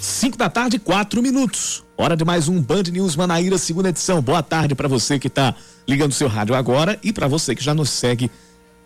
5 0.00 0.38
da 0.38 0.48
tarde, 0.48 0.78
4 0.78 1.22
minutos. 1.22 1.84
Hora 1.94 2.16
de 2.16 2.24
mais 2.24 2.48
um 2.48 2.60
Band 2.60 2.84
News 2.84 3.14
Manaíra, 3.16 3.58
segunda 3.58 3.90
edição. 3.90 4.22
Boa 4.22 4.42
tarde 4.42 4.74
para 4.74 4.88
você 4.88 5.18
que 5.18 5.26
está 5.26 5.54
ligando 5.86 6.12
seu 6.12 6.26
rádio 6.26 6.54
agora 6.54 6.98
e 7.02 7.12
para 7.12 7.28
você 7.28 7.54
que 7.54 7.62
já 7.62 7.74
nos 7.74 7.90
segue 7.90 8.30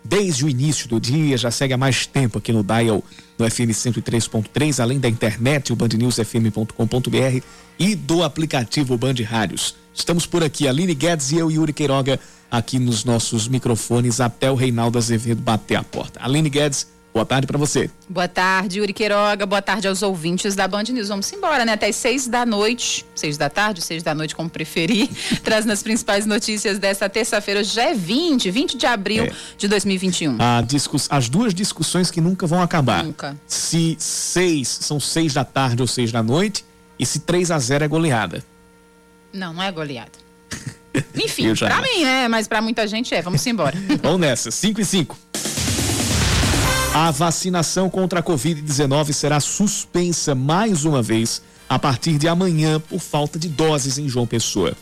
desde 0.03 0.43
o 0.43 0.49
início 0.49 0.89
do 0.89 0.99
dia, 0.99 1.37
já 1.37 1.49
segue 1.49 1.73
há 1.73 1.77
mais 1.77 2.05
tempo 2.05 2.37
aqui 2.37 2.51
no 2.51 2.61
Dial 2.61 3.01
no 3.39 3.49
FM 3.49 3.71
103.3, 3.71 4.83
além 4.83 4.99
da 4.99 5.07
internet, 5.07 5.71
o 5.71 5.75
bandnewsfm.com.br 5.75 7.41
e 7.79 7.95
do 7.95 8.21
aplicativo 8.21 8.97
Band 8.97 9.15
Rádios. 9.25 9.73
Estamos 9.93 10.25
por 10.25 10.43
aqui, 10.43 10.67
Aline 10.67 10.93
Guedes 10.93 11.31
e 11.31 11.37
eu, 11.37 11.49
Yuri 11.49 11.71
Queiroga, 11.71 12.19
aqui 12.51 12.77
nos 12.77 13.05
nossos 13.05 13.47
microfones 13.47 14.19
até 14.19 14.51
o 14.51 14.55
Reinaldo 14.55 14.97
Azevedo 14.97 15.41
bater 15.41 15.75
a 15.75 15.83
porta. 15.83 16.19
Aline 16.21 16.49
Guedes, 16.49 16.87
Boa 17.15 17.25
tarde 17.25 17.47
para 17.47 17.57
você. 17.57 17.89
Boa 18.09 18.27
tarde, 18.27 18.79
Yuri 18.79 18.91
Queiroga. 18.91 19.45
Boa 19.45 19.61
tarde 19.61 19.87
aos 19.87 20.01
ouvintes 20.01 20.53
da 20.53 20.67
Band 20.67 20.83
News. 20.83 21.07
Vamos 21.07 21.31
embora, 21.31 21.63
né? 21.63 21.71
Até 21.71 21.87
as 21.87 21.95
seis 21.95 22.27
da 22.27 22.45
noite, 22.45 23.05
seis 23.15 23.37
da 23.37 23.49
tarde, 23.49 23.81
seis 23.81 24.03
da 24.03 24.13
noite, 24.13 24.35
como 24.35 24.49
preferir, 24.49 25.07
trazendo 25.41 25.71
as 25.71 25.81
principais 25.81 26.25
notícias 26.25 26.77
desta 26.77 27.07
terça-feira. 27.07 27.63
Já 27.63 27.83
é 27.83 27.93
20, 27.93 28.51
20 28.51 28.77
de 28.77 28.85
abril 28.85 29.23
é. 29.23 29.31
de 29.57 29.65
2021. 29.65 30.35
A 30.41 30.59
discuss... 30.59 31.07
As 31.09 31.29
duas 31.29 31.53
discussões 31.53 32.11
que 32.11 32.19
nunca 32.19 32.45
vão 32.45 32.61
acabar. 32.61 33.05
Nunca. 33.05 33.37
Se 33.47 33.95
seis 33.97 34.67
são 34.67 34.99
seis 34.99 35.33
da 35.33 35.45
tarde 35.45 35.81
ou 35.81 35.87
seis 35.87 36.11
da 36.11 36.21
noite, 36.21 36.65
e 36.99 37.05
se 37.05 37.19
3 37.19 37.49
a 37.49 37.57
0 37.59 37.85
é 37.85 37.87
goleada. 37.87 38.43
Não, 39.31 39.53
não 39.53 39.63
é 39.63 39.71
goleada. 39.71 40.11
Enfim, 41.15 41.55
para 41.55 41.81
mim, 41.81 42.03
né? 42.03 42.27
Mas 42.27 42.45
para 42.45 42.61
muita 42.61 42.85
gente 42.85 43.15
é. 43.15 43.21
Vamos 43.21 43.45
embora. 43.47 43.77
Vamos 44.03 44.19
nessa. 44.19 44.51
5 44.51 44.81
e 44.81 44.85
5. 44.85 45.17
A 46.97 47.11
vacinação 47.11 47.89
contra 47.89 48.21
a 48.21 48.23
Covid-19 48.23 49.11
será 49.11 49.41
suspensa 49.41 50.33
mais 50.33 50.85
uma 50.85 51.01
vez 51.01 51.41
a 51.67 51.77
partir 51.77 52.17
de 52.17 52.25
amanhã 52.25 52.79
por 52.79 53.01
falta 53.01 53.37
de 53.37 53.49
doses 53.49 53.97
em 53.97 54.07
João 54.07 54.25
Pessoa. 54.25 54.73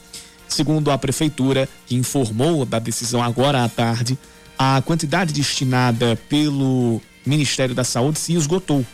Segundo 0.47 0.91
a 0.91 0.97
prefeitura, 0.99 1.67
que 1.87 1.95
informou 1.95 2.65
da 2.65 2.77
decisão 2.77 3.23
agora 3.23 3.63
à 3.63 3.67
tarde, 3.67 4.15
a 4.59 4.79
quantidade 4.85 5.33
destinada 5.33 6.15
pelo 6.29 7.01
Ministério 7.25 7.73
da 7.73 7.83
Saúde 7.83 8.19
se 8.19 8.35
esgotou. 8.35 8.85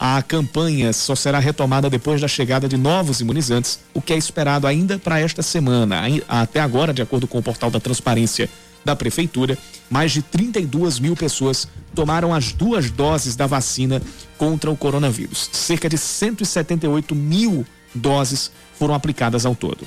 A 0.00 0.20
campanha 0.20 0.92
só 0.92 1.14
será 1.14 1.38
retomada 1.38 1.88
depois 1.88 2.20
da 2.20 2.26
chegada 2.26 2.68
de 2.68 2.76
novos 2.76 3.20
imunizantes, 3.20 3.78
o 3.94 4.02
que 4.02 4.12
é 4.12 4.16
esperado 4.16 4.66
ainda 4.66 4.98
para 4.98 5.20
esta 5.20 5.42
semana. 5.42 6.02
Até 6.28 6.58
agora, 6.58 6.92
de 6.92 7.02
acordo 7.02 7.28
com 7.28 7.38
o 7.38 7.42
portal 7.42 7.70
da 7.70 7.78
Transparência 7.78 8.50
da 8.84 8.96
Prefeitura, 8.96 9.58
mais 9.90 10.12
de 10.12 10.22
32 10.22 10.98
mil 10.98 11.16
pessoas 11.16 11.68
tomaram 11.94 12.32
as 12.34 12.52
duas 12.52 12.90
doses 12.90 13.36
da 13.36 13.46
vacina 13.46 14.02
contra 14.38 14.70
o 14.70 14.76
coronavírus. 14.76 15.48
Cerca 15.52 15.88
de 15.88 15.98
178 15.98 17.14
mil 17.14 17.66
doses 17.94 18.50
foram 18.78 18.94
aplicadas 18.94 19.44
ao 19.44 19.54
todo. 19.54 19.86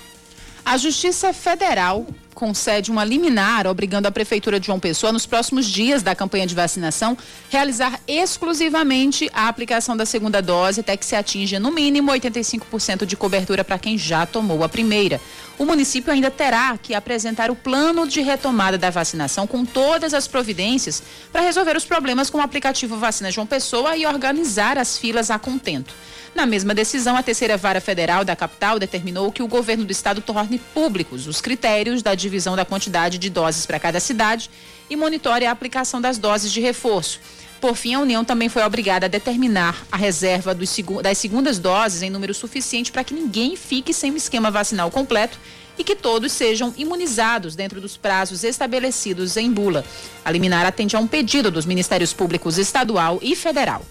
A 0.64 0.78
Justiça 0.78 1.34
Federal 1.34 2.08
concede 2.36 2.91
uma 2.91 3.05
liminar 3.05 3.66
obrigando 3.66 4.08
a 4.08 4.11
Prefeitura 4.11 4.59
de 4.59 4.67
João 4.67 4.80
Pessoa, 4.80 5.14
nos 5.14 5.25
próximos 5.25 5.66
dias 5.66 6.03
da 6.03 6.14
campanha 6.14 6.45
de 6.45 6.53
vacinação, 6.53 7.17
realizar 7.50 8.00
exclusivamente 8.08 9.30
a 9.33 9.47
aplicação 9.47 9.95
da 9.95 10.05
segunda 10.05 10.41
dose 10.41 10.81
até 10.81 10.97
que 10.97 11.06
se 11.06 11.16
atinja, 11.16 11.59
no 11.59 11.72
mínimo, 11.72 12.11
85% 12.11 13.06
de 13.06 13.16
cobertura 13.16 13.63
para 13.63 13.80
quem 13.80 13.97
já 13.97 14.25
tomou 14.25 14.63
a 14.63 14.69
primeira. 14.69 15.19
O 15.58 15.66
município 15.66 16.11
ainda 16.11 16.30
terá 16.30 16.78
que 16.78 16.94
apresentar 16.94 17.50
o 17.50 17.56
plano 17.56 18.06
de 18.06 18.19
retomada 18.19 18.78
da 18.78 18.89
vacinação 18.89 19.47
com 19.47 19.63
todas 19.66 20.13
as 20.13 20.28
providências 20.28 21.02
para 21.31 21.41
resolver 21.41 21.78
os 21.78 21.86
problemas 21.86 22.30
com 22.30 22.39
o 22.39 22.41
aplicativo 22.41 22.97
Vacina 22.97 23.31
João 23.31 23.47
Pessoa 23.47 23.95
e 23.95 24.06
organizar 24.06 24.78
as 24.78 24.97
filas 24.97 25.31
a 25.31 25.39
contento. 25.39 25.94
Na 26.36 26.45
mesma 26.45 26.75
decisão, 26.75 27.16
a 27.16 27.23
terceira 27.23 27.56
vara 27.56 27.80
federal 27.80 28.25
da 28.25 28.36
capital 28.36 28.78
determinou 28.78 29.31
que 29.31 29.41
o 29.41 29.47
governo 29.47 29.86
do 29.86 29.91
estado 29.91 30.19
torne 30.19 30.59
públicos 30.59 31.28
os 31.28 31.39
critérios 31.39 32.03
da 32.03 32.13
divisão 32.26 32.56
da 32.56 32.66
quantidade 32.66 33.18
de 33.18 33.30
doses 33.30 33.66
para 33.66 33.80
cada 33.80 34.00
cidade 34.00 34.50
e 34.90 34.96
monitore 34.96 35.46
a 35.46 35.52
aplicação 35.52 36.02
das 36.02 36.18
doses 36.18 36.52
de 36.52 36.59
reforço. 36.59 37.19
Por 37.62 37.75
fim, 37.75 37.94
a 37.94 38.00
União 38.00 38.25
também 38.25 38.50
foi 38.50 38.63
obrigada 38.63 39.06
a 39.06 39.09
determinar 39.09 39.86
a 39.91 39.97
reserva 39.97 40.53
das 40.53 41.18
segundas 41.18 41.58
doses 41.58 42.02
em 42.02 42.09
número 42.09 42.34
suficiente 42.34 42.91
para 42.91 43.03
que 43.03 43.13
ninguém 43.13 43.56
fique 43.56 43.94
sem 43.94 44.12
o 44.12 44.18
esquema 44.18 44.52
vacinal 44.52 44.91
completo 44.91 45.40
e 45.78 45.84
que 45.84 45.96
todos 45.96 46.31
sejam 46.31 46.74
imunizados 46.78 47.56
dentro 47.56 47.81
dos 47.81 47.97
prazos 47.97 48.44
estabelecidos 48.44 49.38
em 49.38 49.52
bula. 49.52 49.84
A 50.24 50.31
liminar 50.31 50.66
atende 50.66 50.96
a 50.96 51.00
um 51.00 51.07
pedido 51.07 51.52
dos 51.52 51.66
Ministérios 51.66 52.13
Públicos 52.13 52.57
Estadual 52.57 53.19
e 53.22 53.36
Federal. 53.36 53.86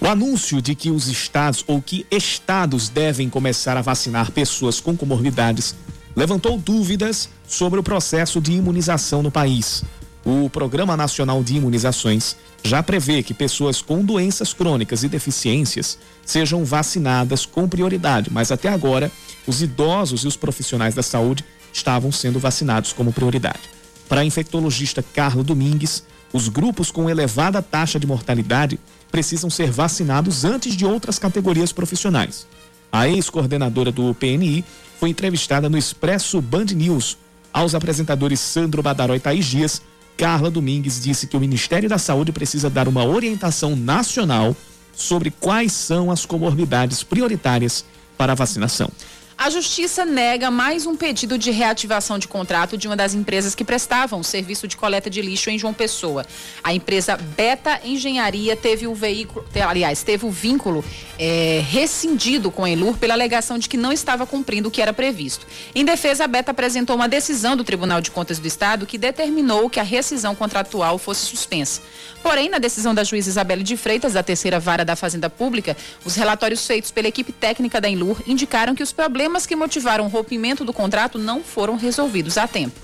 O 0.00 0.06
anúncio 0.06 0.60
de 0.60 0.74
que 0.74 0.90
os 0.90 1.08
estados 1.08 1.64
ou 1.66 1.80
que 1.80 2.06
estados 2.10 2.88
devem 2.88 3.30
começar 3.30 3.76
a 3.76 3.82
vacinar 3.82 4.30
pessoas 4.30 4.78
com 4.78 4.96
comorbidades 4.96 5.74
levantou 6.16 6.58
dúvidas 6.58 7.28
sobre 7.46 7.78
o 7.78 7.82
processo 7.82 8.40
de 8.40 8.52
imunização 8.52 9.22
no 9.22 9.30
país. 9.30 9.84
O 10.24 10.50
Programa 10.50 10.96
Nacional 10.96 11.44
de 11.44 11.54
Imunizações 11.54 12.34
já 12.64 12.82
prevê 12.82 13.22
que 13.22 13.34
pessoas 13.34 13.80
com 13.80 14.04
doenças 14.04 14.52
crônicas 14.52 15.04
e 15.04 15.08
deficiências 15.08 15.98
sejam 16.24 16.64
vacinadas 16.64 17.46
com 17.46 17.68
prioridade, 17.68 18.30
mas 18.32 18.50
até 18.50 18.68
agora 18.68 19.12
os 19.46 19.62
idosos 19.62 20.24
e 20.24 20.26
os 20.26 20.36
profissionais 20.36 20.94
da 20.94 21.02
saúde 21.02 21.44
estavam 21.72 22.10
sendo 22.10 22.40
vacinados 22.40 22.92
como 22.92 23.12
prioridade. 23.12 23.70
Para 24.08 24.22
a 24.22 24.24
infectologista 24.24 25.02
Carla 25.02 25.44
Domingues, 25.44 26.02
os 26.32 26.48
grupos 26.48 26.90
com 26.90 27.08
elevada 27.08 27.62
taxa 27.62 28.00
de 28.00 28.06
mortalidade 28.06 28.80
precisam 29.12 29.48
ser 29.50 29.70
vacinados 29.70 30.44
antes 30.44 30.74
de 30.74 30.84
outras 30.84 31.18
categorias 31.18 31.72
profissionais. 31.72 32.46
A 32.90 33.08
ex-coordenadora 33.08 33.92
do 33.92 34.14
PNI 34.14 34.64
foi 34.98 35.10
entrevistada 35.10 35.68
no 35.68 35.78
Expresso 35.78 36.40
Band 36.40 36.66
News. 36.74 37.18
Aos 37.52 37.74
apresentadores 37.74 38.40
Sandro 38.40 38.82
Badaró 38.82 39.14
e 39.14 39.20
Thaís 39.20 39.46
Dias, 39.46 39.82
Carla 40.16 40.50
Domingues 40.50 41.02
disse 41.02 41.26
que 41.26 41.36
o 41.36 41.40
Ministério 41.40 41.88
da 41.88 41.98
Saúde 41.98 42.32
precisa 42.32 42.70
dar 42.70 42.88
uma 42.88 43.04
orientação 43.04 43.76
nacional 43.76 44.56
sobre 44.94 45.30
quais 45.30 45.72
são 45.72 46.10
as 46.10 46.24
comorbidades 46.24 47.02
prioritárias 47.02 47.84
para 48.16 48.32
a 48.32 48.34
vacinação. 48.34 48.90
A 49.38 49.50
Justiça 49.50 50.06
nega 50.06 50.50
mais 50.50 50.86
um 50.86 50.96
pedido 50.96 51.36
de 51.36 51.50
reativação 51.50 52.18
de 52.18 52.26
contrato 52.26 52.78
de 52.78 52.88
uma 52.88 52.96
das 52.96 53.12
empresas 53.12 53.54
que 53.54 53.66
prestavam 53.66 54.20
o 54.20 54.24
serviço 54.24 54.66
de 54.66 54.78
coleta 54.78 55.10
de 55.10 55.20
lixo 55.20 55.50
em 55.50 55.58
João 55.58 55.74
Pessoa. 55.74 56.24
A 56.64 56.72
empresa 56.72 57.18
Beta 57.18 57.78
Engenharia 57.84 58.56
teve 58.56 58.86
o 58.86 58.94
veículo, 58.94 59.46
aliás, 59.68 60.02
teve 60.02 60.24
o 60.24 60.30
vínculo 60.30 60.82
é, 61.18 61.62
rescindido 61.68 62.50
com 62.50 62.64
a 62.64 62.70
Elur 62.70 62.96
pela 62.96 63.12
alegação 63.12 63.58
de 63.58 63.68
que 63.68 63.76
não 63.76 63.92
estava 63.92 64.26
cumprindo 64.26 64.68
o 64.68 64.70
que 64.70 64.80
era 64.80 64.92
previsto. 64.94 65.46
Em 65.74 65.84
defesa, 65.84 66.24
a 66.24 66.26
Beta 66.26 66.50
apresentou 66.52 66.96
uma 66.96 67.06
decisão 67.08 67.54
do 67.54 67.62
Tribunal 67.62 68.00
de 68.00 68.10
Contas 68.10 68.38
do 68.38 68.48
Estado 68.48 68.86
que 68.86 68.96
determinou 68.96 69.68
que 69.68 69.78
a 69.78 69.82
rescisão 69.82 70.34
contratual 70.34 70.96
fosse 70.96 71.26
suspensa. 71.26 71.82
Porém, 72.22 72.48
na 72.48 72.58
decisão 72.58 72.94
da 72.94 73.04
juíza 73.04 73.28
Isabelle 73.28 73.62
de 73.62 73.76
Freitas, 73.76 74.14
da 74.14 74.22
terceira 74.22 74.58
vara 74.58 74.84
da 74.84 74.96
Fazenda 74.96 75.28
Pública, 75.28 75.76
os 76.06 76.16
relatórios 76.16 76.66
feitos 76.66 76.90
pela 76.90 77.06
equipe 77.06 77.32
técnica 77.32 77.82
da 77.82 77.88
Enlur 77.88 78.22
indicaram 78.26 78.74
que 78.74 78.82
os 78.82 78.92
problemas 78.92 79.25
que 79.46 79.56
motivaram 79.56 80.04
o 80.04 80.08
rompimento 80.08 80.64
do 80.64 80.72
contrato 80.72 81.18
não 81.18 81.42
foram 81.42 81.76
resolvidos 81.76 82.38
a 82.38 82.46
tempo. 82.46 82.80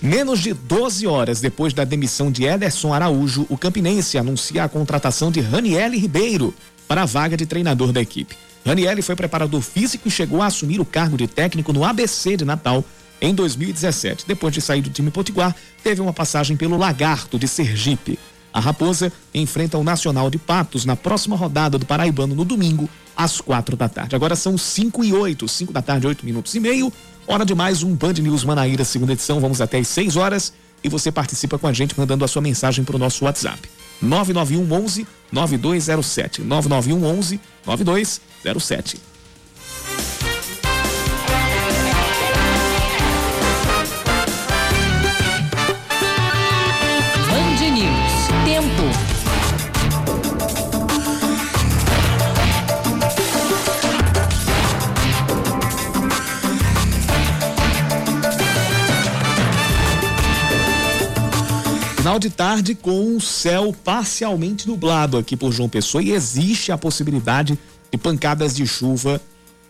Menos 0.00 0.40
de 0.40 0.54
12 0.54 1.06
horas 1.06 1.40
depois 1.40 1.74
da 1.74 1.84
demissão 1.84 2.32
de 2.32 2.44
Ederson 2.44 2.94
Araújo, 2.94 3.46
o 3.50 3.58
Campinense 3.58 4.16
anuncia 4.16 4.64
a 4.64 4.68
contratação 4.68 5.30
de 5.30 5.40
Raniele 5.40 5.98
Ribeiro 5.98 6.54
para 6.88 7.02
a 7.02 7.06
vaga 7.06 7.36
de 7.36 7.44
treinador 7.44 7.92
da 7.92 8.00
equipe. 8.00 8.36
Raniele 8.64 9.02
foi 9.02 9.14
preparador 9.14 9.60
físico 9.60 10.08
e 10.08 10.10
chegou 10.10 10.40
a 10.40 10.46
assumir 10.46 10.80
o 10.80 10.84
cargo 10.84 11.16
de 11.16 11.26
técnico 11.26 11.72
no 11.72 11.84
ABC 11.84 12.36
de 12.36 12.44
Natal 12.44 12.84
em 13.20 13.34
2017. 13.34 14.24
Depois 14.26 14.54
de 14.54 14.60
sair 14.60 14.80
do 14.80 14.90
time 14.90 15.10
potiguar, 15.10 15.54
teve 15.82 16.00
uma 16.00 16.12
passagem 16.12 16.56
pelo 16.56 16.76
Lagarto 16.76 17.38
de 17.38 17.46
Sergipe. 17.46 18.18
A 18.52 18.60
Raposa 18.60 19.12
enfrenta 19.32 19.78
o 19.78 19.84
Nacional 19.84 20.30
de 20.30 20.38
Patos 20.38 20.84
na 20.84 20.96
próxima 20.96 21.36
rodada 21.36 21.78
do 21.78 21.86
Paraibano 21.86 22.34
no 22.34 22.44
domingo, 22.44 22.88
às 23.16 23.40
quatro 23.40 23.76
da 23.76 23.88
tarde. 23.88 24.16
Agora 24.16 24.34
são 24.34 24.58
cinco 24.58 25.04
e 25.04 25.12
oito, 25.12 25.46
cinco 25.46 25.72
da 25.72 25.82
tarde, 25.82 26.06
oito 26.06 26.24
minutos 26.24 26.54
e 26.54 26.60
meio. 26.60 26.92
Hora 27.26 27.44
de 27.44 27.54
mais 27.54 27.82
um 27.82 27.94
Band 27.94 28.14
News 28.14 28.44
Manaíra, 28.44 28.84
segunda 28.84 29.12
edição. 29.12 29.40
Vamos 29.40 29.60
até 29.60 29.78
às 29.78 29.88
seis 29.88 30.16
horas 30.16 30.52
e 30.82 30.88
você 30.88 31.12
participa 31.12 31.58
com 31.58 31.66
a 31.66 31.72
gente 31.72 31.98
mandando 31.98 32.24
a 32.24 32.28
sua 32.28 32.42
mensagem 32.42 32.84
para 32.84 32.96
o 32.96 32.98
nosso 32.98 33.24
WhatsApp. 33.24 33.68
991 34.02 34.72
11 34.72 35.06
9207. 35.30 36.42
991 36.42 37.04
11 37.04 37.40
9207. 37.66 39.09
Final 62.10 62.18
de 62.18 62.30
tarde 62.30 62.74
com 62.74 63.16
o 63.16 63.20
céu 63.20 63.72
parcialmente 63.84 64.66
nublado 64.66 65.16
aqui 65.16 65.36
por 65.36 65.52
João 65.52 65.68
Pessoa 65.68 66.02
e 66.02 66.10
existe 66.10 66.72
a 66.72 66.76
possibilidade 66.76 67.56
de 67.88 67.96
pancadas 67.96 68.52
de 68.52 68.66
chuva 68.66 69.22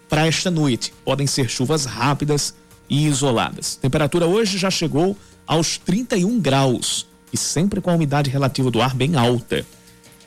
para 0.08 0.26
esta 0.26 0.50
noite. 0.50 0.90
Podem 1.04 1.26
ser 1.26 1.50
chuvas 1.50 1.84
rápidas 1.84 2.54
e 2.88 3.06
isoladas. 3.06 3.76
Temperatura 3.76 4.26
hoje 4.26 4.56
já 4.56 4.70
chegou 4.70 5.14
aos 5.46 5.76
31 5.76 6.40
graus 6.40 7.06
e 7.30 7.36
sempre 7.36 7.78
com 7.78 7.90
a 7.90 7.94
umidade 7.94 8.30
relativa 8.30 8.70
do 8.70 8.80
ar 8.80 8.94
bem 8.94 9.16
alta. 9.16 9.66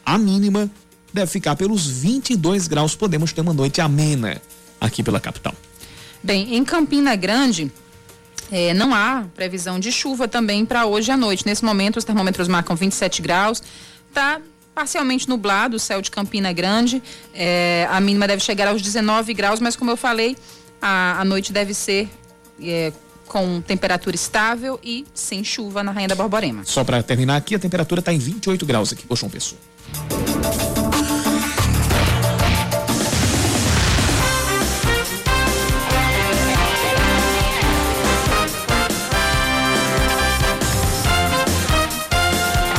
A 0.06 0.16
mínima 0.16 0.70
deve 1.12 1.32
ficar 1.32 1.56
pelos 1.56 1.88
22 1.88 2.68
graus. 2.68 2.94
Podemos 2.96 3.34
ter 3.34 3.42
uma 3.42 3.56
noite 3.56 3.82
amena 3.82 4.40
aqui 4.80 5.02
pela 5.02 5.20
capital. 5.20 5.56
Bem, 6.22 6.56
em 6.56 6.64
Campina 6.64 7.16
Grande, 7.16 7.72
é, 8.52 8.74
não 8.74 8.94
há 8.94 9.26
previsão 9.36 9.80
de 9.80 9.92
chuva 9.92 10.28
também 10.28 10.66
para 10.66 10.86
hoje 10.86 11.12
à 11.12 11.18
noite. 11.18 11.46
Nesse 11.46 11.64
momento, 11.64 11.98
os 11.98 12.04
termômetros 12.04 12.48
marcam 12.48 12.76
27 12.76 13.22
graus. 13.22 13.62
Está 14.10 14.40
parcialmente 14.74 15.30
nublado 15.30 15.78
o 15.78 15.80
céu 15.80 16.02
de 16.02 16.10
Campina 16.10 16.52
Grande. 16.52 17.02
É, 17.34 17.88
a 17.90 18.00
mínima 18.00 18.28
deve 18.28 18.44
chegar 18.44 18.68
aos 18.68 18.82
19 18.82 19.34
graus, 19.34 19.60
mas 19.60 19.76
como 19.76 19.92
eu 19.92 19.98
falei, 19.98 20.36
a, 20.82 21.20
a 21.20 21.26
noite 21.26 21.54
deve 21.54 21.74
ser 21.74 22.10
é, 22.62 22.92
com 23.28 23.62
temperatura 23.62 24.16
estável 24.16 24.80
e 24.84 25.06
sem 25.14 25.44
chuva 25.44 25.84
na 25.84 25.92
Rainha 25.92 26.10
da 26.10 26.16
Borborema. 26.16 26.64
Só 26.66 26.84
para 26.84 27.02
terminar 27.02 27.38
aqui, 27.38 27.56
a 27.56 27.60
temperatura 27.60 28.00
está 28.00 28.14
em 28.14 28.20
28 28.20 28.66
graus 28.66 28.92
aqui, 28.92 29.06
Poxa, 29.08 29.28
Pessoa. 29.30 29.60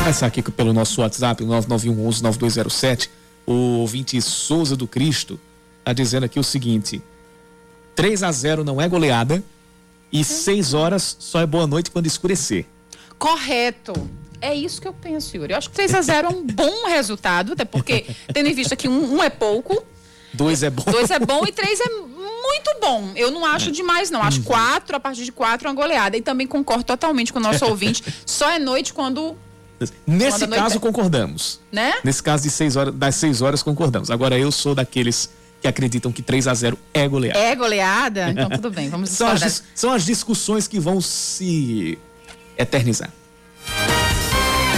Começar 0.04 0.26
aqui 0.26 0.42
pelo 0.42 0.74
nosso 0.74 1.00
WhatsApp, 1.00 1.42
9911-9207. 1.44 3.08
O 3.46 3.78
ouvinte 3.78 4.20
Souza 4.20 4.76
do 4.76 4.86
Cristo 4.86 5.40
está 5.78 5.94
dizendo 5.94 6.24
aqui 6.24 6.38
o 6.38 6.42
seguinte: 6.42 7.02
3 7.96 8.22
a 8.22 8.30
0 8.30 8.64
não 8.64 8.78
é 8.78 8.86
goleada 8.86 9.42
e 10.12 10.22
6 10.22 10.74
horas 10.74 11.16
só 11.18 11.40
é 11.40 11.46
boa 11.46 11.66
noite 11.66 11.90
quando 11.90 12.06
escurecer. 12.06 12.66
Correto. 13.18 13.94
É 14.42 14.54
isso 14.54 14.78
que 14.78 14.86
eu 14.86 14.92
penso, 14.92 15.34
Yuri. 15.38 15.54
Eu 15.54 15.58
acho 15.58 15.70
que 15.70 15.76
6 15.76 15.94
a 15.94 16.02
0 16.02 16.28
é 16.28 16.30
um 16.30 16.44
bom 16.44 16.86
resultado, 16.86 17.54
até 17.54 17.64
porque, 17.64 18.04
tendo 18.30 18.50
em 18.50 18.54
vista 18.54 18.76
que 18.76 18.86
um, 18.86 19.14
um 19.14 19.22
é 19.22 19.30
pouco. 19.30 19.82
Dois 20.34 20.62
é 20.62 20.68
bom. 20.68 20.84
Dois 20.84 21.10
é 21.10 21.18
bom 21.18 21.46
e 21.46 21.52
três 21.52 21.80
é 21.80 21.88
muito 21.88 22.78
bom. 22.78 23.10
Eu 23.16 23.30
não 23.30 23.46
acho 23.46 23.70
é. 23.70 23.72
demais, 23.72 24.10
não. 24.10 24.22
Acho 24.22 24.40
uhum. 24.40 24.44
quatro, 24.44 24.96
a 24.96 25.00
partir 25.00 25.24
de 25.24 25.32
quatro, 25.32 25.66
é 25.66 25.70
uma 25.70 25.74
goleada. 25.74 26.14
E 26.14 26.20
também 26.20 26.46
concordo 26.46 26.84
totalmente 26.84 27.32
com 27.32 27.38
o 27.38 27.42
nosso 27.42 27.64
ouvinte. 27.64 28.04
Só 28.26 28.50
é 28.50 28.58
noite 28.58 28.92
quando 28.92 29.34
Nesse 30.06 30.46
caso, 30.46 30.80
concordamos. 30.80 31.60
Né? 31.72 31.94
Nesse 32.02 32.22
caso 32.22 32.42
de 32.42 32.50
seis 32.50 32.76
horas, 32.76 32.94
das 32.94 33.14
6 33.16 33.42
horas, 33.42 33.62
concordamos. 33.62 34.10
Agora, 34.10 34.38
eu 34.38 34.50
sou 34.50 34.74
daqueles 34.74 35.30
que 35.60 35.68
acreditam 35.68 36.12
que 36.12 36.22
3 36.22 36.46
a 36.46 36.54
0 36.54 36.78
é 36.92 37.08
goleada. 37.08 37.38
É 37.38 37.54
goleada? 37.54 38.30
Então, 38.30 38.50
tudo 38.50 38.70
bem, 38.70 38.90
vamos 38.90 39.10
são 39.10 39.28
as, 39.28 39.62
são 39.74 39.92
as 39.92 40.04
discussões 40.04 40.68
que 40.68 40.78
vão 40.78 41.00
se 41.00 41.98
eternizar. 42.58 43.10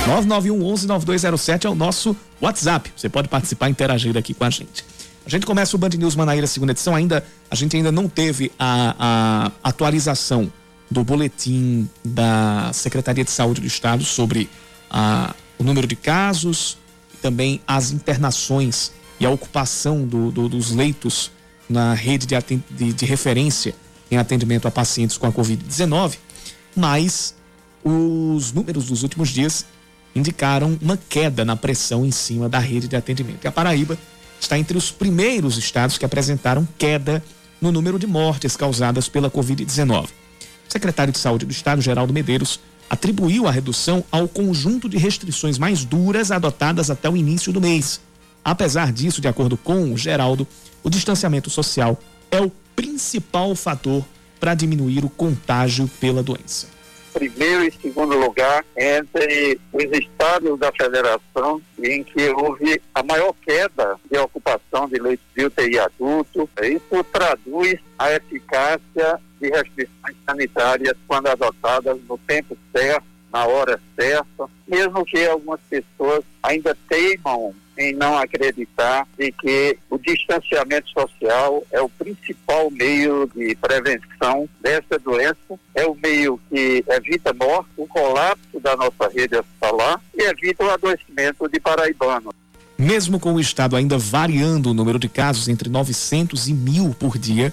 991-11-9207 0.06 1.64
é 1.64 1.68
o 1.68 1.74
nosso 1.74 2.16
WhatsApp. 2.40 2.92
Você 2.96 3.08
pode 3.08 3.28
participar 3.28 3.68
e 3.68 3.72
interagir 3.72 4.16
aqui 4.16 4.32
com 4.32 4.44
a 4.44 4.50
gente. 4.50 4.84
A 5.26 5.28
gente 5.28 5.44
começa 5.44 5.74
o 5.74 5.78
Band 5.78 5.88
News 5.88 6.14
Manaíra 6.14 6.46
segunda 6.46 6.70
edição. 6.70 6.94
Ainda, 6.94 7.24
a 7.50 7.54
gente 7.56 7.76
ainda 7.76 7.90
não 7.90 8.08
teve 8.08 8.52
a, 8.56 9.50
a 9.62 9.68
atualização 9.68 10.52
do 10.88 11.02
boletim 11.02 11.88
da 12.04 12.70
Secretaria 12.72 13.24
de 13.24 13.30
Saúde 13.32 13.60
do 13.60 13.66
Estado 13.66 14.04
sobre 14.04 14.48
a, 14.90 15.34
o 15.58 15.64
número 15.64 15.86
de 15.86 15.96
casos, 15.96 16.78
também 17.20 17.60
as 17.66 17.90
internações 17.90 18.92
e 19.18 19.26
a 19.26 19.30
ocupação 19.30 20.06
do, 20.06 20.30
do, 20.30 20.48
dos 20.48 20.70
leitos 20.70 21.30
na 21.68 21.94
rede 21.94 22.26
de, 22.26 22.36
de, 22.70 22.92
de, 22.92 23.04
referência 23.04 23.74
em 24.10 24.16
atendimento 24.16 24.68
a 24.68 24.70
pacientes 24.70 25.16
com 25.18 25.26
a 25.26 25.32
Covid-19, 25.32 26.18
mas 26.76 27.34
os 27.82 28.52
números 28.52 28.86
dos 28.86 29.02
últimos 29.02 29.30
dias 29.30 29.66
indicaram 30.14 30.78
uma 30.80 30.96
queda 30.96 31.44
na 31.44 31.56
pressão 31.56 32.04
em 32.04 32.10
cima 32.10 32.48
da 32.48 32.58
rede 32.58 32.88
de 32.88 32.96
atendimento. 32.96 33.44
E 33.44 33.48
a 33.48 33.52
Paraíba 33.52 33.98
está 34.40 34.58
entre 34.58 34.76
os 34.78 34.90
primeiros 34.90 35.58
estados 35.58 35.98
que 35.98 36.04
apresentaram 36.04 36.66
queda 36.78 37.22
no 37.60 37.72
número 37.72 37.98
de 37.98 38.06
mortes 38.06 38.56
causadas 38.56 39.08
pela 39.08 39.30
Covid-19. 39.30 40.04
O 40.04 40.10
secretário 40.68 41.12
de 41.12 41.18
Saúde 41.18 41.46
do 41.46 41.52
Estado, 41.52 41.80
Geraldo 41.80 42.12
Medeiros, 42.12 42.60
atribuiu 42.88 43.46
a 43.46 43.50
redução 43.50 44.04
ao 44.10 44.28
conjunto 44.28 44.88
de 44.88 44.96
restrições 44.96 45.58
mais 45.58 45.84
duras 45.84 46.30
adotadas 46.30 46.90
até 46.90 47.08
o 47.08 47.16
início 47.16 47.52
do 47.52 47.60
mês. 47.60 48.00
Apesar 48.44 48.92
disso, 48.92 49.20
de 49.20 49.28
acordo 49.28 49.56
com 49.56 49.92
o 49.92 49.98
Geraldo, 49.98 50.46
o 50.82 50.90
distanciamento 50.90 51.50
social 51.50 51.98
é 52.30 52.40
o 52.40 52.50
principal 52.76 53.54
fator 53.56 54.04
para 54.38 54.54
diminuir 54.54 55.04
o 55.04 55.10
contágio 55.10 55.90
pela 56.00 56.22
doença. 56.22 56.75
Primeiro 57.16 57.64
e 57.64 57.72
segundo 57.72 58.14
lugar 58.14 58.62
entre 58.76 59.58
os 59.72 59.84
estados 59.84 60.58
da 60.58 60.70
federação 60.70 61.62
em 61.82 62.04
que 62.04 62.28
houve 62.28 62.78
a 62.94 63.02
maior 63.02 63.34
queda 63.40 63.98
de 64.10 64.18
ocupação 64.18 64.86
de 64.86 65.00
leitos 65.00 65.24
de 65.34 65.46
UTI 65.46 65.78
adulto. 65.78 66.46
Isso 66.62 67.04
traduz 67.10 67.80
a 67.98 68.12
eficácia 68.12 69.18
de 69.40 69.48
restrições 69.48 70.14
sanitárias 70.26 70.94
quando 71.08 71.28
adotadas 71.28 71.98
no 72.06 72.18
tempo 72.18 72.54
certo, 72.70 73.06
na 73.32 73.46
hora 73.46 73.80
certa, 73.98 74.46
mesmo 74.66 75.04
que 75.04 75.26
algumas 75.26 75.60
pessoas 75.68 76.24
ainda 76.42 76.76
teimam 76.88 77.54
em 77.78 77.92
não 77.92 78.16
acreditar 78.16 79.06
de 79.18 79.30
que 79.32 79.78
o 79.90 79.98
distanciamento 79.98 80.88
social 80.90 81.62
é 81.70 81.80
o 81.80 81.88
principal 81.88 82.70
meio 82.70 83.30
de 83.34 83.54
prevenção 83.56 84.48
dessa 84.60 84.98
doença, 84.98 85.36
é 85.74 85.84
o 85.84 85.94
meio 85.94 86.40
que 86.48 86.82
evita 86.88 87.34
morte, 87.34 87.68
o 87.76 87.86
colapso 87.86 88.60
da 88.60 88.74
nossa 88.76 89.08
rede 89.14 89.36
hospitalar 89.36 90.00
e 90.14 90.22
evita 90.22 90.64
o 90.64 90.70
adoecimento 90.70 91.48
de 91.48 91.60
paraibanos. 91.60 92.34
Mesmo 92.78 93.18
com 93.18 93.34
o 93.34 93.40
estado 93.40 93.74
ainda 93.74 93.96
variando 93.96 94.70
o 94.70 94.74
número 94.74 94.98
de 94.98 95.08
casos 95.08 95.48
entre 95.48 95.68
900 95.68 96.48
e 96.48 96.52
mil 96.52 96.94
por 96.94 97.16
dia, 97.16 97.52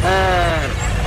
É 0.05 0.98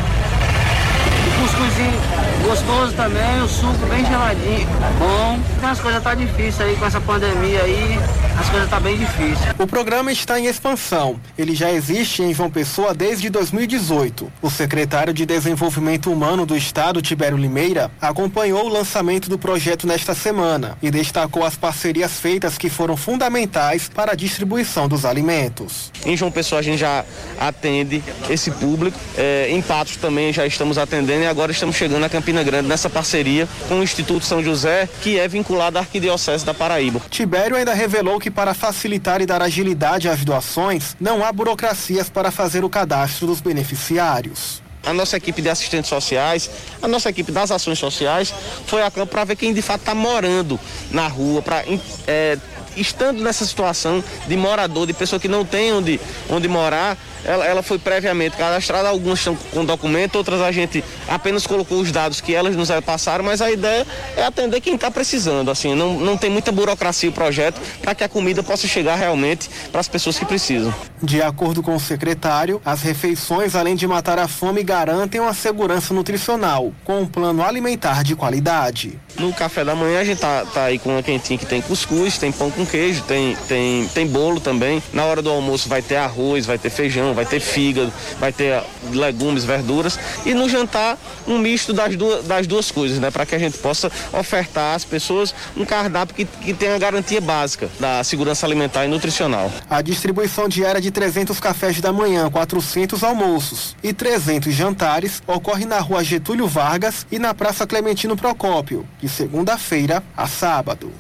Gostoso 2.52 2.94
também, 2.98 3.42
o 3.42 3.48
suco 3.48 3.86
bem 3.88 4.06
geladinho, 4.06 4.68
bom. 5.00 5.40
As 5.66 5.80
coisas 5.80 6.04
tá 6.04 6.14
difíceis 6.14 6.60
aí 6.60 6.76
com 6.76 6.86
essa 6.86 7.00
pandemia 7.00 7.62
aí, 7.62 7.98
as 8.38 8.50
coisas 8.50 8.70
tá 8.70 8.78
bem 8.78 8.98
difíceis. 8.98 9.56
O 9.58 9.66
programa 9.66 10.12
está 10.12 10.38
em 10.38 10.48
expansão. 10.48 11.18
Ele 11.38 11.56
já 11.56 11.72
existe 11.72 12.22
em 12.22 12.34
João 12.34 12.52
Pessoa 12.52 12.94
desde 12.94 13.30
2018. 13.30 14.30
O 14.42 14.50
secretário 14.50 15.14
de 15.14 15.26
Desenvolvimento 15.26 16.12
Humano 16.12 16.46
do 16.46 16.58
Estado, 16.58 17.02
Tibério 17.02 17.38
Limeira, 17.38 17.90
acompanhou 18.02 18.66
o 18.66 18.70
lançamento 18.70 19.30
do 19.30 19.40
projeto 19.40 19.88
nesta 19.88 20.14
semana 20.14 20.78
e 20.82 20.92
destacou 20.92 21.46
as 21.46 21.56
parcerias 21.56 22.20
feitas 22.20 22.58
que 22.58 22.70
foram 22.70 22.98
fundamentais 22.98 23.88
para 23.88 24.12
a 24.12 24.16
distribuição 24.16 24.90
dos 24.90 25.06
alimentos. 25.06 25.90
Em 26.06 26.18
João 26.18 26.32
Pessoa 26.32 26.60
a 26.60 26.62
gente 26.62 26.80
já 26.80 27.06
atende 27.40 28.04
esse 28.30 28.52
público. 28.52 29.00
É, 29.18 29.48
em 29.50 29.62
Patos 29.62 29.96
também 29.96 30.34
já 30.34 30.46
estamos 30.46 30.78
atendendo 30.78 31.24
e 31.24 31.28
agora 31.28 31.54
estamos 31.54 31.78
chegando 31.78 32.04
a 32.04 32.10
Campina 32.42 32.44
Grande 32.44 32.68
nessa 32.68 32.90
parceria 32.90 33.48
com 33.68 33.80
o 33.80 33.84
Instituto 33.84 34.26
São 34.26 34.44
José, 34.44 34.90
que 35.02 35.20
é 35.20 35.28
vinculado 35.28 35.78
à 35.78 35.82
Arquidiocese 35.82 36.46
da 36.46 36.54
Paraíba. 36.54 37.02
Tibério 37.10 37.56
ainda 37.56 37.74
revelou 37.74 38.20
que 38.20 38.32
para 38.32 38.54
facilitar 38.54 39.22
e 39.22 39.26
dar 39.26 39.42
agilidade 39.42 40.10
às 40.10 40.24
doações, 40.26 40.96
não 41.00 41.24
há 41.24 41.32
burocracias 41.32 42.10
para 42.10 42.32
fazer 42.32 42.64
o 42.64 42.70
cadastro 42.70 43.28
dos 43.28 43.40
beneficiários 43.40 44.62
a 44.84 44.94
nossa 44.94 45.16
equipe 45.16 45.44
de 45.44 45.48
assistentes 45.48 45.88
sociais, 45.88 46.50
a 46.82 46.88
nossa 46.88 47.08
equipe 47.08 47.32
das 47.32 47.52
ações 47.52 47.78
sociais 47.78 48.34
foi 48.66 48.82
a 48.82 48.90
campo 48.90 49.12
para 49.12 49.24
ver 49.24 49.36
quem 49.36 49.54
de 49.54 49.62
fato 49.62 49.82
está 49.82 49.94
morando 49.94 50.60
na 50.90 51.08
rua, 51.08 51.40
para 51.40 51.64
é, 52.08 52.36
estando 52.76 53.22
nessa 53.22 53.46
situação 53.46 54.04
de 54.28 54.36
morador, 54.36 54.88
de 54.88 54.94
pessoa 54.94 55.20
que 55.20 55.28
não 55.28 55.46
tem 55.46 55.72
onde, 55.72 56.00
onde 56.30 56.48
morar, 56.48 56.98
ela, 57.26 57.46
ela 57.46 57.64
foi 57.64 57.78
previamente 57.78 58.38
cadastrada, 58.38 58.90
algumas 58.90 59.20
estão 59.20 59.36
com 59.36 59.64
documento, 59.66 60.16
outras 60.16 60.42
a 60.42 60.52
gente 60.52 60.84
apenas 61.08 61.46
colocou 61.46 61.80
os 61.80 61.92
dados 61.92 62.22
que 62.22 62.34
elas 62.34 62.56
nos 62.56 62.70
passaram, 62.86 63.24
mas 63.24 63.42
a 63.42 63.52
ideia 63.52 63.86
é 64.16 64.24
atender 64.24 64.62
quem 64.62 64.76
está 64.76 64.90
precisando. 64.90 65.52
Assim, 65.52 65.76
não, 65.76 66.00
não 66.00 66.18
tem 66.18 66.30
muita 66.30 66.52
burocracia 66.52 67.10
o 67.10 67.14
projeto 67.14 67.60
para 67.82 67.94
que 67.94 68.04
a 68.04 68.10
comida 68.10 68.42
possa 68.42 68.68
chegar 68.68 68.96
realmente 68.96 69.50
para 69.72 69.82
as 69.82 69.88
pessoas 69.88 70.18
que 70.18 70.26
precisam. 70.26 70.74
De 71.02 71.22
acordo 71.22 71.62
com 71.62 71.76
o 71.76 71.80
secretário, 71.80 72.62
as 72.66 72.82
refeições, 72.82 73.56
além 73.56 73.76
de 73.76 73.88
matar 73.88 74.20
a 74.20 74.28
fome, 74.28 74.64
garantem 74.64 75.20
uma 75.20 75.34
segurança 75.34 75.94
nutricional, 75.94 76.72
com 76.84 77.02
um 77.02 77.06
plano 77.06 77.44
alimentar 77.44 78.04
de 78.04 78.16
qualidade. 78.16 79.00
No 79.18 79.34
café 79.34 79.64
da 79.64 79.76
manhã 79.76 80.00
a 80.00 80.04
gente 80.04 80.20
tá, 80.20 80.46
tá 80.46 80.66
aí 80.66 80.80
com 80.80 80.90
uma 80.90 81.04
quentinha 81.04 81.38
que 81.38 81.46
tem 81.46 81.62
cuscuz, 81.62 82.18
tem 82.18 82.32
pão 82.32 82.50
com 82.50 82.66
queijo, 82.66 83.04
tem, 83.04 83.36
tem, 83.48 83.88
tem 83.90 84.08
bolo 84.08 84.40
também. 84.40 84.82
Na 84.94 85.06
hora 85.06 85.22
do 85.22 85.30
almoço 85.30 85.68
vai 85.68 85.82
ter 85.82 85.98
arroz, 85.98 86.46
vai 86.46 86.58
ter 86.58 86.70
feijão, 86.70 87.11
vai 87.14 87.26
ter 87.26 87.40
fígado, 87.40 87.92
vai 88.20 88.32
ter 88.32 88.62
legumes, 88.92 89.44
verduras. 89.44 90.00
E 90.26 90.34
no 90.34 90.50
jantar, 90.50 90.98
um 91.28 91.38
misto 91.38 91.74
das 91.74 91.96
duas, 91.96 92.26
das 92.26 92.48
duas 92.48 92.72
coisas, 92.72 93.00
né? 93.00 93.12
Para 93.12 93.26
que 93.26 93.36
a 93.36 93.40
gente 93.40 93.58
possa 93.58 93.92
ofertar 94.14 94.76
às 94.76 94.86
pessoas 94.86 95.34
um 95.56 95.66
cardápio 95.66 96.16
que, 96.16 96.26
que 96.26 96.54
tenha 96.54 96.78
garantia 96.78 97.22
básica 97.22 97.70
da 97.80 98.04
segurança 98.04 98.46
alimentar 98.46 98.86
e 98.86 98.88
nutricional. 98.88 99.52
A 99.70 99.82
distribuição 99.82 100.48
diária 100.48 100.82
de 100.82 100.92
300 100.92 101.40
cafés 101.40 101.80
da 101.82 101.92
manhã, 101.92 102.30
400 102.30 103.04
almoços 103.04 103.76
e 103.84 103.94
300 103.94 104.54
jantares 104.54 105.22
ocorre 105.28 105.66
na 105.66 105.80
rua 105.80 106.04
Getúlio 106.04 106.48
Vargas 106.48 107.06
e 107.12 107.20
na 107.20 107.34
Praça 107.34 107.66
Clementino 107.66 108.16
Procópio, 108.16 108.86
de 109.00 109.08
segunda-feira 109.08 110.04
a 110.16 110.28
sábado. 110.28 110.92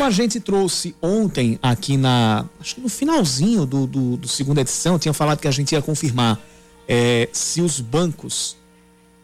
Como 0.00 0.08
a 0.08 0.12
gente 0.14 0.40
trouxe 0.40 0.94
ontem 1.02 1.58
aqui 1.62 1.98
na. 1.98 2.46
Acho 2.58 2.76
que 2.76 2.80
no 2.80 2.88
finalzinho 2.88 3.66
do, 3.66 3.86
do, 3.86 4.16
do 4.16 4.26
segunda 4.26 4.62
edição, 4.62 4.98
tinha 4.98 5.12
falado 5.12 5.40
que 5.40 5.46
a 5.46 5.50
gente 5.50 5.72
ia 5.72 5.82
confirmar 5.82 6.40
é, 6.88 7.28
se 7.34 7.60
os 7.60 7.80
bancos 7.82 8.56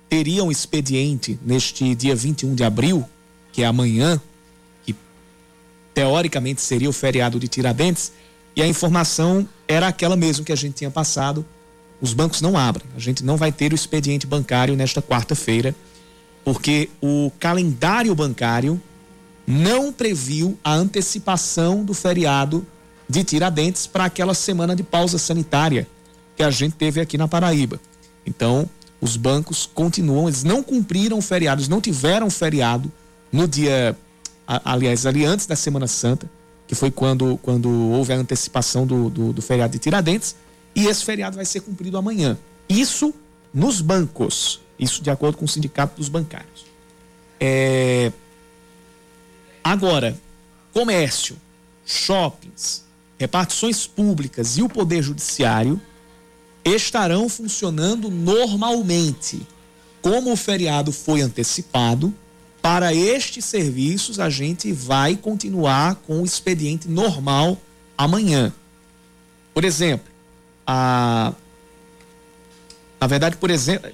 teriam 0.07 0.51
expediente 0.51 1.41
neste 1.43 1.95
dia 1.95 2.15
21 2.15 2.55
de 2.55 2.63
abril, 2.63 3.09
que 3.55 3.63
é 3.63 3.65
amanhã, 3.65 4.21
que 4.85 4.95
teoricamente 5.95 6.61
seria 6.61 6.91
o 6.91 6.93
feriado 6.93 7.41
de 7.41 7.49
Tiradentes, 7.49 8.13
e 8.55 8.61
a 8.61 8.67
informação 8.67 9.49
era 9.67 9.89
aquela 9.89 10.15
mesmo 10.15 10.45
que 10.45 10.53
a 10.53 10.57
gente 10.57 10.75
tinha 10.75 10.91
passado. 10.91 11.43
Os 12.03 12.13
bancos 12.13 12.43
não 12.43 12.55
abrem. 12.55 12.85
A 12.95 13.01
gente 13.01 13.25
não 13.25 13.39
vai 13.39 13.51
ter 13.51 13.73
o 13.73 13.75
expediente 13.75 14.27
bancário 14.27 14.77
nesta 14.77 15.01
quarta-feira, 15.01 15.75
porque 16.45 16.91
o 17.01 17.33
calendário 17.41 18.15
bancário 18.15 18.79
não 19.47 19.93
previu 19.93 20.59
a 20.65 20.75
antecipação 20.75 21.85
do 21.85 21.95
feriado 21.95 22.67
de 23.09 23.23
Tiradentes 23.23 23.87
para 23.87 24.07
aquela 24.07 24.35
semana 24.35 24.75
de 24.75 24.83
pausa 24.83 25.19
sanitária 25.19 25.87
que 26.37 26.43
a 26.43 26.51
gente 26.51 26.75
teve 26.75 27.01
aqui 27.01 27.17
na 27.17 27.29
Paraíba. 27.29 27.81
Então, 28.27 28.69
os 29.01 29.17
bancos 29.17 29.69
continuam, 29.73 30.27
eles 30.27 30.43
não 30.43 30.63
cumpriram 30.63 31.21
feriados, 31.23 31.69
não 31.69 31.81
tiveram 31.81 32.29
feriado 32.29 32.91
no 33.31 33.47
dia, 33.47 33.97
aliás, 34.47 35.07
ali 35.07 35.25
antes 35.25 35.47
da 35.47 35.55
Semana 35.55 35.87
Santa, 35.87 36.29
que 36.67 36.75
foi 36.75 36.91
quando, 36.91 37.39
quando 37.39 37.71
houve 37.71 38.13
a 38.13 38.17
antecipação 38.17 38.87
do, 38.87 39.09
do, 39.09 39.33
do 39.33 39.43
feriado 39.43 39.73
de 39.73 39.79
Tiradentes, 39.79 40.35
e 40.75 40.87
esse 40.87 41.05
feriado 41.05 41.37
vai 41.37 41.45
ser 41.45 41.61
cumprido 41.61 41.97
amanhã. 41.97 42.37
Isso 42.69 43.15
nos 43.55 43.81
bancos, 43.81 44.61
isso 44.79 45.03
de 45.03 45.11
acordo 45.11 45.39
com 45.39 45.45
o 45.45 45.49
Sindicato 45.49 45.97
dos 45.97 46.09
Bancários. 46.09 46.67
É, 47.39 48.13
Agora, 49.67 50.17
comércio, 50.73 51.37
shoppings, 51.85 52.85
repartições 53.19 53.85
públicas 53.85 54.57
e 54.57 54.63
o 54.63 54.69
Poder 54.69 55.03
Judiciário 55.03 55.81
estarão 56.65 57.29
funcionando 57.29 58.09
normalmente. 58.09 59.45
Como 60.01 60.33
o 60.33 60.37
feriado 60.37 60.93
foi 60.93 61.21
antecipado, 61.21 62.15
para 62.63 62.95
estes 62.95 63.45
serviços 63.45 64.21
a 64.21 64.31
gente 64.31 64.71
vai 64.71 65.17
continuar 65.17 65.97
com 65.97 66.23
o 66.23 66.25
expediente 66.25 66.87
normal 66.87 67.61
amanhã. 67.99 68.53
Por 69.53 69.65
exemplo, 69.65 70.07
a 70.65 71.33
na 73.01 73.09
verdade, 73.09 73.37
por 73.37 73.51
exemplo, 73.51 73.91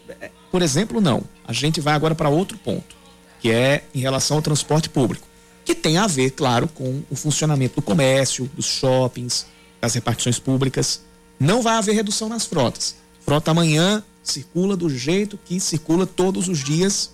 por 0.50 0.60
exemplo, 0.60 1.00
não. 1.00 1.22
A 1.46 1.54
gente 1.54 1.80
vai 1.80 1.94
agora 1.94 2.14
para 2.14 2.28
outro 2.28 2.58
ponto, 2.58 2.94
que 3.40 3.50
é 3.50 3.84
em 3.94 4.00
relação 4.00 4.36
ao 4.36 4.42
transporte 4.42 4.90
público 4.90 5.31
que 5.64 5.74
tem 5.74 5.96
a 5.96 6.06
ver, 6.06 6.30
claro, 6.30 6.68
com 6.68 7.02
o 7.10 7.16
funcionamento 7.16 7.76
do 7.76 7.82
comércio, 7.82 8.50
dos 8.54 8.66
shoppings, 8.66 9.46
das 9.80 9.94
repartições 9.94 10.38
públicas. 10.38 11.02
Não 11.38 11.62
vai 11.62 11.76
haver 11.76 11.94
redução 11.94 12.28
nas 12.28 12.46
frotas. 12.46 12.96
Frota 13.24 13.50
amanhã 13.50 14.02
circula 14.22 14.76
do 14.76 14.88
jeito 14.88 15.38
que 15.44 15.58
circula 15.58 16.06
todos 16.06 16.48
os 16.48 16.62
dias 16.62 17.10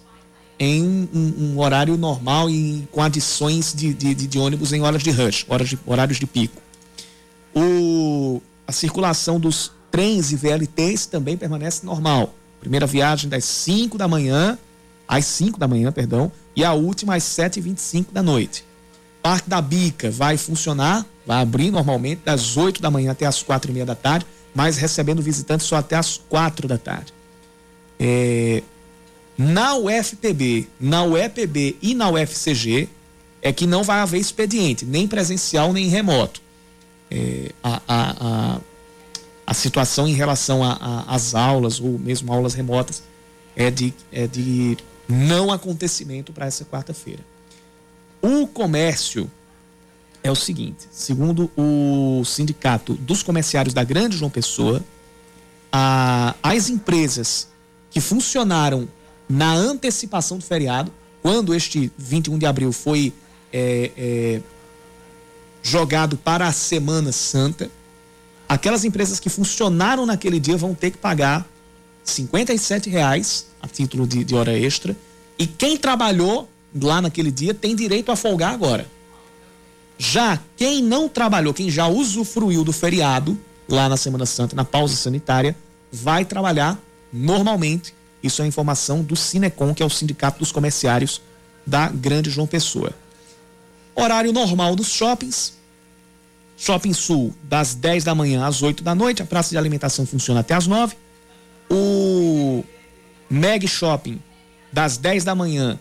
em 0.59 0.83
um, 0.83 1.35
um 1.55 1.61
horário 1.61 1.97
normal 1.97 2.51
e 2.51 2.87
com 2.91 3.01
adições 3.01 3.73
de, 3.73 3.95
de, 3.95 4.15
de, 4.15 4.39
ônibus 4.39 4.73
em 4.73 4.83
horas 4.83 5.03
de 5.03 5.11
rush, 5.11 5.47
horas 5.49 5.69
de, 5.69 5.79
horários 5.87 6.19
de 6.19 6.27
pico. 6.27 6.61
O, 7.55 8.43
a 8.67 8.73
circulação 8.73 9.39
dos 9.39 9.71
trens 9.91 10.33
e 10.33 10.37
VLTs 10.37 11.07
também 11.07 11.37
permanece 11.37 11.87
normal. 11.87 12.35
Primeira 12.61 12.87
viagem 12.87 13.31
das 13.31 13.45
5 13.45 13.97
da 13.97 14.09
manhã 14.09 14.59
às 15.09 15.25
5 15.25 15.59
da 15.59 15.67
manhã, 15.67 15.91
perdão, 15.91 16.31
e 16.55 16.63
a 16.63 16.75
última 16.75 17.15
às 17.15 17.25
7h25 17.25 18.07
da 18.13 18.23
noite. 18.23 18.65
Parque 19.23 19.49
da 19.49 19.61
Bica 19.61 20.11
vai 20.11 20.37
funcionar, 20.37 21.07
vai 21.27 21.41
abrir 21.41 21.71
normalmente 21.71 22.21
das 22.25 22.57
8 22.57 22.81
da 22.83 22.91
manhã 22.91 23.13
até 23.13 23.27
as 23.27 23.43
4 23.43 23.71
e 23.71 23.75
meia 23.75 23.87
da 23.87 23.95
tarde, 23.95 24.27
mas 24.55 24.77
recebendo 24.77 25.23
visitantes 25.23 25.67
só 25.67 25.77
até 25.77 25.97
as 25.97 26.19
4 26.29 26.69
da 26.69 26.77
tarde. 26.77 27.13
É, 27.99 28.63
na 29.37 29.77
UFPB, 29.77 30.69
na 30.81 31.05
UEPB 31.05 31.77
e 31.81 31.95
na 31.95 32.11
UFCG 32.11 32.89
é 33.41 33.53
que 33.53 33.67
não 33.67 33.83
vai 33.83 34.01
haver 34.01 34.19
expediente, 34.19 34.85
nem 34.85 35.07
presencial 35.07 35.73
nem 35.73 35.89
remoto. 35.89 36.41
É, 37.11 37.53
a, 37.63 37.81
a, 37.89 38.17
a, 38.21 38.61
a, 39.47 39.55
situação 39.55 40.07
em 40.07 40.13
relação 40.13 40.61
às 41.07 41.35
aulas 41.35 41.81
ou 41.81 41.99
mesmo 41.99 42.31
aulas 42.33 42.53
remotas 42.53 43.03
é 43.57 43.71
de, 43.71 43.95
é 44.13 44.27
de 44.27 44.77
não 45.09 45.51
acontecimento 45.51 46.33
para 46.33 46.47
essa 46.47 46.65
quarta-feira. 46.65 47.25
O 48.21 48.47
comércio 48.47 49.31
é 50.23 50.31
o 50.31 50.35
seguinte: 50.35 50.87
segundo 50.91 51.51
o 51.57 52.23
Sindicato 52.25 52.95
dos 52.95 53.23
Comerciários 53.23 53.73
da 53.73 53.83
Grande 53.85 54.17
João 54.17 54.31
Pessoa, 54.31 54.85
a, 55.73 56.35
as 56.43 56.69
empresas 56.69 57.49
que 57.91 58.01
funcionaram 58.01 58.89
na 59.29 59.53
antecipação 59.53 60.39
do 60.39 60.45
feriado, 60.45 60.93
quando 61.23 61.55
este 61.55 61.91
21 61.97 62.39
de 62.39 62.47
abril 62.47 62.73
foi 62.73 63.13
é, 63.53 63.91
é, 63.97 64.43
jogado 65.63 66.17
para 66.17 66.47
a 66.47 66.53
Semana 66.53 67.13
Santa, 67.13 67.71
aquelas 68.49 68.85
empresas 68.85 69.21
que 69.21 69.29
funcionaram 69.29 70.07
naquele 70.07 70.41
dia 70.41 70.57
vão 70.57 70.75
ter 70.75 70.91
que 70.91 70.99
pagar 70.99 71.47
R$ 72.09 72.91
reais 72.91 73.47
a 73.61 73.69
título 73.69 74.07
de, 74.07 74.25
de 74.25 74.35
hora 74.35 74.57
extra. 74.59 74.97
E 75.39 75.47
quem 75.47 75.77
trabalhou 75.77 76.49
lá 76.75 77.01
naquele 77.01 77.31
dia 77.31 77.55
tem 77.55 77.75
direito 77.75 78.11
a 78.11 78.17
folgar 78.17 78.53
agora. 78.53 78.87
Já 79.97 80.39
quem 80.57 80.83
não 80.83 81.09
trabalhou, 81.09 81.53
quem 81.53 81.71
já 81.71 81.87
usufruiu 81.89 82.65
do 82.65 82.73
feriado, 82.73 83.39
lá 83.69 83.89
na 83.89 83.97
Semana 83.97 84.27
Santa, 84.27 84.55
na 84.55 84.65
pausa 84.65 84.97
sanitária, 84.97 85.57
vai 85.93 86.25
trabalhar 86.25 86.79
normalmente. 87.13 87.95
Isso 88.23 88.43
é 88.43 88.47
informação 88.47 89.03
do 89.03 89.17
Cinecom, 89.17 89.75
que 89.75 89.83
é 89.83 89.87
o 89.87 89.91
Sindicato 89.91 90.39
dos 90.39 90.53
Comerciários 90.53 91.21
da 91.67 91.89
Grande 91.89 92.31
João 92.31 92.47
Pessoa. 92.47 92.93
Horário 93.95 94.33
normal 94.33 94.77
dos 94.77 94.89
shoppings. 94.89 95.59
Shopping 96.57 96.93
Sul, 96.93 97.35
das 97.43 97.75
10 97.75 98.03
da 98.05 98.15
manhã 98.15 98.45
às 98.45 98.63
8 98.63 98.83
da 98.83 98.95
noite. 98.95 99.23
A 99.23 99.27
praça 99.27 99.51
de 99.51 99.59
alimentação 99.59 100.05
funciona 100.05 100.41
até 100.41 100.55
às 100.55 100.67
9. 100.67 100.97
O 101.71 102.65
Meg 103.29 103.67
Shopping, 103.67 104.21
das 104.73 104.97
10 104.97 105.25
da 105.25 105.35
manhã 105.35 105.79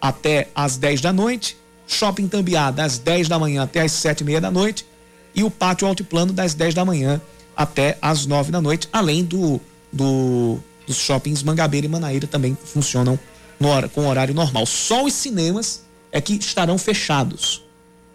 até 0.00 0.48
às 0.54 0.76
10 0.76 1.00
da 1.00 1.12
noite. 1.12 1.56
Shopping 1.86 2.28
Tambiá, 2.28 2.70
das 2.70 2.98
10 2.98 3.28
da 3.28 3.38
manhã 3.38 3.62
até 3.64 3.80
às 3.80 3.92
7 3.92 4.20
e 4.20 4.24
meia 4.24 4.40
da 4.40 4.50
noite. 4.50 4.86
E 5.34 5.42
o 5.42 5.50
Pátio 5.50 5.86
Altiplano, 5.86 6.32
das 6.32 6.54
10 6.54 6.74
da 6.74 6.84
manhã 6.84 7.20
até 7.56 7.98
às 8.00 8.26
9 8.26 8.52
da 8.52 8.60
noite. 8.60 8.88
Além 8.92 9.24
do, 9.24 9.60
do 9.92 10.60
dos 10.90 10.98
shoppings 10.98 11.42
Mangabeira 11.42 11.86
e 11.86 11.88
Manaíra 11.88 12.26
também 12.26 12.56
funcionam 12.64 13.18
no, 13.58 13.88
com 13.90 14.06
horário 14.08 14.34
normal. 14.34 14.66
Só 14.66 15.04
os 15.04 15.12
cinemas 15.12 15.84
é 16.10 16.20
que 16.20 16.34
estarão 16.34 16.76
fechados 16.76 17.64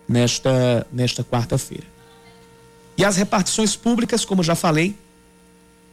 nesta, 0.07 0.85
nesta 0.91 1.23
quarta-feira. 1.23 1.85
E 2.97 3.05
as 3.05 3.15
repartições 3.15 3.75
públicas, 3.75 4.25
como 4.25 4.43
já 4.43 4.55
falei, 4.55 4.95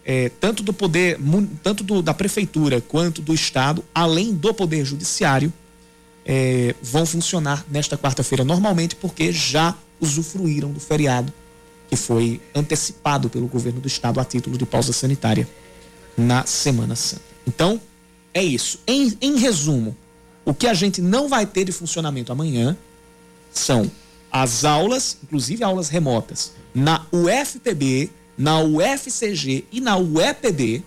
é, 0.05 0.29
tanto 0.41 0.63
do 0.63 0.73
poder, 0.73 1.19
tanto 1.63 1.85
do, 1.85 2.03
da 2.03 2.13
prefeitura 2.13 2.81
quanto 2.81 3.23
do 3.23 3.33
estado, 3.35 3.85
além 3.95 4.35
do 4.35 4.53
poder 4.53 4.85
judiciário, 4.85 5.53
é, 6.25 6.75
vão 6.83 7.05
funcionar 7.05 7.65
nesta 7.71 7.97
quarta-feira 7.97 8.45
normalmente, 8.45 8.97
porque 8.97 9.33
já 9.33 9.77
usufruíram 10.01 10.71
do 10.73 10.81
feriado 10.81 11.33
que 11.93 11.97
foi 11.97 12.41
antecipado 12.55 13.29
pelo 13.29 13.47
governo 13.47 13.79
do 13.79 13.87
estado 13.87 14.19
a 14.19 14.25
título 14.25 14.57
de 14.57 14.65
pausa 14.65 14.95
sanitária 14.95 15.47
na 16.17 16.47
Semana 16.47 16.97
Santa. 16.97 17.23
Então, 17.47 17.79
é 18.33 18.43
isso. 18.43 18.81
Em, 18.87 19.13
em 19.21 19.37
resumo, 19.37 19.95
o 20.43 20.55
que 20.55 20.67
a 20.67 20.73
gente 20.73 21.03
não 21.03 21.29
vai 21.29 21.45
ter 21.45 21.67
de 21.67 21.73
funcionamento 21.73 22.33
amanhã 22.33 22.75
são 23.53 23.91
as 24.31 24.65
aulas, 24.65 25.19
inclusive 25.23 25.63
aulas 25.63 25.91
remotas, 25.91 26.53
na 26.75 27.05
UFPB, 27.13 28.11
na 28.43 28.59
UFCG 28.59 29.67
e 29.71 29.81
na 29.81 29.97
UEPB, 29.97 30.83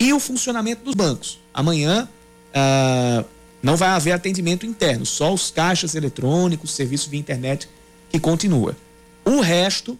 e 0.00 0.12
o 0.12 0.18
funcionamento 0.18 0.82
dos 0.82 0.96
bancos. 0.96 1.38
Amanhã 1.54 2.08
uh, 2.50 3.24
não 3.62 3.76
vai 3.76 3.90
haver 3.90 4.10
atendimento 4.10 4.66
interno, 4.66 5.06
só 5.06 5.32
os 5.32 5.52
caixas 5.52 5.94
eletrônicos, 5.94 6.72
serviço 6.72 7.08
via 7.08 7.20
internet 7.20 7.68
que 8.10 8.18
continua. 8.18 8.76
O 9.24 9.40
resto 9.40 9.96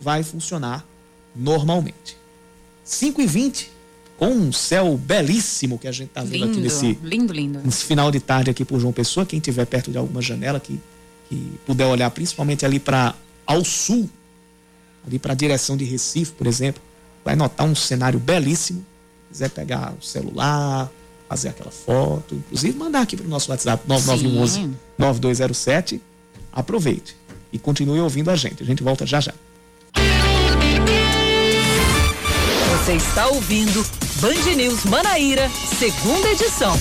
vai 0.00 0.24
funcionar 0.24 0.84
normalmente. 1.36 2.16
5 2.82 3.22
e 3.22 3.26
20 3.26 3.70
com 4.18 4.30
um 4.30 4.52
céu 4.52 4.96
belíssimo 4.96 5.78
que 5.78 5.86
a 5.86 5.92
gente 5.92 6.08
está 6.08 6.22
vendo 6.22 6.32
lindo, 6.32 6.50
aqui 6.50 6.60
nesse, 6.60 6.98
lindo, 7.02 7.32
lindo. 7.32 7.60
nesse 7.64 7.84
final 7.84 8.10
de 8.10 8.18
tarde 8.18 8.50
aqui 8.50 8.64
por 8.64 8.80
João 8.80 8.92
Pessoa. 8.92 9.24
Quem 9.24 9.38
estiver 9.38 9.64
perto 9.64 9.92
de 9.92 9.98
alguma 9.98 10.20
janela 10.20 10.58
que, 10.58 10.80
que 11.28 11.52
puder 11.64 11.86
olhar, 11.86 12.10
principalmente 12.10 12.66
ali 12.66 12.80
para 12.80 13.14
ao 13.46 13.64
sul, 13.64 14.10
ali 15.06 15.18
para 15.18 15.32
a 15.32 15.36
direção 15.36 15.76
de 15.76 15.84
Recife, 15.84 16.32
por 16.32 16.46
exemplo, 16.46 16.82
vai 17.24 17.36
notar 17.36 17.66
um 17.66 17.74
cenário 17.74 18.18
belíssimo. 18.18 18.80
Se 18.80 19.38
quiser 19.38 19.50
pegar 19.50 19.94
o 20.00 20.04
celular, 20.04 20.90
fazer 21.28 21.48
aquela 21.48 21.70
foto, 21.70 22.34
inclusive 22.34 22.78
mandar 22.78 23.02
aqui 23.02 23.16
para 23.16 23.26
o 23.26 23.28
nosso 23.28 23.50
WhatsApp 23.50 23.82
9911 23.86 24.70
9207. 24.98 26.00
Aproveite 26.52 27.16
e 27.52 27.58
continue 27.58 28.00
ouvindo 28.00 28.30
a 28.30 28.36
gente. 28.36 28.62
A 28.62 28.66
gente 28.66 28.82
volta 28.82 29.06
já 29.06 29.20
já. 29.20 29.34
Você 32.84 32.92
está 32.94 33.28
ouvindo 33.28 33.84
Band 34.20 34.54
News 34.56 34.84
Manaíra, 34.84 35.50
segunda 35.78 36.28
edição. 36.28 36.78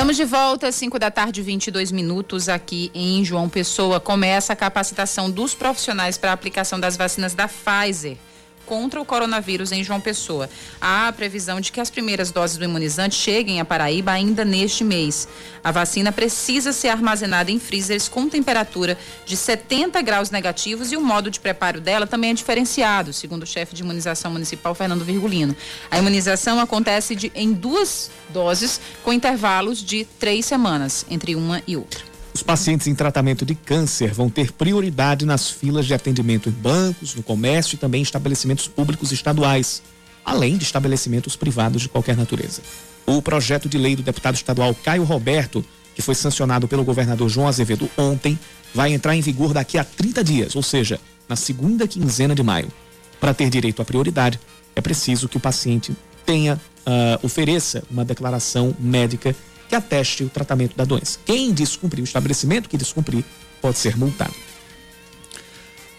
Estamos 0.00 0.16
de 0.16 0.24
volta, 0.24 0.72
5 0.72 0.98
da 0.98 1.10
tarde, 1.10 1.42
22 1.42 1.92
minutos, 1.92 2.48
aqui 2.48 2.90
em 2.94 3.22
João 3.22 3.50
Pessoa. 3.50 4.00
Começa 4.00 4.54
a 4.54 4.56
capacitação 4.56 5.30
dos 5.30 5.54
profissionais 5.54 6.16
para 6.16 6.30
a 6.30 6.32
aplicação 6.32 6.80
das 6.80 6.96
vacinas 6.96 7.34
da 7.34 7.46
Pfizer 7.46 8.16
contra 8.70 9.00
o 9.00 9.04
coronavírus 9.04 9.72
em 9.72 9.82
João 9.82 10.00
Pessoa. 10.00 10.48
Há 10.80 11.08
a 11.08 11.12
previsão 11.12 11.60
de 11.60 11.72
que 11.72 11.80
as 11.80 11.90
primeiras 11.90 12.30
doses 12.30 12.56
do 12.56 12.62
imunizante 12.62 13.16
cheguem 13.16 13.58
a 13.58 13.64
Paraíba 13.64 14.12
ainda 14.12 14.44
neste 14.44 14.84
mês. 14.84 15.26
A 15.64 15.72
vacina 15.72 16.12
precisa 16.12 16.72
ser 16.72 16.86
armazenada 16.86 17.50
em 17.50 17.58
freezers 17.58 18.08
com 18.08 18.28
temperatura 18.28 18.96
de 19.26 19.36
70 19.36 20.00
graus 20.02 20.30
negativos 20.30 20.92
e 20.92 20.96
o 20.96 21.00
modo 21.00 21.32
de 21.32 21.40
preparo 21.40 21.80
dela 21.80 22.06
também 22.06 22.30
é 22.30 22.34
diferenciado, 22.34 23.12
segundo 23.12 23.42
o 23.42 23.46
chefe 23.46 23.74
de 23.74 23.82
imunização 23.82 24.30
municipal, 24.30 24.72
Fernando 24.72 25.04
Virgulino. 25.04 25.56
A 25.90 25.98
imunização 25.98 26.60
acontece 26.60 27.16
de, 27.16 27.32
em 27.34 27.52
duas 27.52 28.08
doses, 28.28 28.80
com 29.02 29.12
intervalos 29.12 29.82
de 29.82 30.04
três 30.04 30.46
semanas 30.46 31.04
entre 31.10 31.34
uma 31.34 31.60
e 31.66 31.76
outra. 31.76 32.09
Os 32.40 32.42
pacientes 32.42 32.86
em 32.86 32.94
tratamento 32.94 33.44
de 33.44 33.54
câncer 33.54 34.14
vão 34.14 34.30
ter 34.30 34.50
prioridade 34.50 35.26
nas 35.26 35.50
filas 35.50 35.84
de 35.84 35.92
atendimento 35.92 36.48
em 36.48 36.52
bancos, 36.52 37.14
no 37.14 37.22
comércio 37.22 37.74
e 37.74 37.78
também 37.78 38.00
em 38.00 38.02
estabelecimentos 38.02 38.66
públicos 38.66 39.12
estaduais, 39.12 39.82
além 40.24 40.56
de 40.56 40.64
estabelecimentos 40.64 41.36
privados 41.36 41.82
de 41.82 41.90
qualquer 41.90 42.16
natureza. 42.16 42.62
O 43.04 43.20
projeto 43.20 43.68
de 43.68 43.76
lei 43.76 43.94
do 43.94 44.02
deputado 44.02 44.36
estadual 44.36 44.74
Caio 44.74 45.04
Roberto, 45.04 45.62
que 45.94 46.00
foi 46.00 46.14
sancionado 46.14 46.66
pelo 46.66 46.82
governador 46.82 47.28
João 47.28 47.46
Azevedo 47.46 47.90
ontem, 47.94 48.38
vai 48.74 48.94
entrar 48.94 49.14
em 49.14 49.20
vigor 49.20 49.52
daqui 49.52 49.76
a 49.76 49.84
30 49.84 50.24
dias, 50.24 50.56
ou 50.56 50.62
seja, 50.62 50.98
na 51.28 51.36
segunda 51.36 51.86
quinzena 51.86 52.34
de 52.34 52.42
maio. 52.42 52.72
Para 53.20 53.34
ter 53.34 53.50
direito 53.50 53.82
à 53.82 53.84
prioridade, 53.84 54.40
é 54.74 54.80
preciso 54.80 55.28
que 55.28 55.36
o 55.36 55.40
paciente 55.40 55.94
tenha, 56.24 56.54
uh, 56.54 57.20
ofereça 57.22 57.82
uma 57.90 58.02
declaração 58.02 58.74
médica 58.80 59.36
que 59.70 59.76
ateste 59.76 60.24
o 60.24 60.28
tratamento 60.28 60.76
da 60.76 60.84
doença. 60.84 61.20
Quem 61.24 61.52
descumprir 61.52 62.02
o 62.02 62.04
estabelecimento 62.04 62.68
que 62.68 62.76
descumprir 62.76 63.24
pode 63.62 63.78
ser 63.78 63.96
multado. 63.96 64.34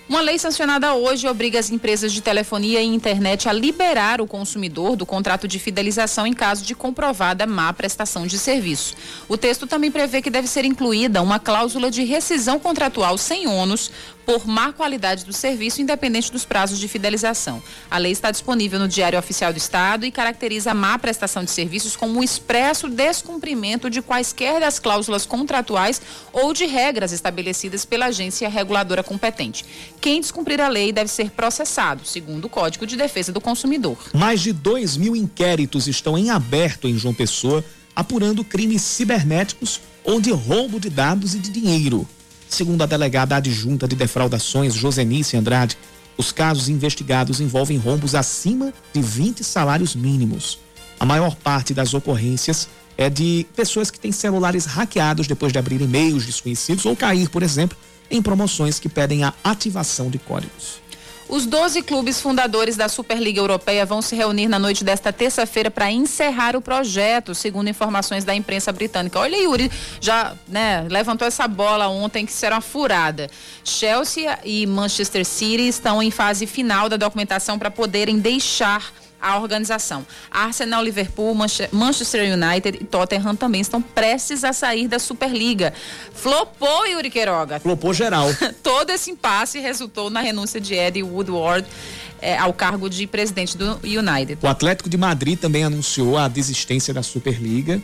Uma 0.09 0.19
lei 0.19 0.37
sancionada 0.37 0.93
hoje 0.93 1.25
obriga 1.25 1.57
as 1.57 1.69
empresas 1.69 2.11
de 2.11 2.19
telefonia 2.19 2.81
e 2.81 2.85
internet 2.85 3.47
a 3.47 3.53
liberar 3.53 4.19
o 4.19 4.27
consumidor 4.27 4.97
do 4.97 5.05
contrato 5.05 5.47
de 5.47 5.57
fidelização 5.57 6.27
em 6.27 6.33
caso 6.33 6.65
de 6.65 6.75
comprovada 6.75 7.47
má 7.47 7.71
prestação 7.71 8.27
de 8.27 8.37
serviço. 8.37 8.93
O 9.29 9.37
texto 9.37 9.65
também 9.65 9.89
prevê 9.89 10.21
que 10.21 10.29
deve 10.29 10.49
ser 10.49 10.65
incluída 10.65 11.21
uma 11.21 11.39
cláusula 11.39 11.89
de 11.89 12.03
rescisão 12.03 12.59
contratual 12.59 13.17
sem 13.17 13.47
ônus 13.47 13.89
por 14.31 14.47
má 14.47 14.71
qualidade 14.71 15.25
do 15.25 15.33
serviço, 15.33 15.81
independente 15.81 16.31
dos 16.31 16.45
prazos 16.45 16.79
de 16.79 16.87
fidelização. 16.87 17.61
A 17.89 17.97
lei 17.97 18.13
está 18.13 18.31
disponível 18.31 18.79
no 18.79 18.87
Diário 18.87 19.19
Oficial 19.19 19.51
do 19.51 19.57
Estado 19.57 20.05
e 20.05 20.11
caracteriza 20.11 20.71
a 20.71 20.73
má 20.73 20.97
prestação 20.97 21.43
de 21.43 21.51
serviços 21.51 21.97
como 21.97 22.17
um 22.17 22.23
expresso 22.23 22.87
descumprimento 22.87 23.89
de 23.89 24.01
quaisquer 24.01 24.61
das 24.61 24.79
cláusulas 24.79 25.25
contratuais 25.25 26.01
ou 26.31 26.53
de 26.53 26.65
regras 26.65 27.11
estabelecidas 27.11 27.83
pela 27.83 28.05
agência 28.05 28.47
reguladora 28.47 29.03
competente. 29.03 29.65
Quem 29.99 30.21
descumprir 30.21 30.61
a 30.61 30.69
lei 30.69 30.93
deve 30.93 31.11
ser 31.11 31.31
processado, 31.31 32.05
segundo 32.05 32.45
o 32.45 32.49
Código 32.49 32.87
de 32.87 32.95
Defesa 32.95 33.33
do 33.33 33.41
Consumidor. 33.41 33.97
Mais 34.13 34.39
de 34.39 34.53
2 34.53 34.95
mil 34.95 35.13
inquéritos 35.13 35.89
estão 35.89 36.17
em 36.17 36.29
aberto 36.29 36.87
em 36.87 36.97
João 36.97 37.13
Pessoa, 37.13 37.65
apurando 37.93 38.45
crimes 38.45 38.81
cibernéticos 38.81 39.81
ou 40.05 40.21
de 40.21 40.31
roubo 40.31 40.79
de 40.79 40.89
dados 40.89 41.35
e 41.35 41.39
de 41.39 41.51
dinheiro. 41.51 42.07
Segundo 42.51 42.81
a 42.81 42.85
delegada 42.85 43.37
adjunta 43.37 43.87
de 43.87 43.95
defraudações, 43.95 44.73
Josenice 44.73 45.37
Andrade, 45.37 45.77
os 46.17 46.33
casos 46.33 46.67
investigados 46.67 47.39
envolvem 47.39 47.77
rombos 47.77 48.13
acima 48.13 48.73
de 48.93 49.01
20 49.01 49.41
salários 49.41 49.95
mínimos. 49.95 50.59
A 50.99 51.05
maior 51.05 51.33
parte 51.33 51.73
das 51.73 51.93
ocorrências 51.93 52.67
é 52.97 53.09
de 53.09 53.47
pessoas 53.55 53.89
que 53.89 53.97
têm 53.97 54.11
celulares 54.11 54.65
hackeados 54.65 55.27
depois 55.27 55.53
de 55.53 55.59
abrir 55.59 55.79
e-mails 55.79 56.25
desconhecidos 56.25 56.85
ou 56.85 56.93
cair, 56.93 57.29
por 57.29 57.41
exemplo, 57.41 57.77
em 58.11 58.21
promoções 58.21 58.79
que 58.79 58.89
pedem 58.89 59.23
a 59.23 59.33
ativação 59.45 60.09
de 60.09 60.19
códigos. 60.19 60.80
Os 61.31 61.45
12 61.45 61.83
clubes 61.83 62.19
fundadores 62.19 62.75
da 62.75 62.89
Superliga 62.89 63.39
Europeia 63.39 63.85
vão 63.85 64.01
se 64.01 64.13
reunir 64.17 64.49
na 64.49 64.59
noite 64.59 64.83
desta 64.83 65.13
terça-feira 65.13 65.71
para 65.71 65.89
encerrar 65.89 66.57
o 66.57 66.61
projeto, 66.61 67.33
segundo 67.33 67.69
informações 67.69 68.25
da 68.25 68.35
imprensa 68.35 68.69
britânica. 68.73 69.17
Olha, 69.17 69.37
Yuri 69.37 69.71
já 70.01 70.35
né, 70.45 70.85
levantou 70.89 71.25
essa 71.25 71.47
bola 71.47 71.87
ontem 71.87 72.25
que 72.25 72.33
será 72.33 72.59
furada. 72.59 73.29
Chelsea 73.63 74.37
e 74.43 74.67
Manchester 74.67 75.23
City 75.25 75.69
estão 75.69 76.03
em 76.03 76.11
fase 76.11 76.45
final 76.45 76.89
da 76.89 76.97
documentação 76.97 77.57
para 77.57 77.71
poderem 77.71 78.19
deixar 78.19 78.91
a 79.21 79.37
organização. 79.37 80.05
Arsenal, 80.29 80.83
Liverpool, 80.83 81.35
Manchester 81.71 82.33
United 82.33 82.79
e 82.81 82.85
Tottenham 82.85 83.35
também 83.35 83.61
estão 83.61 83.81
prestes 83.81 84.43
a 84.43 84.51
sair 84.51 84.87
da 84.87 84.99
Superliga. 84.99 85.73
Flopou, 86.13 86.87
Yuri 86.87 87.09
Queiroga. 87.09 87.59
Flopou 87.59 87.93
geral. 87.93 88.27
Todo 88.63 88.89
esse 88.89 89.11
impasse 89.11 89.59
resultou 89.59 90.09
na 90.09 90.21
renúncia 90.21 90.59
de 90.59 90.73
Eddie 90.73 91.03
Woodward 91.03 91.67
é, 92.21 92.37
ao 92.37 92.53
cargo 92.53 92.89
de 92.89 93.05
presidente 93.07 93.57
do 93.57 93.79
United. 93.83 94.39
O 94.41 94.47
Atlético 94.47 94.89
de 94.89 94.97
Madrid 94.97 95.39
também 95.39 95.63
anunciou 95.63 96.17
a 96.17 96.27
desistência 96.27 96.93
da 96.93 97.03
Superliga. 97.03 97.81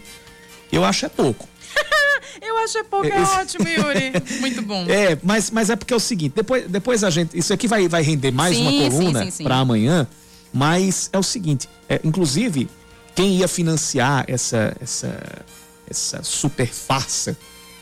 Eu 0.71 0.83
acho 0.83 1.05
é 1.05 1.09
pouco. 1.09 1.47
Eu 2.41 2.57
acho 2.59 2.77
é 2.77 2.83
pouco, 2.83 3.07
é, 3.07 3.21
ótimo, 3.21 3.67
Yuri. 3.67 4.13
Muito 4.39 4.61
bom. 4.61 4.85
É, 4.87 5.17
mas, 5.23 5.49
mas 5.49 5.69
é 5.69 5.75
porque 5.75 5.93
é 5.93 5.97
o 5.97 5.99
seguinte, 5.99 6.33
depois, 6.35 6.67
depois 6.67 7.03
a 7.03 7.09
gente. 7.09 7.37
Isso 7.37 7.51
aqui 7.51 7.67
vai, 7.67 7.87
vai 7.87 8.03
render 8.03 8.31
mais 8.31 8.55
sim, 8.55 8.61
uma 8.61 8.89
coluna 8.89 9.27
para 9.43 9.55
amanhã. 9.55 10.07
Mas 10.53 11.09
é 11.11 11.17
o 11.17 11.23
seguinte, 11.23 11.69
é, 11.89 11.99
inclusive, 12.03 12.69
quem 13.15 13.37
ia 13.37 13.47
financiar 13.47 14.25
essa, 14.27 14.75
essa, 14.79 15.45
essa 15.89 16.23
super 16.23 16.67
farsa, 16.67 17.37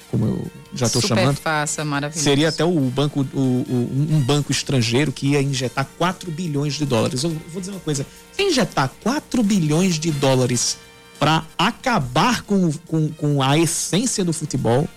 como 0.10 0.26
eu 0.26 0.48
já 0.74 0.86
estou 0.86 1.02
chamando, 1.02 1.36
farsa, 1.38 1.84
seria 2.12 2.50
até 2.50 2.64
o 2.64 2.80
banco, 2.90 3.26
o, 3.34 3.40
o, 3.40 4.08
um 4.12 4.22
banco 4.22 4.52
estrangeiro 4.52 5.12
que 5.12 5.32
ia 5.32 5.42
injetar 5.42 5.88
4 5.98 6.32
bilhões 6.32 6.76
de 6.76 6.86
dólares. 6.86 7.24
Eu 7.24 7.36
vou 7.52 7.60
dizer 7.60 7.72
uma 7.72 7.82
coisa: 7.82 8.06
se 8.32 8.44
injetar 8.44 8.90
4 9.04 9.44
bilhões 9.44 10.00
de 10.00 10.12
dólares 10.12 10.78
para 11.20 11.46
acabar 11.58 12.44
com, 12.44 12.72
com, 12.88 13.10
com 13.10 13.42
a 13.42 13.58
essência 13.58 14.24
do 14.24 14.32
futebol, 14.32 14.88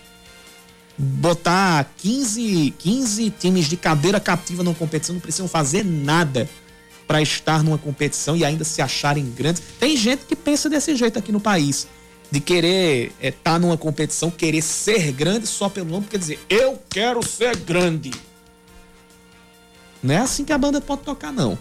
botar 0.96 1.92
15, 1.98 2.74
15 2.78 3.30
times 3.30 3.66
de 3.66 3.76
cadeira 3.76 4.20
cativa 4.20 4.62
numa 4.62 4.74
competição, 4.74 5.14
não 5.14 5.20
precisam 5.20 5.48
fazer 5.48 5.84
nada 5.84 6.48
para 7.08 7.22
estar 7.22 7.64
numa 7.64 7.78
competição 7.78 8.36
e 8.36 8.44
ainda 8.44 8.64
se 8.64 8.82
acharem 8.82 9.24
grandes. 9.30 9.62
Tem 9.80 9.96
gente 9.96 10.26
que 10.26 10.36
pensa 10.36 10.68
desse 10.68 10.94
jeito 10.94 11.18
aqui 11.18 11.32
no 11.32 11.40
país. 11.40 11.88
De 12.30 12.40
querer 12.40 13.06
estar 13.06 13.26
é, 13.26 13.30
tá 13.30 13.58
numa 13.58 13.78
competição, 13.78 14.30
querer 14.30 14.60
ser 14.60 15.10
grande 15.12 15.46
só 15.46 15.70
pelo 15.70 15.88
nome, 15.88 16.06
quer 16.10 16.18
dizer, 16.18 16.38
eu 16.50 16.78
quero 16.90 17.26
ser 17.26 17.56
grande. 17.56 18.10
Não 20.02 20.14
é 20.14 20.18
assim 20.18 20.44
que 20.44 20.52
a 20.52 20.58
banda 20.58 20.78
pode 20.78 21.00
tocar, 21.00 21.32
não. 21.32 21.58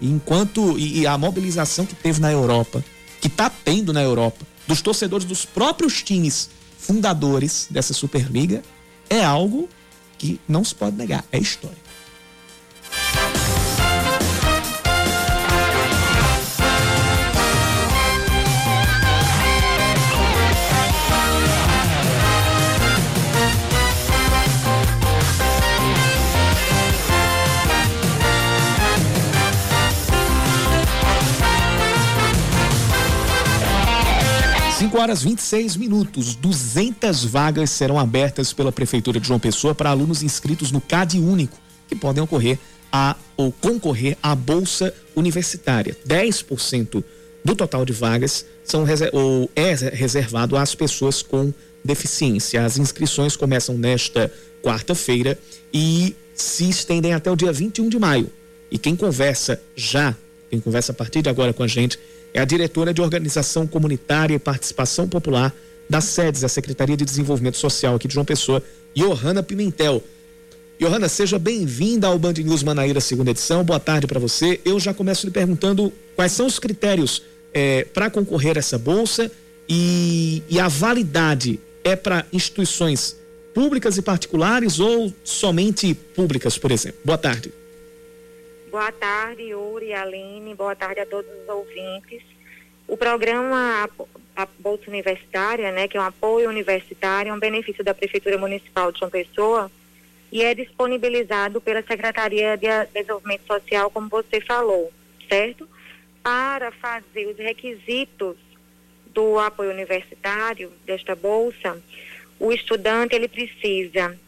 Enquanto. 0.00 0.78
E, 0.78 1.00
e 1.00 1.06
a 1.06 1.18
mobilização 1.18 1.84
que 1.84 1.96
teve 1.96 2.20
na 2.20 2.30
Europa, 2.30 2.84
que 3.20 3.26
está 3.26 3.50
tendo 3.50 3.92
na 3.92 4.00
Europa, 4.00 4.46
dos 4.68 4.80
torcedores 4.80 5.26
dos 5.26 5.44
próprios 5.44 6.00
times 6.00 6.48
fundadores 6.78 7.66
dessa 7.68 7.92
Superliga, 7.92 8.62
é 9.10 9.24
algo 9.24 9.68
que 10.16 10.40
não 10.46 10.64
se 10.64 10.76
pode 10.76 10.96
negar. 10.96 11.24
É 11.32 11.38
história. 11.40 11.81
5 34.92 35.00
horas 35.00 35.22
26 35.22 35.76
minutos. 35.76 36.34
200 36.34 37.24
vagas 37.24 37.70
serão 37.70 37.98
abertas 37.98 38.52
pela 38.52 38.70
Prefeitura 38.70 39.18
de 39.18 39.26
João 39.26 39.40
Pessoa 39.40 39.74
para 39.74 39.88
alunos 39.88 40.22
inscritos 40.22 40.70
no 40.70 40.82
CAD 40.82 41.18
Único, 41.18 41.56
que 41.88 41.96
podem 41.96 42.22
ocorrer 42.22 42.58
a 42.92 43.16
ou 43.34 43.50
concorrer 43.50 44.18
à 44.22 44.34
Bolsa 44.34 44.92
Universitária. 45.16 45.96
10% 46.06 47.02
do 47.42 47.56
total 47.56 47.86
de 47.86 47.94
vagas 47.94 48.44
são 48.64 48.84
ou 49.14 49.50
é 49.56 49.72
reservado 49.72 50.58
às 50.58 50.74
pessoas 50.74 51.22
com 51.22 51.54
deficiência. 51.82 52.62
As 52.62 52.76
inscrições 52.76 53.34
começam 53.34 53.78
nesta 53.78 54.30
quarta-feira 54.62 55.38
e 55.72 56.14
se 56.34 56.68
estendem 56.68 57.14
até 57.14 57.30
o 57.30 57.36
dia 57.36 57.50
21 57.50 57.88
de 57.88 57.98
maio. 57.98 58.30
E 58.70 58.76
quem 58.76 58.94
conversa 58.94 59.58
já, 59.74 60.14
quem 60.50 60.60
conversa 60.60 60.92
a 60.92 60.94
partir 60.94 61.22
de 61.22 61.30
agora 61.30 61.54
com 61.54 61.62
a 61.62 61.66
gente, 61.66 61.98
é 62.34 62.40
a 62.40 62.44
diretora 62.44 62.92
de 62.94 63.00
Organização 63.00 63.66
Comunitária 63.66 64.34
e 64.34 64.38
Participação 64.38 65.08
Popular 65.08 65.54
da 65.88 66.00
SEDES, 66.00 66.44
a 66.44 66.48
Secretaria 66.48 66.96
de 66.96 67.04
Desenvolvimento 67.04 67.56
Social 67.56 67.94
aqui 67.94 68.08
de 68.08 68.14
João 68.14 68.24
Pessoa, 68.24 68.62
Johanna 68.94 69.42
Pimentel. 69.42 70.02
Johanna, 70.78 71.08
seja 71.08 71.38
bem-vinda 71.38 72.06
ao 72.06 72.18
Band 72.18 72.32
News 72.32 72.62
Manaíra, 72.62 73.00
segunda 73.00 73.30
edição. 73.30 73.62
Boa 73.62 73.78
tarde 73.78 74.06
para 74.06 74.18
você. 74.18 74.60
Eu 74.64 74.80
já 74.80 74.94
começo 74.94 75.26
lhe 75.26 75.32
perguntando 75.32 75.92
quais 76.16 76.32
são 76.32 76.46
os 76.46 76.58
critérios 76.58 77.22
é, 77.52 77.84
para 77.84 78.10
concorrer 78.10 78.56
a 78.56 78.58
essa 78.58 78.78
bolsa 78.78 79.30
e, 79.68 80.42
e 80.48 80.58
a 80.58 80.68
validade 80.68 81.60
é 81.84 81.94
para 81.94 82.26
instituições 82.32 83.16
públicas 83.54 83.98
e 83.98 84.02
particulares 84.02 84.80
ou 84.80 85.12
somente 85.22 85.94
públicas, 85.94 86.56
por 86.56 86.72
exemplo? 86.72 86.98
Boa 87.04 87.18
tarde. 87.18 87.52
Boa 88.72 88.90
tarde, 88.90 89.42
Yuri 89.42 89.92
Aline. 89.92 90.54
Boa 90.54 90.74
tarde 90.74 90.98
a 91.00 91.04
todos 91.04 91.30
os 91.30 91.46
ouvintes. 91.46 92.22
O 92.88 92.96
programa 92.96 93.86
a 94.34 94.48
Bolsa 94.58 94.84
Universitária, 94.88 95.70
né, 95.70 95.86
que 95.86 95.98
é 95.98 96.00
um 96.00 96.04
apoio 96.04 96.48
universitário, 96.48 97.28
é 97.28 97.34
um 97.34 97.38
benefício 97.38 97.84
da 97.84 97.92
Prefeitura 97.92 98.38
Municipal 98.38 98.90
de 98.90 98.98
João 98.98 99.10
Pessoa 99.10 99.70
e 100.32 100.42
é 100.42 100.54
disponibilizado 100.54 101.60
pela 101.60 101.82
Secretaria 101.82 102.56
de 102.56 102.66
Desenvolvimento 102.94 103.46
Social, 103.46 103.90
como 103.90 104.08
você 104.08 104.40
falou, 104.40 104.90
certo? 105.28 105.68
Para 106.22 106.72
fazer 106.72 107.26
os 107.26 107.36
requisitos 107.36 108.38
do 109.08 109.38
apoio 109.38 109.70
universitário 109.70 110.72
desta 110.86 111.14
bolsa, 111.14 111.78
o 112.40 112.50
estudante 112.50 113.14
ele 113.14 113.28
precisa 113.28 114.18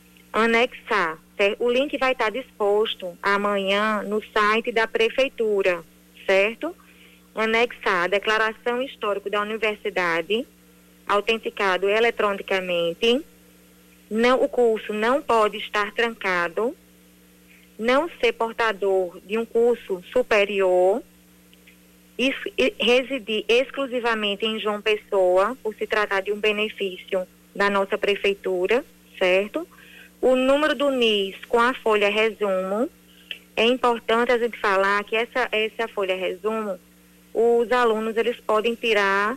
anexar 0.43 1.19
Certo? 1.37 1.65
O 1.65 1.71
link 1.71 1.97
vai 1.99 2.13
estar 2.13 2.31
disposto 2.31 3.17
amanhã 3.23 4.03
no 4.03 4.23
site 4.33 4.71
da 4.71 4.87
Prefeitura, 4.87 5.85
certo? 6.27 6.75
Anexar 7.35 8.05
a 8.05 8.07
declaração 8.07 8.81
histórica 8.81 9.29
da 9.29 9.41
universidade, 9.41 10.47
autenticado 11.07 11.89
eletronicamente. 11.89 13.25
Não, 14.09 14.43
o 14.43 14.49
curso 14.49 14.93
não 14.93 15.21
pode 15.21 15.57
estar 15.57 15.93
trancado, 15.93 16.77
não 17.77 18.09
ser 18.21 18.33
portador 18.33 19.19
de 19.27 19.37
um 19.37 19.45
curso 19.45 20.03
superior, 20.13 21.03
e, 22.17 22.33
residir 22.79 23.45
exclusivamente 23.49 24.47
em 24.47 24.61
João 24.61 24.81
Pessoa, 24.81 25.59
por 25.61 25.75
se 25.75 25.85
tratar 25.85 26.21
de 26.21 26.31
um 26.31 26.39
benefício 26.39 27.27
da 27.57 27.69
nossa 27.69 27.99
prefeitura, 27.99 28.85
certo? 29.19 29.67
O 30.25 30.35
número 30.37 30.75
do 30.75 30.91
NIS 30.91 31.37
com 31.51 31.61
a 31.61 31.75
folha 31.75 32.09
resumo, 32.09 32.89
é 33.55 33.67
importante 33.67 34.33
a 34.33 34.39
gente 34.39 34.59
falar 34.59 35.05
que 35.05 35.15
essa, 35.15 35.51
essa 35.53 35.87
folha 35.87 36.17
resumo, 36.17 36.81
os 37.35 37.71
alunos 37.71 38.17
eles 38.17 38.41
podem 38.41 38.75
tirar 38.75 39.37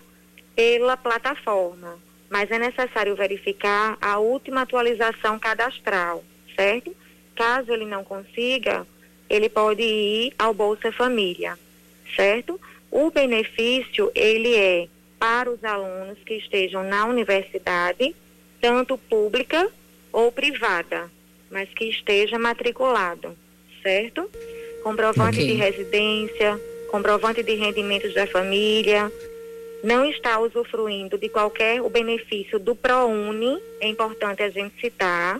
pela 0.56 0.96
plataforma, 0.96 2.00
mas 2.30 2.50
é 2.52 2.58
necessário 2.58 3.18
verificar 3.18 3.98
a 4.00 4.18
última 4.20 4.62
atualização 4.62 5.38
cadastral, 5.38 6.24
certo? 6.56 6.96
Caso 7.36 7.74
ele 7.74 7.86
não 7.86 8.06
consiga, 8.06 8.88
ele 9.30 9.50
pode 9.50 9.84
ir 9.84 10.34
ao 10.40 10.54
Bolsa 10.54 10.90
Família, 10.94 11.60
certo? 12.16 12.58
O 12.90 13.12
benefício, 13.12 14.10
ele 14.16 14.56
é 14.56 14.88
para 15.20 15.52
os 15.52 15.62
alunos 15.66 16.18
que 16.26 16.36
estejam 16.36 16.82
na 16.84 17.06
universidade, 17.08 18.16
tanto 18.62 18.98
pública 18.98 19.70
ou 20.18 20.32
privada, 20.32 21.12
mas 21.48 21.70
que 21.70 21.86
esteja 21.86 22.40
matriculado, 22.40 23.38
certo? 23.84 24.28
Comprovante 24.82 25.38
okay. 25.38 25.46
de 25.46 25.54
residência, 25.54 26.60
comprovante 26.90 27.44
de 27.44 27.54
rendimentos 27.54 28.16
da 28.16 28.26
família, 28.26 29.12
não 29.84 30.10
está 30.10 30.40
usufruindo 30.40 31.20
de 31.20 31.30
qualquer 31.30 31.84
o 31.84 31.90
benefício 31.90 32.58
do 32.58 32.74
ProUni, 32.74 33.62
é 33.80 33.88
importante 33.88 34.42
a 34.42 34.50
gente 34.50 34.82
citar, 34.82 35.40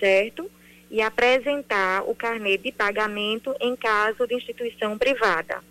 certo? 0.00 0.50
E 0.90 1.02
apresentar 1.02 2.08
o 2.08 2.14
carnê 2.14 2.56
de 2.56 2.72
pagamento 2.72 3.54
em 3.60 3.76
caso 3.76 4.26
de 4.26 4.36
instituição 4.36 4.96
privada. 4.96 5.62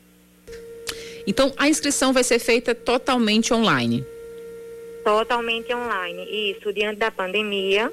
Então, 1.26 1.52
a 1.58 1.68
inscrição 1.68 2.14
vai 2.14 2.24
ser 2.24 2.38
feita 2.38 2.76
totalmente 2.76 3.52
online? 3.52 4.06
Totalmente 5.04 5.74
online. 5.74 6.52
Isso, 6.52 6.72
diante 6.72 7.00
da 7.00 7.10
pandemia, 7.10 7.92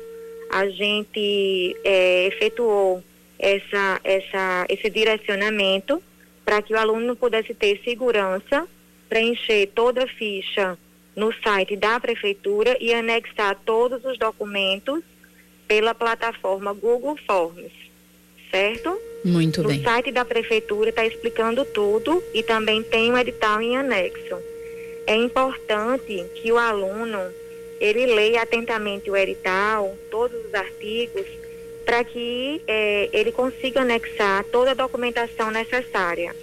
a 0.51 0.69
gente 0.69 1.77
é, 1.85 2.27
efetuou 2.27 3.03
essa, 3.39 4.01
essa, 4.05 4.67
esse 4.69 4.91
direcionamento 4.91 6.03
para 6.45 6.61
que 6.61 6.75
o 6.75 6.79
aluno 6.79 7.15
pudesse 7.15 7.55
ter 7.55 7.81
segurança, 7.85 8.67
preencher 9.09 9.69
toda 9.75 10.05
a 10.05 10.09
ficha 10.09 10.77
no 11.15 11.33
site 11.43 11.77
da 11.77 11.99
prefeitura 12.01 12.77
e 12.81 12.93
anexar 12.93 13.57
todos 13.65 14.05
os 14.05 14.19
documentos 14.19 15.03
pela 15.67 15.95
plataforma 15.95 16.73
Google 16.73 17.17
Forms, 17.27 17.73
certo? 18.51 18.99
Muito 19.25 19.63
no 19.63 19.69
bem. 19.69 19.79
No 19.79 19.85
site 19.85 20.11
da 20.11 20.25
prefeitura 20.25 20.91
está 20.91 21.07
explicando 21.07 21.65
tudo 21.65 22.23
e 22.35 22.43
também 22.43 22.83
tem 22.83 23.13
um 23.13 23.19
edital 23.19 23.61
em 23.63 23.77
anexo. 23.77 24.37
É 25.07 25.15
importante 25.15 26.25
que 26.41 26.51
o 26.51 26.59
aluno 26.59 27.19
ele 27.81 28.07
leia 28.07 28.43
atentamente 28.43 29.11
o 29.11 29.17
edital, 29.17 29.97
todos 30.11 30.45
os 30.45 30.55
artigos, 30.55 31.27
para 31.85 32.05
que 32.05 32.63
é, 32.67 33.09
ele 33.13 33.33
consiga 33.33 33.81
anexar 33.81 34.45
toda 34.45 34.71
a 34.73 34.75
documentação 34.75 35.51
necessária. 35.51 36.37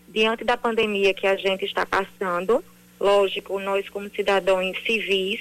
Diante 0.07 0.45
da 0.45 0.57
pandemia 0.57 1.15
que 1.15 1.27
a 1.27 1.37
gente 1.37 1.65
está 1.65 1.87
passando, 1.87 2.63
lógico, 3.01 3.59
nós 3.59 3.89
como 3.89 4.11
cidadãos 4.11 4.77
civis, 4.85 5.41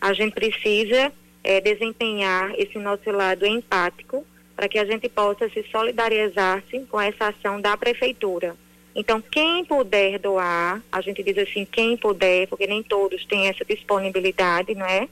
a 0.00 0.12
gente 0.12 0.34
precisa 0.34 1.10
é, 1.42 1.60
desempenhar 1.60 2.52
esse 2.58 2.78
nosso 2.78 3.10
lado 3.10 3.46
empático 3.46 4.26
para 4.54 4.68
que 4.68 4.78
a 4.78 4.84
gente 4.84 5.08
possa 5.08 5.48
se 5.48 5.64
solidarizar-se 5.70 6.80
com 6.90 7.00
essa 7.00 7.28
ação 7.28 7.60
da 7.60 7.76
prefeitura. 7.76 8.56
Então, 8.94 9.20
quem 9.20 9.62
puder 9.64 10.18
doar, 10.18 10.82
a 10.90 11.00
gente 11.02 11.22
diz 11.22 11.36
assim, 11.36 11.66
quem 11.66 11.98
puder, 11.98 12.48
porque 12.48 12.66
nem 12.66 12.82
todos 12.82 13.26
têm 13.26 13.48
essa 13.48 13.62
disponibilidade, 13.62 14.74
não 14.74 14.86
é? 14.86 15.06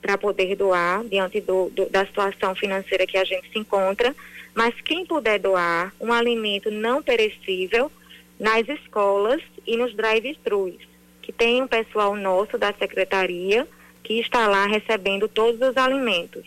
Para 0.00 0.16
poder 0.16 0.56
doar 0.56 1.04
diante 1.04 1.40
do, 1.40 1.70
do, 1.70 1.86
da 1.88 2.06
situação 2.06 2.54
financeira 2.54 3.06
que 3.06 3.18
a 3.18 3.24
gente 3.24 3.50
se 3.52 3.58
encontra, 3.58 4.14
mas 4.54 4.74
quem 4.80 5.04
puder 5.06 5.38
doar 5.38 5.92
um 6.00 6.12
alimento 6.12 6.70
não 6.70 7.02
perecível 7.02 7.90
nas 8.38 8.66
escolas 8.68 9.42
e 9.66 9.76
nos 9.76 9.94
drive-thrus, 9.94 10.76
que 11.20 11.32
tem 11.32 11.62
um 11.62 11.68
pessoal 11.68 12.16
nosso 12.16 12.56
da 12.56 12.72
secretaria 12.72 13.68
que 14.02 14.14
está 14.20 14.48
lá 14.48 14.66
recebendo 14.66 15.28
todos 15.28 15.60
os 15.60 15.76
alimentos. 15.76 16.44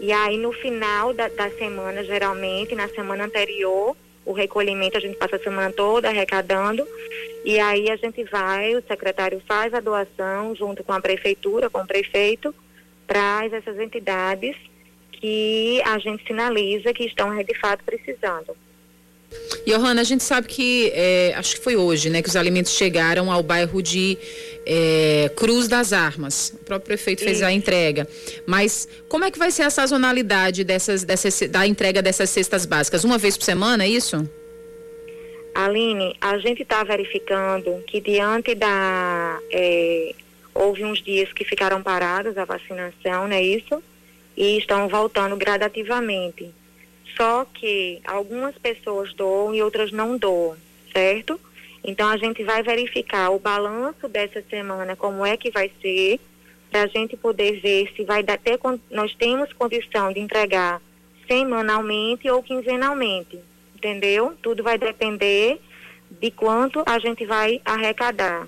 E 0.00 0.12
aí 0.12 0.36
no 0.36 0.52
final 0.52 1.14
da, 1.14 1.28
da 1.28 1.48
semana, 1.50 2.04
geralmente, 2.04 2.74
na 2.74 2.88
semana 2.88 3.24
anterior, 3.24 3.96
o 4.24 4.32
recolhimento, 4.32 4.96
a 4.96 5.00
gente 5.00 5.16
passa 5.16 5.36
a 5.36 5.38
semana 5.38 5.72
toda 5.72 6.08
arrecadando, 6.08 6.86
e 7.44 7.58
aí 7.58 7.90
a 7.90 7.96
gente 7.96 8.22
vai, 8.24 8.74
o 8.74 8.82
secretário 8.82 9.42
faz 9.46 9.74
a 9.74 9.80
doação 9.80 10.54
junto 10.54 10.84
com 10.84 10.92
a 10.92 11.00
prefeitura, 11.00 11.68
com 11.68 11.80
o 11.80 11.86
prefeito, 11.86 12.54
traz 13.06 13.52
essas 13.52 13.78
entidades 13.78 14.56
que 15.10 15.80
a 15.84 15.98
gente 15.98 16.24
sinaliza 16.26 16.92
que 16.92 17.04
estão 17.04 17.36
de 17.42 17.58
fato 17.58 17.84
precisando. 17.84 18.56
Johanna, 19.66 20.00
a 20.00 20.04
gente 20.04 20.24
sabe 20.24 20.48
que, 20.48 20.90
é, 20.94 21.34
acho 21.36 21.56
que 21.56 21.62
foi 21.62 21.76
hoje, 21.76 22.10
né, 22.10 22.22
que 22.22 22.28
os 22.28 22.36
alimentos 22.36 22.72
chegaram 22.72 23.30
ao 23.30 23.42
bairro 23.42 23.82
de 23.82 24.18
é, 24.66 25.30
Cruz 25.36 25.68
das 25.68 25.92
Armas. 25.92 26.52
O 26.54 26.64
próprio 26.64 26.86
prefeito 26.86 27.22
fez 27.22 27.38
Isso. 27.38 27.46
a 27.46 27.52
entrega. 27.52 28.08
Mas 28.46 28.88
como 29.08 29.24
é 29.24 29.30
que 29.30 29.38
vai 29.38 29.50
ser 29.50 29.62
a 29.62 29.70
sazonalidade 29.70 30.64
dessas, 30.64 31.04
dessas, 31.04 31.48
da 31.48 31.66
entrega 31.66 32.02
dessas 32.02 32.30
cestas 32.30 32.66
básicas? 32.66 33.04
Uma 33.04 33.18
vez 33.18 33.36
por 33.36 33.44
semana, 33.44 33.84
é 33.84 33.88
isso? 33.88 34.28
Aline, 35.54 36.16
a 36.20 36.38
gente 36.38 36.62
está 36.62 36.82
verificando 36.82 37.82
que 37.86 38.00
diante 38.00 38.54
da. 38.54 39.38
É, 39.50 40.14
houve 40.54 40.84
uns 40.84 41.02
dias 41.02 41.32
que 41.32 41.44
ficaram 41.44 41.82
parados 41.82 42.36
a 42.38 42.44
vacinação, 42.44 43.28
não 43.28 43.36
é 43.36 43.42
isso? 43.42 43.82
E 44.36 44.58
estão 44.58 44.88
voltando 44.88 45.36
gradativamente. 45.36 46.54
Só 47.16 47.44
que 47.44 48.00
algumas 48.04 48.56
pessoas 48.56 49.12
doam 49.14 49.54
e 49.54 49.62
outras 49.62 49.92
não 49.92 50.16
doam, 50.16 50.56
certo? 50.92 51.38
Então 51.84 52.08
a 52.08 52.16
gente 52.16 52.42
vai 52.44 52.62
verificar 52.62 53.30
o 53.30 53.38
balanço 53.38 54.08
dessa 54.08 54.42
semana, 54.42 54.96
como 54.96 55.26
é 55.26 55.36
que 55.36 55.50
vai 55.50 55.70
ser, 55.80 56.20
para 56.70 56.82
a 56.82 56.86
gente 56.86 57.16
poder 57.16 57.60
ver 57.60 57.92
se 57.94 58.04
vai 58.04 58.22
dar 58.22 58.34
até 58.34 58.58
nós 58.90 59.14
temos 59.14 59.52
condição 59.52 60.12
de 60.12 60.20
entregar 60.20 60.80
semanalmente 61.26 62.30
ou 62.30 62.42
quinzenalmente, 62.42 63.38
entendeu? 63.74 64.34
Tudo 64.42 64.62
vai 64.62 64.78
depender 64.78 65.60
de 66.10 66.30
quanto 66.30 66.82
a 66.86 66.98
gente 66.98 67.24
vai 67.26 67.60
arrecadar. 67.64 68.46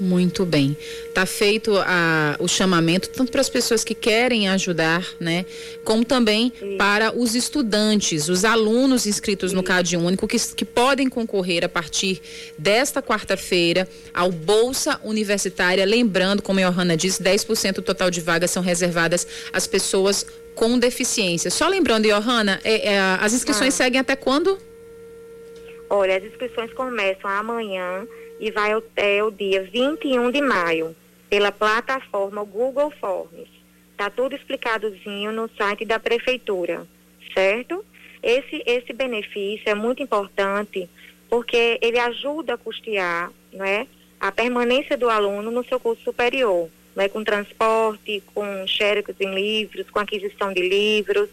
Muito 0.00 0.44
bem. 0.44 0.76
Está 1.08 1.24
feito 1.26 1.76
a, 1.78 2.36
o 2.38 2.48
chamamento 2.48 3.08
tanto 3.08 3.30
para 3.30 3.40
as 3.40 3.48
pessoas 3.48 3.84
que 3.84 3.94
querem 3.94 4.48
ajudar, 4.48 5.06
né? 5.20 5.46
Como 5.84 6.04
também 6.04 6.52
Sim. 6.58 6.76
para 6.76 7.16
os 7.16 7.34
estudantes, 7.34 8.28
os 8.28 8.44
alunos 8.44 9.06
inscritos 9.06 9.50
Sim. 9.50 9.56
no 9.56 9.62
CAD 9.62 9.96
Único, 9.96 10.26
que, 10.26 10.38
que 10.54 10.64
podem 10.64 11.08
concorrer 11.08 11.64
a 11.64 11.68
partir 11.68 12.20
desta 12.58 13.02
quarta-feira 13.02 13.88
ao 14.12 14.30
Bolsa 14.30 15.00
Universitária. 15.04 15.84
Lembrando, 15.84 16.42
como 16.42 16.60
a 16.60 16.70
Johanna 16.70 16.96
disse, 16.96 17.22
10% 17.22 17.74
do 17.74 17.82
total 17.82 18.10
de 18.10 18.20
vagas 18.20 18.50
são 18.50 18.62
reservadas 18.62 19.26
às 19.52 19.66
pessoas 19.66 20.26
com 20.54 20.78
deficiência. 20.78 21.50
Só 21.50 21.68
lembrando, 21.68 22.06
Johanna, 22.06 22.60
é, 22.64 22.94
é, 22.94 23.00
as 23.20 23.32
inscrições 23.32 23.74
ah. 23.74 23.76
seguem 23.84 24.00
até 24.00 24.16
quando? 24.16 24.58
Olha, 25.90 26.16
as 26.16 26.24
inscrições 26.24 26.72
começam 26.72 27.30
amanhã 27.30 28.06
e 28.44 28.50
vai 28.50 28.74
até 28.74 29.24
o 29.24 29.30
dia 29.30 29.62
21 29.62 30.30
de 30.30 30.42
maio, 30.42 30.94
pela 31.30 31.50
plataforma 31.50 32.44
Google 32.44 32.92
Forms. 33.00 33.48
Está 33.92 34.10
tudo 34.10 34.36
explicadozinho 34.36 35.32
no 35.32 35.48
site 35.56 35.86
da 35.86 35.98
prefeitura, 35.98 36.86
certo? 37.32 37.82
Esse, 38.22 38.62
esse 38.66 38.92
benefício 38.92 39.66
é 39.66 39.74
muito 39.74 40.02
importante 40.02 40.90
porque 41.30 41.78
ele 41.80 41.98
ajuda 41.98 42.52
a 42.52 42.58
custear 42.58 43.32
não 43.50 43.64
é, 43.64 43.86
a 44.20 44.30
permanência 44.30 44.94
do 44.94 45.08
aluno 45.08 45.50
no 45.50 45.64
seu 45.64 45.80
curso 45.80 46.02
superior, 46.02 46.68
não 46.94 47.02
é, 47.02 47.08
com 47.08 47.24
transporte, 47.24 48.22
com 48.34 48.66
xerox 48.66 49.14
em 49.20 49.34
livros, 49.34 49.88
com 49.88 50.00
aquisição 50.00 50.52
de 50.52 50.60
livros. 50.60 51.30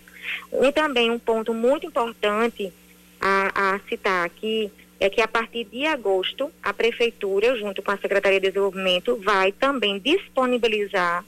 E 0.61 0.71
também 0.71 1.11
um 1.11 1.19
ponto 1.19 1.53
muito 1.53 1.85
importante 1.85 2.71
a, 3.19 3.73
a 3.73 3.79
citar 3.89 4.25
aqui 4.25 4.71
é 5.01 5.09
que 5.09 5.19
a 5.19 5.27
partir 5.27 5.63
de 5.63 5.83
agosto, 5.87 6.51
a 6.61 6.71
Prefeitura, 6.71 7.57
junto 7.57 7.81
com 7.81 7.89
a 7.89 7.97
Secretaria 7.97 8.39
de 8.39 8.49
Desenvolvimento, 8.49 9.15
vai 9.15 9.51
também 9.51 9.97
disponibilizar 9.97 11.25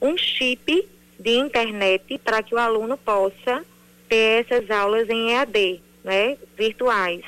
um 0.00 0.16
chip 0.16 0.88
de 1.18 1.36
internet 1.36 2.16
para 2.24 2.42
que 2.42 2.54
o 2.54 2.58
aluno 2.58 2.96
possa 2.96 3.62
ter 4.08 4.46
essas 4.46 4.70
aulas 4.70 5.06
em 5.10 5.32
EAD, 5.32 5.82
né, 6.02 6.38
virtuais. 6.56 7.20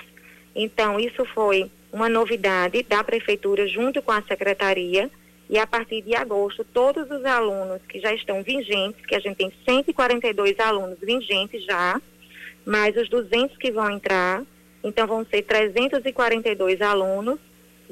Então, 0.57 0.99
isso 0.99 1.27
foi 1.27 1.71
uma 1.93 2.09
novidade 2.09 2.83
da 2.85 3.05
Prefeitura 3.05 3.69
junto 3.69 4.01
com 4.01 4.13
a 4.13 4.23
Secretaria 4.23 5.11
e 5.51 5.59
a 5.59 5.67
partir 5.67 6.01
de 6.01 6.15
agosto, 6.15 6.65
todos 6.65 7.11
os 7.11 7.23
alunos 7.27 7.83
que 7.87 8.01
já 8.01 8.15
estão 8.15 8.43
vigentes, 8.43 9.05
que 9.05 9.15
a 9.15 9.21
gente 9.21 9.37
tem 9.37 9.53
142 9.67 10.59
alunos 10.59 10.99
vigentes 11.01 11.63
já, 11.67 12.01
mais 12.65 12.97
os 12.97 13.11
200 13.11 13.59
que 13.59 13.71
vão 13.71 13.91
entrar, 13.91 14.43
então, 14.83 15.07
vão 15.07 15.25
ser 15.25 15.43
342 15.43 16.81
alunos, 16.83 17.39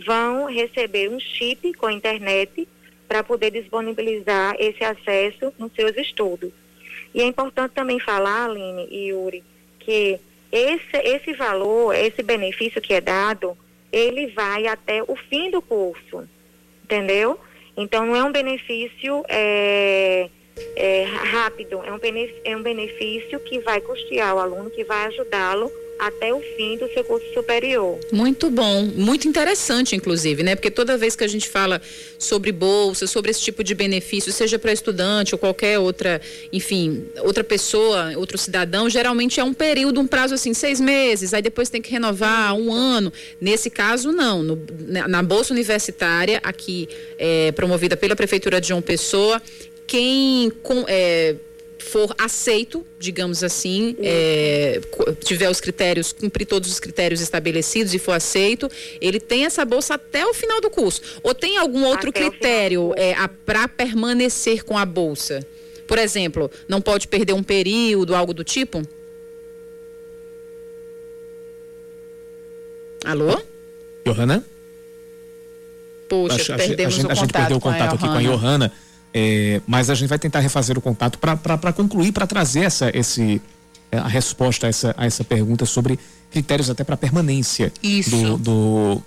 vão 0.05 0.47
receber 0.47 1.09
um 1.09 1.21
chip 1.21 1.73
com 1.75 1.87
a 1.87 1.93
internet 1.93 2.67
para 3.07 3.23
poder 3.23 3.51
disponibilizar 3.51 4.57
esse 4.59 4.83
acesso 4.85 5.53
nos 5.59 5.73
seus 5.73 5.97
estudos. 5.97 6.53
E 7.15 7.21
é 7.21 7.25
importante 7.25 7.73
também 7.73 7.99
falar, 7.99 8.47
Aline 8.47 8.89
e 8.91 9.09
Yuri, 9.09 9.43
que 9.79 10.19
esse, 10.51 10.97
esse 10.97 11.33
valor, 11.35 11.95
esse 11.95 12.23
benefício 12.23 12.81
que 12.81 12.95
é 12.95 13.01
dado, 13.01 13.57
ele 13.93 14.29
vai 14.29 14.67
até 14.67 15.03
o 15.03 15.17
fim 15.17 15.51
do 15.51 15.61
curso, 15.61 16.29
entendeu? 16.85 17.39
Então, 17.77 18.07
não 18.07 18.17
é 18.17 18.23
um 18.23 18.33
benefício 18.33 19.25
é, 19.29 20.29
é, 20.77 21.05
rápido, 21.05 21.83
é 21.85 21.93
um, 21.93 21.99
benefício, 21.99 22.43
é 22.45 22.57
um 22.57 22.63
benefício 22.63 23.41
que 23.41 23.59
vai 23.61 23.81
custear 23.81 24.35
o 24.35 24.39
aluno, 24.39 24.71
que 24.71 24.85
vai 24.85 25.07
ajudá-lo 25.07 25.71
até 26.01 26.33
o 26.33 26.41
fim 26.41 26.79
do 26.79 26.91
seu 26.93 27.05
curso 27.05 27.27
superior. 27.35 27.99
Muito 28.11 28.51
bom, 28.51 28.85
muito 28.97 29.29
interessante, 29.29 29.95
inclusive, 29.95 30.43
né? 30.43 30.57
Porque 30.57 30.71
toda 30.71 30.97
vez 30.97 31.15
que 31.15 31.23
a 31.23 31.29
gente 31.29 31.47
fala 31.47 31.81
sobre 32.19 32.51
bolsa, 32.51 33.07
sobre 33.07 33.31
esse 33.31 33.41
tipo 33.43 33.63
de 33.63 33.75
benefício, 33.75 34.33
seja 34.33 34.59
para 34.59 34.73
estudante 34.73 35.35
ou 35.35 35.39
qualquer 35.39 35.79
outra, 35.79 36.21
enfim, 36.51 37.07
outra 37.19 37.45
pessoa, 37.45 38.13
outro 38.17 38.39
cidadão, 38.39 38.89
geralmente 38.89 39.39
é 39.39 39.45
um 39.45 39.53
período, 39.53 40.01
um 40.01 40.07
prazo 40.07 40.35
assim, 40.35 40.55
seis 40.55 40.81
meses, 40.81 41.35
aí 41.35 41.43
depois 41.43 41.69
tem 41.69 41.83
que 41.83 41.91
renovar 41.91 42.55
um 42.55 42.73
ano. 42.73 43.13
Nesse 43.39 43.69
caso, 43.69 44.11
não. 44.11 44.43
No, 44.43 44.59
na, 44.87 45.07
na 45.07 45.23
bolsa 45.23 45.53
universitária, 45.53 46.41
aqui 46.43 46.89
é, 47.19 47.53
promovida 47.53 47.95
pela 47.97 48.17
Prefeitura 48.17 48.59
de 48.59 48.69
João 48.69 48.81
Pessoa, 48.81 49.41
quem 49.87 50.51
com, 50.63 50.85
é, 50.89 51.35
for 51.83 52.15
aceito, 52.19 52.87
digamos 52.99 53.43
assim, 53.43 53.97
é, 54.01 54.81
tiver 55.25 55.49
os 55.49 55.61
critérios, 55.61 56.13
cumprir 56.13 56.47
todos 56.47 56.71
os 56.71 56.79
critérios 56.79 57.21
estabelecidos 57.21 57.95
e 57.95 57.99
for 57.99 58.13
aceito, 58.13 58.71
ele 59.01 59.19
tem 59.19 59.45
essa 59.45 59.65
bolsa 59.65 59.95
até 59.95 60.25
o 60.27 60.35
final 60.35 60.61
do 60.61 60.71
curso. 60.71 61.01
Ou 61.23 61.35
tem 61.35 61.57
algum 61.57 61.85
outro 61.85 62.11
até 62.11 62.29
critério 62.29 62.93
é, 62.97 63.15
para 63.45 63.67
permanecer 63.69 64.65
com 64.65 64.77
a 64.77 64.85
bolsa? 64.85 65.47
Por 65.87 65.99
exemplo, 65.99 66.51
não 66.69 66.81
pode 66.81 67.09
perder 67.09 67.33
um 67.33 67.43
período, 67.43 68.15
algo 68.15 68.33
do 68.33 68.45
tipo? 68.45 68.83
Alô? 73.05 73.41
Johanna? 74.05 74.45
Poxa, 76.09 76.55
a, 76.55 76.57
perdemos 76.57 76.95
a, 76.95 76.97
gente, 76.97 77.07
o 77.07 77.09
contato. 77.09 77.11
A 77.11 77.15
gente 77.15 77.33
perdeu 77.33 77.57
o 77.57 77.61
contato 77.61 77.95
aqui 77.95 78.07
com 78.07 78.13
a 78.13 78.23
Johanna. 78.23 78.73
É, 79.13 79.61
mas 79.67 79.91
a 79.91 79.95
gente 79.95 80.09
vai 80.09 80.19
tentar 80.19 80.41
refazer 80.41 80.79
o 80.79 80.81
contato 80.81 81.19
para 81.19 81.73
concluir, 81.73 82.13
para 82.13 82.27
trazer 82.27 82.61
essa, 82.61 82.91
esse, 82.97 83.43
é, 83.91 83.99
a 83.99 84.07
resposta 84.07 84.67
a 84.67 84.71
essa, 84.71 84.95
a 84.97 85.05
essa 85.05 85.25
pergunta 85.25 85.67
sobre 85.67 85.99
critérios 86.31 86.71
até 86.71 86.85
para 86.85 86.97
permanência 86.97 87.73
do, 88.09 88.39
do, 88.39 89.03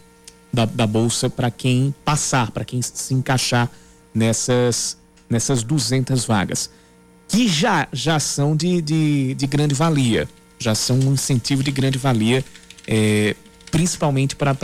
da, 0.51 0.65
da 0.65 0.85
bolsa 0.85 1.29
para 1.29 1.49
quem 1.49 1.95
passar, 2.03 2.51
para 2.51 2.65
quem 2.65 2.81
se 2.81 3.13
encaixar 3.13 3.71
nessas, 4.13 4.97
nessas 5.29 5.63
200 5.63 6.25
vagas, 6.25 6.69
que 7.27 7.47
já, 7.47 7.87
já 7.93 8.19
são 8.19 8.55
de, 8.55 8.81
de, 8.81 9.33
de 9.35 9.47
grande 9.47 9.73
valia, 9.73 10.27
já 10.59 10.75
são 10.75 10.99
um 10.99 11.13
incentivo 11.13 11.63
de 11.63 11.71
grande 11.71 11.97
valia, 11.97 12.43
é, 12.85 13.35
principalmente 13.71 14.35
para 14.35 14.57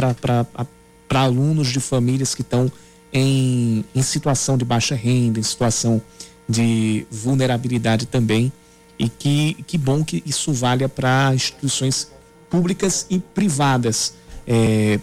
alunos 1.13 1.69
de 1.69 1.79
famílias 1.79 2.35
que 2.35 2.41
estão 2.41 2.69
em, 3.11 3.83
em 3.93 4.01
situação 4.01 4.57
de 4.57 4.65
baixa 4.65 4.95
renda, 4.95 5.39
em 5.39 5.43
situação 5.43 6.01
de 6.47 7.05
vulnerabilidade 7.09 8.05
também. 8.05 8.51
E 8.97 9.07
que, 9.07 9.53
que 9.65 9.77
bom 9.77 10.03
que 10.03 10.21
isso 10.25 10.51
valha 10.51 10.89
para 10.89 11.31
instituições 11.33 12.11
públicas 12.49 13.05
e 13.09 13.19
privadas. 13.19 14.13
É, 14.45 14.99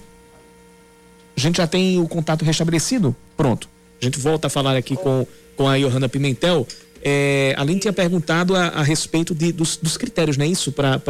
a 1.37 1.41
gente 1.41 1.57
já 1.57 1.67
tem 1.67 1.99
o 1.99 2.09
contato 2.09 2.45
restabelecido? 2.45 3.15
Pronto. 3.37 3.69
A 4.01 4.05
gente 4.05 4.19
volta 4.19 4.49
a 4.49 4.51
falar 4.51 4.77
aqui 4.77 4.97
com, 4.97 5.27
com 5.57 5.69
a 5.69 5.79
Johanna 5.79 6.09
Pimentel. 6.09 6.67
É, 7.03 7.55
além 7.57 7.79
tinha 7.79 7.93
perguntado 7.93 8.57
a, 8.57 8.69
a 8.69 8.83
respeito 8.83 9.35
de, 9.35 9.53
dos, 9.53 9.77
dos 9.77 9.97
critérios, 9.97 10.37
não 10.37 10.45
é 10.45 10.49
isso? 10.49 10.73
Para, 10.73 10.99
por 10.99 11.09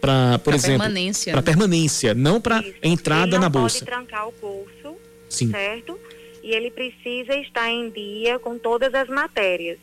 pra 0.00 0.54
exemplo. 0.54 0.80
Permanência. 0.80 1.32
Para 1.32 1.42
permanência, 1.42 2.14
não 2.14 2.40
para 2.40 2.62
entrada 2.82 3.36
Ele 3.36 3.38
na 3.38 3.48
bolsa. 3.48 3.80
Pode 3.80 3.90
trancar 3.90 4.28
o 4.28 4.32
curso, 4.32 4.96
Sim. 5.28 5.50
certo? 5.50 5.98
E 6.42 6.52
ele 6.52 6.70
precisa 6.70 7.34
estar 7.36 7.70
em 7.70 7.90
dia 7.90 8.38
com 8.38 8.58
todas 8.58 8.94
as 8.94 9.08
matérias, 9.08 9.78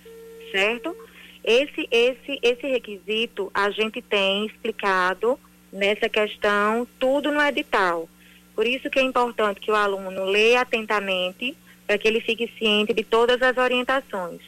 certo? 0.51 0.95
Esse, 1.43 1.87
esse, 1.91 2.39
esse 2.41 2.67
requisito 2.67 3.51
a 3.53 3.69
gente 3.69 4.01
tem 4.01 4.47
explicado 4.47 5.39
nessa 5.71 6.09
questão 6.09 6.87
tudo 6.99 7.31
no 7.31 7.41
edital. 7.41 8.09
Por 8.55 8.65
isso 8.65 8.89
que 8.89 8.97
é 8.97 9.01
importante 9.01 9.59
que 9.59 9.69
o 9.69 9.75
aluno 9.75 10.25
leia 10.25 10.61
atentamente 10.61 11.55
para 11.85 11.97
que 11.97 12.07
ele 12.07 12.21
fique 12.21 12.51
ciente 12.57 12.93
de 12.93 13.03
todas 13.03 13.41
as 13.41 13.57
orientações. 13.57 14.41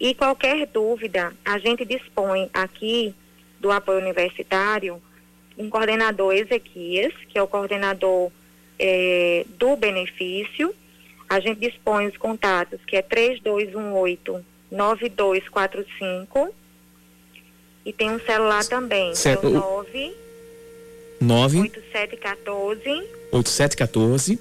E 0.00 0.14
qualquer 0.14 0.66
dúvida, 0.66 1.34
a 1.44 1.58
gente 1.58 1.84
dispõe 1.84 2.48
aqui 2.54 3.14
do 3.60 3.70
apoio 3.70 3.98
universitário 3.98 5.02
um 5.58 5.68
coordenador 5.68 6.32
Ezequias, 6.32 7.12
que 7.28 7.36
é 7.36 7.42
o 7.42 7.48
coordenador 7.48 8.30
eh, 8.78 9.44
do 9.58 9.76
benefício, 9.76 10.72
a 11.28 11.40
gente 11.40 11.60
dispõe 11.60 12.06
os 12.06 12.16
contatos, 12.16 12.80
que 12.86 12.96
é 12.96 13.02
3218 13.02 14.44
9245. 14.70 16.54
E 17.84 17.92
tem 17.92 18.10
um 18.10 18.20
celular 18.20 18.64
também, 18.64 19.14
certo. 19.14 19.40
que 19.40 19.46
é 19.46 19.50
o 19.50 19.52
9 19.52 20.14
9 21.20 21.60
8714 21.60 23.08
8714 23.32 24.38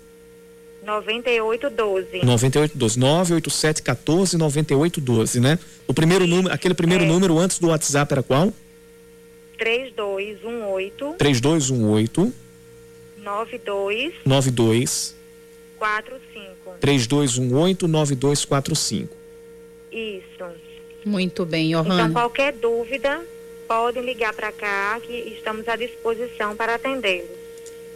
9812. 0.84 2.26
9812 2.26 3.00
98714 3.00 4.38
9812, 4.38 5.40
né? 5.40 5.60
O 5.88 5.94
primeiro 5.94 6.26
número, 6.26 6.54
aquele 6.54 6.74
primeiro 6.74 7.04
é. 7.04 7.08
número 7.08 7.38
antes 7.38 7.60
do 7.60 7.68
WhatsApp 7.68 8.14
era 8.14 8.24
qual? 8.24 8.54
3218 9.58 11.16
3218 11.18 12.34
92 13.18 14.14
92 14.26 15.18
45. 15.78 16.57
3218-9245. 16.82 19.08
Isso. 19.92 20.24
Muito 21.06 21.46
bem, 21.46 21.70
Johanna. 21.72 22.02
Então, 22.02 22.14
qualquer 22.14 22.54
dúvida, 22.54 23.24
podem 23.68 24.04
ligar 24.04 24.34
para 24.34 24.52
cá, 24.52 25.00
que 25.02 25.14
estamos 25.14 25.68
à 25.68 25.76
disposição 25.76 26.56
para 26.56 26.76
atendê-los. 26.76 27.37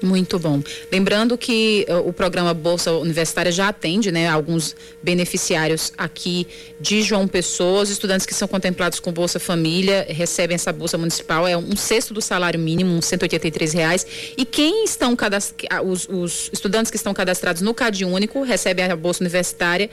Muito 0.02 0.40
bom. 0.40 0.64
Lembrando 0.92 1.38
que 1.38 1.86
uh, 1.88 2.08
o 2.08 2.12
programa 2.12 2.56
Bolsa 2.56 2.92
Universitária 2.94 3.52
já 3.52 3.68
atende, 3.68 4.12
né, 4.12 4.28
alguns 4.28 4.76
beneficiários 5.04 5.94
aqui 5.96 6.48
de 6.80 7.04
João 7.04 7.28
Pessoa. 7.28 7.84
Os 7.84 7.90
estudantes 7.92 8.26
que 8.26 8.34
são 8.34 8.48
contemplados 8.48 9.00
com 9.00 9.12
Bolsa 9.12 9.40
Família 9.40 10.08
recebem 10.10 10.56
essa 10.56 10.74
bolsa 10.74 10.98
municipal, 10.98 11.48
é 11.48 11.56
um 11.56 11.76
sexto 11.76 12.16
do 12.16 12.22
salário 12.22 12.60
mínimo, 12.60 12.92
uns 12.96 13.06
183 13.06 13.74
reais. 13.74 14.08
E 14.36 14.44
quem 14.44 14.86
estão 14.86 15.16
os, 15.86 16.08
os 16.10 16.50
estudantes 16.52 16.90
que 16.90 16.98
estão 16.98 17.14
cadastrados 17.14 17.62
no 17.62 17.74
CAD 17.74 18.04
Único 18.04 18.42
recebem 18.42 18.86
a 18.86 18.96
bolsa 18.96 19.24
universitária 19.24 19.90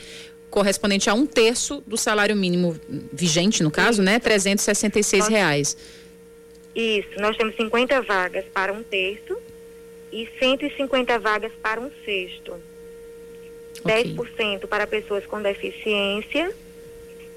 correspondente 0.49 1.11
a 1.11 1.15
um 1.15 1.27
terço 1.27 1.83
do 1.87 1.99
salário 1.99 2.35
mínimo 2.35 2.81
vigente, 3.13 3.63
no 3.63 3.71
caso, 3.71 4.03
né, 4.03 4.19
366 4.19 5.29
reais. 5.29 5.77
Isso, 6.75 7.09
nós 7.19 7.37
temos 7.37 7.55
50 7.57 8.01
vagas 8.03 8.47
para 8.55 8.73
um 8.73 8.83
terço 8.83 9.37
e 10.13 10.29
150 10.39 11.19
vagas 11.19 11.53
para 11.63 11.81
um 11.81 11.91
sexto. 12.05 12.57
Okay. 13.81 14.15
10% 14.15 14.67
para 14.67 14.87
pessoas 14.87 15.25
com 15.27 15.41
deficiência 15.41 16.53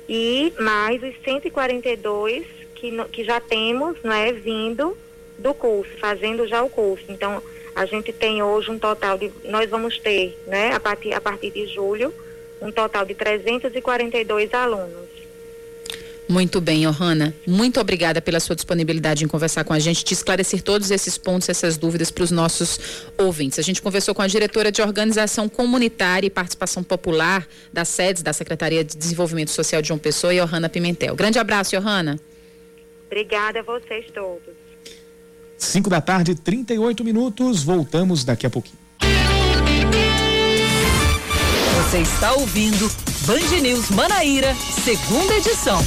e 0.10 0.53
mais 0.60 1.01
os 1.03 1.13
142 1.23 2.45
que, 2.75 2.91
que 3.12 3.23
já 3.23 3.39
temos, 3.39 3.97
não 4.03 4.12
é, 4.12 4.31
vindo 4.34 4.97
do 5.38 5.53
curso, 5.53 5.91
fazendo 5.99 6.47
já 6.47 6.63
o 6.63 6.69
curso. 6.69 7.05
Então, 7.10 7.41
a 7.75 7.86
gente 7.86 8.12
tem 8.12 8.41
hoje 8.41 8.71
um 8.71 8.79
total 8.79 9.17
de, 9.17 9.31
nós 9.45 9.69
vamos 9.69 9.97
ter, 9.99 10.38
né, 10.47 10.73
a 10.73 10.79
partir, 10.79 11.13
a 11.13 11.21
partir 11.21 11.51
de 11.51 11.67
julho, 11.67 12.13
um 12.62 12.71
total 12.71 13.05
de 13.05 13.13
342 13.15 14.53
alunos. 14.53 15.11
Muito 16.31 16.61
bem, 16.61 16.89
Johanna. 16.89 17.33
Muito 17.45 17.77
obrigada 17.77 18.21
pela 18.21 18.39
sua 18.39 18.55
disponibilidade 18.55 19.25
em 19.25 19.27
conversar 19.27 19.65
com 19.65 19.73
a 19.73 19.79
gente, 19.79 20.05
de 20.05 20.13
esclarecer 20.13 20.61
todos 20.61 20.89
esses 20.89 21.17
pontos, 21.17 21.49
essas 21.49 21.75
dúvidas 21.75 22.09
para 22.09 22.23
os 22.23 22.31
nossos 22.31 22.79
ouvintes. 23.17 23.59
A 23.59 23.61
gente 23.61 23.81
conversou 23.81 24.15
com 24.15 24.21
a 24.21 24.27
diretora 24.27 24.71
de 24.71 24.81
Organização 24.81 25.49
Comunitária 25.49 26.25
e 26.25 26.29
Participação 26.29 26.83
Popular 26.83 27.45
das 27.73 27.89
sedes 27.89 28.23
da 28.23 28.31
Secretaria 28.31 28.81
de 28.81 28.95
Desenvolvimento 28.95 29.51
Social 29.51 29.81
de 29.81 29.89
João 29.89 29.99
Pessoa, 29.99 30.33
Johanna 30.33 30.69
Pimentel. 30.69 31.17
Grande 31.17 31.37
abraço, 31.37 31.77
Johanna. 31.77 32.17
Obrigada 33.07 33.59
a 33.59 33.63
vocês 33.63 34.05
todos. 34.13 34.55
5 35.57 35.89
da 35.89 35.99
tarde, 35.99 36.33
38 36.33 37.03
minutos. 37.03 37.61
Voltamos 37.61 38.23
daqui 38.23 38.47
a 38.47 38.49
pouquinho. 38.49 38.80
Você 41.81 41.97
está 41.97 42.31
ouvindo 42.33 42.89
Band 43.25 43.59
News 43.59 43.89
Manaíra, 43.89 44.55
segunda 44.55 45.33
edição. 45.33 45.79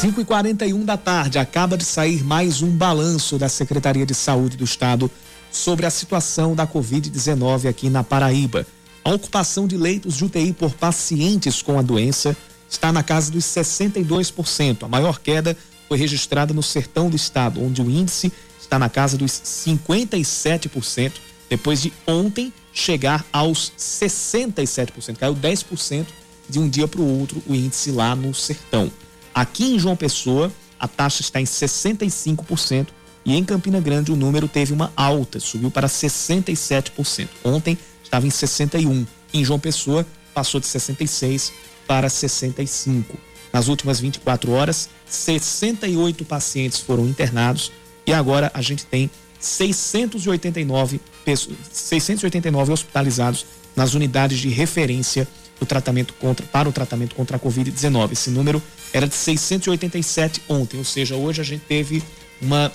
Cinco 0.00 0.20
e 0.20 0.24
quarenta 0.24 0.66
e 0.66 0.74
um 0.74 0.84
da 0.84 0.96
tarde, 0.96 1.38
acaba 1.38 1.78
de 1.78 1.84
sair 1.84 2.22
mais 2.24 2.60
um 2.62 2.70
balanço 2.76 3.38
da 3.38 3.48
Secretaria 3.48 4.04
de 4.04 4.14
Saúde 4.14 4.56
do 4.56 4.64
Estado 4.64 5.10
sobre 5.52 5.86
a 5.86 5.90
situação 5.90 6.54
da 6.54 6.66
Covid-19 6.66 7.68
aqui 7.68 7.88
na 7.88 8.02
Paraíba. 8.02 8.66
A 9.04 9.10
ocupação 9.10 9.66
de 9.66 9.76
leitos 9.76 10.16
de 10.16 10.24
UTI 10.24 10.52
por 10.52 10.74
pacientes 10.74 11.60
com 11.60 11.78
a 11.78 11.82
doença 11.82 12.36
está 12.68 12.92
na 12.92 13.02
casa 13.02 13.32
dos 13.32 13.44
62%. 13.44 14.84
A 14.84 14.88
maior 14.88 15.18
queda 15.18 15.56
foi 15.88 15.98
registrada 15.98 16.54
no 16.54 16.62
sertão 16.62 17.10
do 17.10 17.16
estado, 17.16 17.62
onde 17.62 17.82
o 17.82 17.90
índice 17.90 18.32
está 18.60 18.78
na 18.78 18.88
casa 18.88 19.18
dos 19.18 19.32
57%, 19.32 21.12
depois 21.50 21.82
de 21.82 21.92
ontem 22.06 22.52
chegar 22.72 23.26
aos 23.32 23.72
67%. 23.76 25.16
Caiu 25.16 25.34
10% 25.34 26.06
de 26.48 26.58
um 26.58 26.68
dia 26.68 26.86
para 26.86 27.00
o 27.00 27.20
outro 27.20 27.42
o 27.46 27.54
índice 27.54 27.90
lá 27.90 28.14
no 28.14 28.32
sertão. 28.32 28.90
Aqui 29.34 29.74
em 29.74 29.78
João 29.78 29.96
Pessoa, 29.96 30.52
a 30.78 30.86
taxa 30.86 31.22
está 31.22 31.40
em 31.40 31.44
65% 31.44 32.88
e 33.24 33.34
em 33.34 33.44
Campina 33.44 33.80
Grande 33.80 34.12
o 34.12 34.16
número 34.16 34.48
teve 34.48 34.72
uma 34.72 34.92
alta, 34.96 35.40
subiu 35.40 35.70
para 35.70 35.88
67%. 35.88 37.28
Ontem 37.44 37.76
estava 38.12 38.26
em 38.26 38.30
61. 38.30 39.06
Em 39.32 39.42
João 39.42 39.58
Pessoa, 39.58 40.06
passou 40.34 40.60
de 40.60 40.66
66 40.66 41.50
para 41.86 42.10
65. 42.10 43.16
nas 43.50 43.68
últimas 43.68 44.00
24 44.00 44.52
horas, 44.52 44.88
68 45.06 46.24
pacientes 46.24 46.78
foram 46.78 47.06
internados 47.06 47.72
e 48.06 48.12
agora 48.12 48.50
a 48.54 48.62
gente 48.62 48.84
tem 48.86 49.10
689 49.38 51.00
pessoas, 51.24 51.56
689 51.70 52.72
hospitalizados 52.72 53.44
nas 53.76 53.94
unidades 53.94 54.38
de 54.38 54.48
referência 54.48 55.28
do 55.58 55.66
tratamento 55.66 56.14
contra, 56.14 56.46
para 56.46 56.68
o 56.68 56.72
tratamento 56.72 57.14
contra 57.14 57.36
a 57.36 57.40
Covid-19. 57.40 58.12
Esse 58.12 58.30
número 58.30 58.62
era 58.92 59.06
de 59.06 59.14
687 59.14 60.42
ontem, 60.48 60.78
ou 60.78 60.84
seja, 60.84 61.14
hoje 61.14 61.40
a 61.40 61.44
gente 61.44 61.64
teve 61.66 62.02
uma 62.40 62.72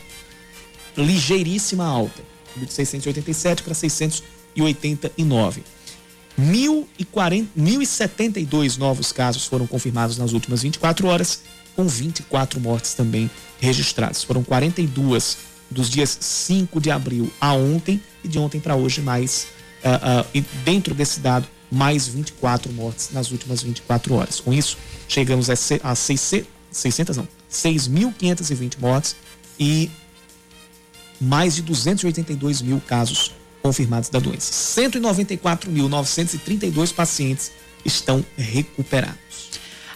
ligeiríssima 0.95 1.85
alta, 1.85 2.21
de 2.55 2.71
687 2.71 3.63
para 3.63 3.73
689. 4.57 5.63
1.072 6.39 8.77
novos 8.77 9.11
casos 9.11 9.45
foram 9.45 9.65
confirmados 9.65 10.17
nas 10.17 10.33
últimas 10.33 10.61
24 10.61 11.07
horas, 11.07 11.41
com 11.75 11.87
24 11.87 12.59
mortes 12.59 12.93
também 12.93 13.31
registradas. 13.59 14.23
Foram 14.23 14.43
42 14.43 15.37
dos 15.69 15.89
dias 15.89 16.17
5 16.19 16.79
de 16.79 16.91
abril 16.91 17.31
a 17.41 17.53
ontem 17.53 18.01
e 18.23 18.27
de 18.27 18.39
ontem 18.39 18.59
para 18.59 18.75
hoje 18.75 19.01
mais 19.01 19.47
uh, 19.83 20.37
uh, 20.37 20.45
dentro 20.63 20.93
desse 20.93 21.19
dado 21.19 21.47
mais 21.69 22.07
24 22.07 22.71
mortes 22.71 23.09
nas 23.11 23.31
últimas 23.31 23.61
24 23.61 24.13
horas. 24.13 24.39
Com 24.39 24.53
isso, 24.53 24.77
chegamos 25.07 25.49
a, 25.49 25.53
a 25.83 25.95
600, 25.95 26.47
600 26.71 27.17
não, 27.17 27.27
6.520 27.51 28.79
mortes 28.79 29.15
e 29.59 29.91
mais 31.19 31.55
de 31.55 31.63
282 31.63 32.61
mil 32.61 32.79
casos 32.79 33.33
confirmados 33.67 34.07
da 34.07 34.19
doença. 34.19 34.81
194.932 34.81 36.93
pacientes 36.93 37.51
estão 37.83 38.23
recuperados. 38.37 39.17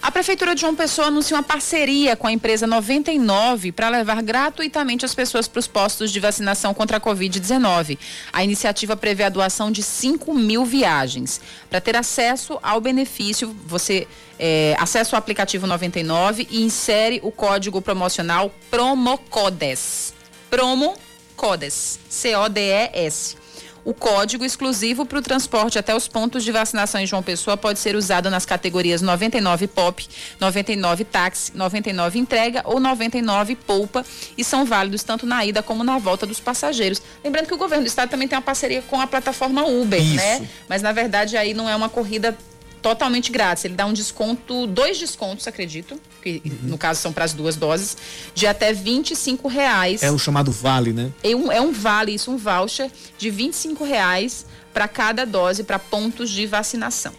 A 0.02 0.12
Prefeitura 0.12 0.56
de 0.56 0.62
João 0.62 0.76
Pessoa 0.76 1.08
anunciou 1.08 1.38
uma 1.38 1.44
parceria 1.44 2.16
com 2.16 2.26
a 2.26 2.32
empresa 2.32 2.66
99 2.66 3.72
para 3.72 3.88
levar 3.88 4.24
gratuitamente 4.24 5.06
as 5.06 5.14
pessoas 5.14 5.48
para 5.48 5.60
os 5.60 5.68
postos 5.68 6.12
de 6.12 6.20
vacinação 6.20 6.74
contra 6.74 6.98
a 6.98 7.00
Covid-19. 7.00 8.00
A 8.34 8.44
iniciativa 8.44 8.98
prevê 8.98 9.24
a 9.24 9.30
doação 9.30 9.72
de 9.72 9.84
5 9.84 10.34
mil 10.34 10.66
viagens. 10.66 11.40
Para 11.70 11.80
ter 11.80 11.96
acesso 11.96 12.58
ao 12.64 12.82
benefício, 12.82 13.56
você 13.66 14.08
é, 14.40 14.76
acessa 14.80 15.16
o 15.16 15.20
aplicativo 15.20 15.68
99 15.68 16.48
e 16.50 16.64
insere 16.64 17.20
o 17.24 17.32
código 17.32 17.80
promocional 17.80 18.52
PROMOCODES. 18.72 20.16
PROMOCODES. 20.50 22.00
C-O-D-E-S. 22.10 23.41
O 23.84 23.94
código 23.94 24.46
exclusivo 24.46 25.06
para 25.06 25.18
o 25.18 25.22
transporte 25.22 25.80
até 25.80 25.96
os 25.96 26.08
pontos 26.08 26.44
de 26.44 26.52
vacinação 26.52 27.02
em 27.02 27.08
João 27.08 27.24
Pessoa 27.24 27.58
pode 27.58 27.80
ser 27.80 27.96
usado 27.96 28.30
nas 28.30 28.46
categorias 28.46 29.02
99 29.02 29.68
POP, 29.68 30.08
99 30.40 31.04
táxi, 31.04 31.52
99 31.56 32.20
entrega 32.20 32.62
ou 32.66 32.80
99 32.80 33.56
poupa 33.56 34.06
e 34.38 34.44
são 34.44 34.66
válidos 34.66 35.04
tanto 35.04 35.26
na 35.26 35.44
ida 35.44 35.64
como 35.64 35.84
na 35.84 35.98
volta 35.98 36.28
dos 36.28 36.40
passageiros. 36.40 37.02
Lembrando 37.24 37.48
que 37.48 37.54
o 37.54 37.58
governo 37.58 37.86
do 37.86 37.88
estado 37.88 38.10
também 38.10 38.28
tem 38.28 38.38
uma 38.38 38.42
parceria 38.44 38.84
com 38.84 39.02
a 39.02 39.08
plataforma 39.08 39.66
Uber, 39.66 40.00
né? 40.00 40.06
Isso. 40.06 40.42
né? 40.44 40.50
Mas 40.70 40.82
na 40.82 40.92
verdade 40.92 41.36
aí 41.36 41.54
não 41.54 41.68
é 41.68 41.76
uma 41.76 41.90
corrida 41.90 42.38
totalmente 42.82 43.32
grátis. 43.32 43.66
Ele 43.66 43.76
dá 43.76 43.86
um 43.86 43.94
desconto, 43.94 44.66
dois 44.68 44.98
descontos, 44.98 45.48
acredito, 45.48 46.00
que 46.22 46.42
uhum. 46.46 46.70
no 46.70 46.78
caso 46.78 47.02
são 47.02 47.14
para 47.14 47.24
as 47.24 47.34
duas 47.34 47.56
doses, 47.56 47.96
de 48.34 48.48
até 48.48 48.74
25 48.74 49.48
reais. 49.48 50.04
É 50.04 50.12
o 50.12 50.18
chamado 50.18 50.52
vale, 50.52 50.92
né? 50.92 51.12
É 51.24 51.36
um, 51.36 51.52
é 51.52 51.62
um 51.62 51.72
vale, 51.72 52.14
isso, 52.14 52.32
um 52.32 52.38
voucher 52.38 52.92
de 53.18 53.30
25 53.30 53.84
reais 53.84 54.46
para 54.74 54.88
cada 54.88 55.26
dose 55.26 55.64
para 55.64 55.78
pontos 55.78 56.30
de 56.30 56.46
vacinação. 56.46 57.14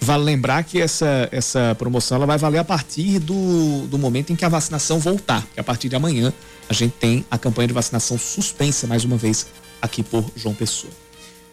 Vale 0.00 0.22
lembrar 0.22 0.62
que 0.62 0.80
essa, 0.80 1.28
essa 1.32 1.74
promoção 1.76 2.16
ela 2.16 2.26
vai 2.26 2.38
valer 2.38 2.58
a 2.58 2.64
partir 2.64 3.18
do, 3.18 3.86
do 3.88 3.98
momento 3.98 4.32
em 4.32 4.36
que 4.36 4.44
a 4.44 4.48
vacinação 4.48 4.98
voltar, 4.98 5.44
que 5.52 5.58
a 5.58 5.64
partir 5.64 5.88
de 5.88 5.96
amanhã 5.96 6.32
a 6.68 6.72
gente 6.72 6.92
tem 6.92 7.26
a 7.30 7.36
campanha 7.36 7.68
de 7.68 7.74
vacinação 7.74 8.16
suspensa 8.16 8.86
mais 8.86 9.04
uma 9.04 9.16
vez 9.16 9.46
aqui 9.82 10.02
por 10.02 10.30
João 10.36 10.54
Pessoa. 10.54 10.92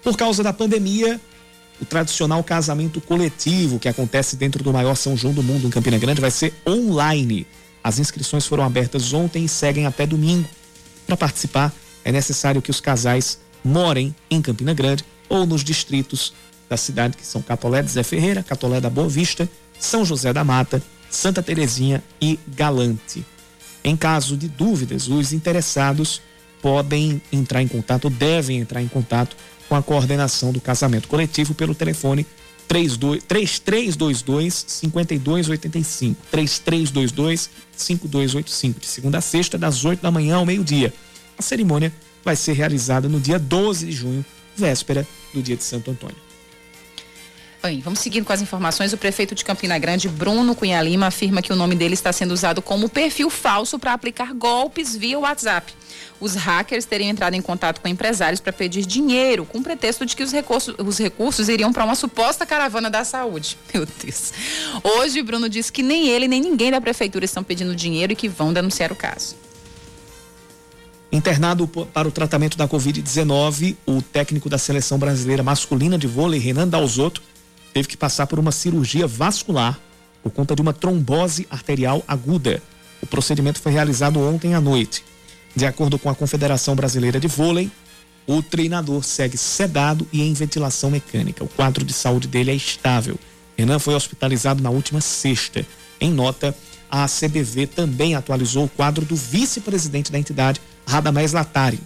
Por 0.04 0.16
causa 0.16 0.44
da 0.44 0.54
pandemia, 0.54 1.20
o 1.82 1.86
tradicional 1.86 2.44
casamento 2.44 3.02
coletivo 3.02 3.80
que 3.80 3.90
acontece 3.90 4.36
dentro 4.36 4.64
do 4.64 4.72
maior 4.72 4.96
São 4.96 5.16
João 5.16 5.34
do 5.34 5.44
mundo 5.44 5.68
em 5.68 5.70
Campina 5.70 5.98
Grande 5.98 6.22
vai 6.22 6.32
ser 6.32 6.54
online. 6.68 7.46
As 7.84 8.00
inscrições 8.00 8.46
foram 8.46 8.64
abertas 8.64 9.14
ontem 9.14 9.46
e 9.46 9.50
seguem 9.50 9.86
até 9.86 10.06
domingo. 10.06 10.48
Para 11.06 11.18
participar, 11.18 11.74
é 12.04 12.12
necessário 12.12 12.62
que 12.62 12.72
os 12.72 12.80
casais 12.80 13.40
morem 13.64 14.16
em 14.30 14.42
Campina 14.42 14.74
Grande 14.74 15.04
ou 15.28 15.46
nos 15.46 15.64
distritos 15.64 16.34
da 16.70 16.78
cidade 16.78 17.18
que 17.18 17.26
são 17.26 17.42
Catolé 17.42 17.82
de 17.82 17.92
Zé 17.92 18.04
Ferreira, 18.04 18.44
Catolé 18.44 18.80
da 18.80 18.90
Boa 18.90 19.08
Vista, 19.08 19.48
São 19.80 20.06
José 20.06 20.34
da 20.34 20.44
Mata, 20.44 20.82
Santa 21.10 21.44
Terezinha 21.44 22.04
e 22.22 22.40
Galante. 22.48 23.26
Em 23.84 23.96
caso 23.96 24.36
de 24.36 24.48
dúvidas, 24.48 25.08
os 25.08 25.32
interessados 25.32 26.22
podem 26.62 27.22
entrar 27.32 27.62
em 27.62 27.68
contato, 27.68 28.10
devem 28.10 28.60
entrar 28.60 28.82
em 28.82 28.88
contato 28.88 29.38
com 29.68 29.76
a 29.76 29.84
coordenação 29.84 30.52
do 30.52 30.62
casamento 30.62 31.08
coletivo 31.08 31.54
pelo 31.54 31.76
telefone 31.76 32.26
3322 32.68 34.66
5285 34.68 36.22
3322 36.32 37.50
5285 37.76 38.80
de 38.80 38.88
segunda 38.88 39.18
a 39.20 39.22
sexta 39.22 39.58
das 39.58 39.86
8 39.86 40.02
da 40.02 40.12
manhã 40.12 40.38
ao 40.38 40.46
meio-dia. 40.46 40.94
A 41.38 41.42
cerimônia 41.42 41.94
vai 42.24 42.36
ser 42.36 42.54
realizada 42.54 43.08
no 43.08 43.20
dia 43.20 43.38
12 43.38 43.86
de 43.86 43.92
junho, 43.92 44.26
véspera 44.56 45.08
do 45.34 45.42
dia 45.42 45.56
de 45.56 45.64
Santo 45.64 45.92
Antônio. 45.92 46.18
Vamos 47.84 48.00
seguindo 48.00 48.26
com 48.26 48.34
as 48.34 48.42
informações. 48.42 48.94
O 48.94 48.98
prefeito 48.98 49.34
de 49.34 49.44
Campina 49.44 49.78
Grande, 49.78 50.08
Bruno 50.08 50.56
Cunha 50.56 50.82
Lima, 50.82 51.08
afirma 51.08 51.42
que 51.42 51.52
o 51.52 51.56
nome 51.56 51.76
dele 51.76 51.94
está 51.94 52.14
sendo 52.14 52.32
usado 52.32 52.62
como 52.62 52.88
perfil 52.88 53.30
falso 53.30 53.80
para 53.80 53.94
aplicar 53.94 54.34
golpes 54.34 54.96
via 54.96 55.18
WhatsApp. 55.18 55.74
Os 56.20 56.36
hackers 56.36 56.86
teriam 56.86 57.10
entrado 57.10 57.34
em 57.34 57.42
contato 57.42 57.82
com 57.82 57.88
empresários 57.88 58.40
para 58.40 58.54
pedir 58.54 58.86
dinheiro, 58.86 59.46
com 59.46 59.60
o 59.60 59.64
pretexto 59.64 60.06
de 60.06 60.16
que 60.16 60.24
os 60.24 60.32
recursos, 60.32 60.76
os 60.78 60.98
recursos 60.98 61.50
iriam 61.50 61.74
para 61.74 61.84
uma 61.84 61.96
suposta 61.96 62.46
caravana 62.46 62.90
da 62.90 63.04
saúde. 63.04 63.58
Meu 63.74 63.86
Deus. 63.86 64.32
Hoje, 64.84 65.22
Bruno 65.24 65.50
disse 65.50 65.72
que 65.72 65.82
nem 65.82 66.08
ele 66.08 66.28
nem 66.28 66.42
ninguém 66.42 66.72
da 66.72 66.80
prefeitura 66.80 67.26
estão 67.26 67.44
pedindo 67.44 67.76
dinheiro 67.76 68.14
e 68.14 68.16
que 68.16 68.30
vão 68.30 68.54
denunciar 68.54 68.92
o 68.92 68.96
caso. 68.96 69.36
Internado 71.12 71.68
para 71.68 72.08
o 72.08 72.12
tratamento 72.12 72.58
da 72.58 72.68
Covid-19, 72.68 73.78
o 73.86 74.02
técnico 74.02 74.50
da 74.50 74.58
seleção 74.58 74.98
brasileira 74.98 75.42
masculina 75.42 75.98
de 75.98 76.08
vôlei, 76.08 76.40
Renan 76.40 76.68
Dalzotto, 76.68 77.22
teve 77.76 77.90
que 77.90 77.98
passar 77.98 78.26
por 78.26 78.40
uma 78.40 78.54
cirurgia 78.54 79.06
vascular 79.06 79.78
por 80.24 80.32
conta 80.32 80.56
de 80.56 80.62
uma 80.62 80.72
trombose 80.72 81.46
arterial 81.50 82.02
aguda. 82.08 82.64
O 83.02 83.06
procedimento 83.06 83.60
foi 83.60 83.74
realizado 83.74 84.18
ontem 84.18 84.54
à 84.54 84.62
noite. 84.62 85.04
De 85.54 85.66
acordo 85.66 86.00
com 86.00 86.10
a 86.10 86.16
Confederação 86.16 86.74
Brasileira 86.74 87.20
de 87.20 87.28
Vôlei, 87.28 87.70
o 88.26 88.42
treinador 88.42 89.04
segue 89.04 89.38
sedado 89.38 90.08
e 90.14 90.22
em 90.22 90.32
ventilação 90.32 90.90
mecânica. 90.90 91.44
O 91.44 91.50
quadro 91.50 91.84
de 91.84 91.92
saúde 91.92 92.30
dele 92.30 92.50
é 92.50 92.56
estável. 92.56 93.20
Renan 93.58 93.78
foi 93.78 93.94
hospitalizado 93.94 94.64
na 94.64 94.70
última 94.70 95.02
sexta. 95.02 95.66
Em 96.00 96.12
nota, 96.12 96.56
a 96.90 97.06
CBV 97.08 97.68
também 97.68 98.16
atualizou 98.16 98.64
o 98.64 98.70
quadro 98.70 99.04
do 99.04 99.18
vice-presidente 99.18 100.14
da 100.14 100.18
entidade, 100.18 100.62
Radamés 100.88 101.34
Latari. 101.34 101.82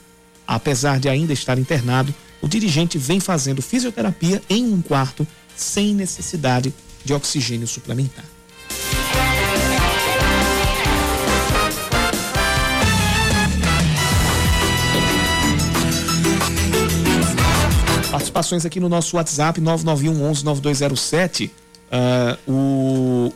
Apesar 0.45 0.99
de 0.99 1.09
ainda 1.09 1.33
estar 1.33 1.57
internado, 1.57 2.13
o 2.41 2.47
dirigente 2.47 2.99
vem 2.99 3.19
fazendo 3.19 3.61
fisioterapia 3.61 4.39
em 4.47 4.71
um 4.71 4.83
quarto 4.83 5.27
sem 5.59 5.93
necessidade 5.93 6.73
de 7.03 7.13
oxigênio 7.13 7.67
suplementar. 7.67 8.25
Participações 18.11 18.65
aqui 18.65 18.79
no 18.79 18.89
nosso 18.89 19.17
WhatsApp 19.17 19.59
991 19.59 20.23
11 20.29 20.45
9207. 20.45 21.51
Uh, 21.91 22.51
o, 22.51 23.33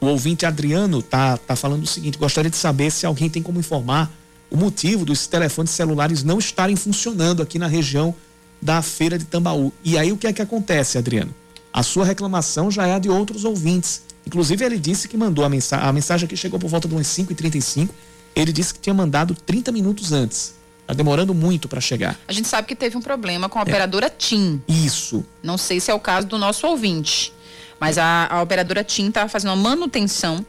o 0.00 0.06
ouvinte 0.06 0.44
Adriano 0.44 1.02
tá, 1.02 1.36
tá 1.36 1.56
falando 1.56 1.82
o 1.82 1.86
seguinte: 1.86 2.18
gostaria 2.18 2.50
de 2.50 2.56
saber 2.56 2.90
se 2.90 3.06
alguém 3.06 3.30
tem 3.30 3.42
como 3.42 3.58
informar 3.58 4.12
o 4.50 4.56
motivo 4.56 5.04
dos 5.04 5.26
telefones 5.26 5.70
celulares 5.72 6.22
não 6.22 6.38
estarem 6.38 6.76
funcionando 6.76 7.42
aqui 7.42 7.58
na 7.58 7.66
região 7.66 8.14
da 8.60 8.82
feira 8.82 9.18
de 9.18 9.24
Tambaú. 9.24 9.72
E 9.84 9.98
aí 9.98 10.12
o 10.12 10.16
que 10.16 10.26
é 10.26 10.32
que 10.32 10.42
acontece, 10.42 10.98
Adriano? 10.98 11.34
A 11.72 11.82
sua 11.82 12.04
reclamação 12.04 12.70
já 12.70 12.86
é 12.86 12.94
a 12.94 12.98
de 12.98 13.08
outros 13.08 13.44
ouvintes. 13.44 14.02
Inclusive, 14.26 14.64
ele 14.64 14.78
disse 14.78 15.06
que 15.06 15.16
mandou 15.16 15.44
a 15.44 15.48
mensagem. 15.48 15.86
A 15.86 15.92
mensagem 15.92 16.26
aqui 16.26 16.36
chegou 16.36 16.58
por 16.58 16.68
volta 16.68 16.88
de 16.88 16.94
umas 16.94 17.06
5h35. 17.06 17.90
Ele 18.34 18.52
disse 18.52 18.74
que 18.74 18.80
tinha 18.80 18.94
mandado 18.94 19.34
30 19.34 19.70
minutos 19.72 20.12
antes. 20.12 20.54
Tá 20.86 20.94
demorando 20.94 21.34
muito 21.34 21.68
para 21.68 21.80
chegar. 21.80 22.18
A 22.26 22.32
gente 22.32 22.48
sabe 22.48 22.66
que 22.66 22.74
teve 22.74 22.96
um 22.96 23.02
problema 23.02 23.48
com 23.48 23.58
a 23.58 23.62
é. 23.62 23.64
operadora 23.64 24.08
TIM. 24.08 24.62
Isso. 24.66 25.24
Não 25.42 25.58
sei 25.58 25.80
se 25.80 25.90
é 25.90 25.94
o 25.94 26.00
caso 26.00 26.26
do 26.26 26.38
nosso 26.38 26.66
ouvinte. 26.66 27.32
Mas 27.78 27.98
a, 27.98 28.26
a 28.30 28.42
operadora 28.42 28.82
TIM 28.82 29.08
estava 29.08 29.28
fazendo 29.28 29.50
uma 29.50 29.70
manutenção. 29.70 30.44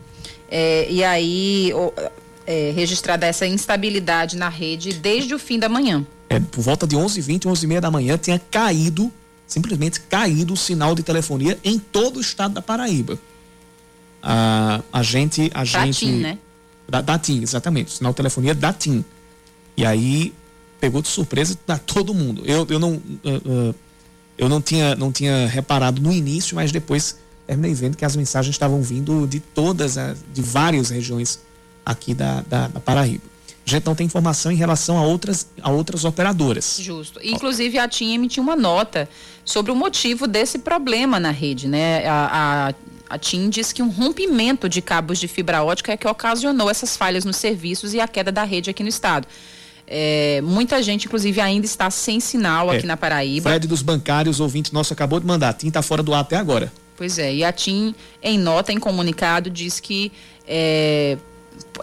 É, 0.49 0.87
e 0.89 1.03
aí, 1.03 1.73
é, 2.45 2.71
registrada 2.73 3.25
essa 3.25 3.45
instabilidade 3.45 4.37
na 4.37 4.47
rede 4.47 4.93
desde 4.93 5.35
o 5.35 5.39
fim 5.39 5.59
da 5.59 5.67
manhã 5.67 6.05
é, 6.29 6.39
por 6.39 6.61
volta 6.61 6.85
de 6.85 6.95
11h20, 6.95 7.43
11h30 7.43 7.79
da 7.79 7.91
manhã, 7.91 8.17
tinha 8.17 8.39
caído, 8.39 9.11
simplesmente 9.45 10.01
caído 10.01 10.53
o 10.53 10.57
sinal 10.57 10.93
de 10.93 11.03
telefonia 11.03 11.57
em 11.63 11.79
todo 11.79 12.17
o 12.17 12.21
estado 12.21 12.53
da 12.53 12.61
Paraíba. 12.61 13.17
a, 14.21 14.81
a 14.91 15.03
gente. 15.03 15.49
A 15.53 15.59
Da 15.59 15.65
gente 15.65 15.99
TIM, 15.99 16.19
né? 16.19 16.37
Da, 16.87 17.01
da 17.01 17.17
TIM, 17.17 17.41
exatamente. 17.41 17.91
Sinal 17.91 18.11
de 18.11 18.17
telefonia 18.17 18.53
da 18.53 18.73
TIM. 18.73 19.03
E 19.75 19.85
aí 19.85 20.33
pegou 20.79 21.01
de 21.01 21.07
surpresa 21.07 21.57
a 21.67 21.77
todo 21.77 22.13
mundo. 22.13 22.43
Eu, 22.45 22.65
eu 22.69 22.79
não. 22.79 22.93
uh, 22.93 23.69
uh, 23.69 23.75
eu 24.37 24.47
não 24.47 24.61
tinha, 24.61 24.95
não 24.95 25.11
tinha 25.11 25.47
reparado 25.47 25.99
no 25.99 26.11
início, 26.11 26.55
mas 26.55 26.71
depois 26.71 27.17
terminei 27.47 27.73
vendo 27.73 27.97
que 27.97 28.05
as 28.05 28.15
mensagens 28.15 28.53
estavam 28.53 28.81
vindo 28.83 29.25
de 29.25 29.39
todas, 29.39 29.97
as, 29.97 30.19
de 30.31 30.41
várias 30.41 30.89
regiões 30.89 31.39
aqui 31.83 32.13
da, 32.13 32.41
da, 32.41 32.67
da 32.67 32.79
Paraíba. 32.79 33.23
A 33.67 33.69
gente 33.69 33.85
não 33.85 33.93
tem 33.93 34.05
informação 34.05 34.49
em 34.49 34.55
relação 34.55 34.97
a 34.97 35.01
outras, 35.03 35.45
a 35.61 35.69
outras 35.69 36.05
operadoras. 36.05 36.79
Justo. 36.81 37.19
Inclusive, 37.21 37.77
a 37.77 37.85
TIM 37.85 38.13
emitiu 38.13 38.41
uma 38.41 38.55
nota 38.55 39.09
sobre 39.43 39.73
o 39.73 39.75
motivo 39.75 40.25
desse 40.25 40.59
problema 40.59 41.19
na 41.19 41.31
rede, 41.31 41.67
né? 41.67 42.07
A, 42.07 42.69
a, 43.09 43.15
a 43.15 43.17
TIM 43.17 43.49
diz 43.49 43.73
que 43.73 43.83
um 43.83 43.89
rompimento 43.89 44.69
de 44.69 44.81
cabos 44.81 45.19
de 45.19 45.27
fibra 45.27 45.63
ótica 45.63 45.91
é 45.91 45.97
que 45.97 46.07
ocasionou 46.07 46.69
essas 46.69 46.95
falhas 46.95 47.25
nos 47.25 47.35
serviços 47.35 47.93
e 47.93 47.99
a 47.99 48.07
queda 48.07 48.31
da 48.31 48.45
rede 48.45 48.69
aqui 48.69 48.83
no 48.83 48.89
estado. 48.89 49.27
É, 49.85 50.41
muita 50.43 50.81
gente, 50.81 51.05
inclusive, 51.05 51.41
ainda 51.41 51.65
está 51.65 51.89
sem 51.89 52.21
sinal 52.21 52.69
aqui 52.69 52.85
É. 52.85 52.87
na 52.87 52.95
Paraíba. 52.95 53.49
Fred 53.49 53.67
dos 53.67 53.81
bancários, 53.81 54.39
ouvinte 54.39 54.73
nosso, 54.73 54.93
acabou 54.93 55.19
de 55.19 55.25
mandar. 55.25 55.49
A 55.49 55.53
TIM 55.53 55.67
está 55.67 55.81
fora 55.81 56.01
do 56.01 56.13
ar 56.13 56.21
até 56.21 56.37
agora. 56.37 56.71
Pois 56.95 57.19
é, 57.19 57.33
e 57.33 57.43
a 57.43 57.51
TIM, 57.51 57.93
em 58.23 58.39
nota, 58.39 58.71
em 58.71 58.79
comunicado, 58.79 59.49
diz 59.49 59.79
que 59.79 60.11
é, 60.47 61.17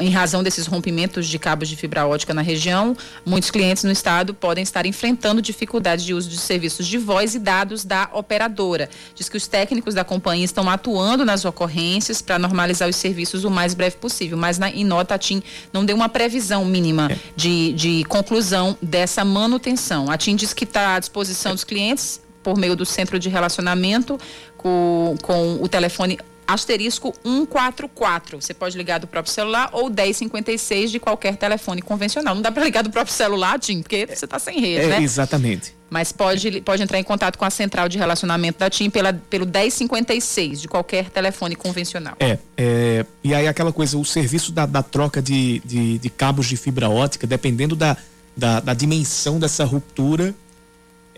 em 0.00 0.10
razão 0.10 0.42
desses 0.42 0.66
rompimentos 0.66 1.26
de 1.26 1.38
cabos 1.38 1.68
de 1.68 1.76
fibra 1.76 2.06
ótica 2.06 2.34
na 2.34 2.42
região, 2.42 2.96
muitos 3.24 3.50
clientes 3.50 3.84
no 3.84 3.90
estado 3.90 4.34
podem 4.34 4.62
estar 4.62 4.86
enfrentando 4.86 5.40
dificuldades 5.40 6.04
de 6.04 6.14
uso 6.14 6.28
de 6.28 6.38
serviços 6.38 6.86
de 6.86 6.98
voz 6.98 7.34
e 7.34 7.38
dados 7.38 7.84
da 7.84 8.08
operadora. 8.12 8.88
Diz 9.14 9.28
que 9.28 9.36
os 9.36 9.46
técnicos 9.46 9.94
da 9.94 10.04
companhia 10.04 10.44
estão 10.44 10.68
atuando 10.68 11.24
nas 11.24 11.44
ocorrências 11.44 12.20
para 12.20 12.38
normalizar 12.38 12.88
os 12.88 12.96
serviços 12.96 13.44
o 13.44 13.50
mais 13.50 13.74
breve 13.74 13.96
possível, 13.96 14.36
mas 14.36 14.58
na, 14.58 14.70
em 14.70 14.84
nota 14.84 15.14
a 15.14 15.18
TIM 15.18 15.42
não 15.72 15.84
deu 15.84 15.96
uma 15.96 16.08
previsão 16.08 16.64
mínima 16.64 17.10
de, 17.36 17.72
de 17.72 18.04
conclusão 18.04 18.76
dessa 18.82 19.24
manutenção. 19.24 20.10
A 20.10 20.16
TIM 20.16 20.36
diz 20.36 20.52
que 20.52 20.64
está 20.64 20.96
à 20.96 20.98
disposição 20.98 21.52
dos 21.52 21.64
clientes 21.64 22.20
por 22.42 22.58
meio 22.58 22.76
do 22.76 22.84
centro 22.84 23.18
de 23.18 23.28
relacionamento 23.28 24.18
com, 24.56 25.16
com 25.22 25.58
o 25.62 25.68
telefone 25.68 26.18
asterisco 26.46 27.14
144. 27.24 28.40
Você 28.40 28.54
pode 28.54 28.76
ligar 28.76 28.98
do 28.98 29.06
próprio 29.06 29.32
celular 29.32 29.70
ou 29.72 29.88
1056 29.90 30.90
de 30.90 30.98
qualquer 30.98 31.36
telefone 31.36 31.82
convencional. 31.82 32.34
Não 32.34 32.42
dá 32.42 32.52
para 32.52 32.64
ligar 32.64 32.82
do 32.82 32.90
próprio 32.90 33.14
celular, 33.14 33.58
Tim, 33.58 33.82
porque 33.82 34.06
você 34.06 34.24
está 34.24 34.38
sem 34.38 34.60
rede, 34.60 34.84
É, 34.84 34.88
né? 34.88 35.02
exatamente. 35.02 35.74
Mas 35.90 36.10
pode, 36.10 36.60
pode 36.62 36.82
entrar 36.82 36.98
em 36.98 37.04
contato 37.04 37.38
com 37.38 37.44
a 37.44 37.50
central 37.50 37.88
de 37.88 37.98
relacionamento 37.98 38.58
da 38.58 38.68
TIM 38.68 38.90
pela, 38.90 39.12
pelo 39.12 39.46
1056 39.46 40.60
de 40.62 40.68
qualquer 40.68 41.08
telefone 41.10 41.54
convencional. 41.54 42.16
É, 42.18 42.38
é, 42.56 43.06
e 43.22 43.32
aí 43.34 43.46
aquela 43.46 43.72
coisa, 43.72 43.96
o 43.96 44.04
serviço 44.04 44.50
da, 44.50 44.66
da 44.66 44.82
troca 44.82 45.22
de, 45.22 45.60
de, 45.64 45.98
de 45.98 46.10
cabos 46.10 46.46
de 46.46 46.56
fibra 46.56 46.88
ótica, 46.88 47.26
dependendo 47.26 47.76
da, 47.76 47.96
da, 48.36 48.58
da 48.60 48.74
dimensão 48.74 49.38
dessa 49.38 49.64
ruptura, 49.64 50.34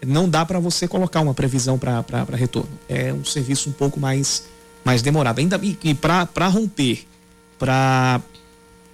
não 0.05 0.29
dá 0.29 0.45
para 0.45 0.59
você 0.59 0.87
colocar 0.87 1.21
uma 1.21 1.33
previsão 1.33 1.79
para 1.79 2.05
retorno. 2.35 2.69
É 2.89 3.13
um 3.13 3.25
serviço 3.25 3.71
um 3.71 3.73
pouco 3.73 3.99
mais, 3.99 4.45
mais 4.87 5.03
demorado. 5.03 5.41
Ainda 5.41 5.59
e, 5.61 5.77
e 5.83 5.95
para 5.95 6.47
romper, 6.47 7.05
para 7.59 8.23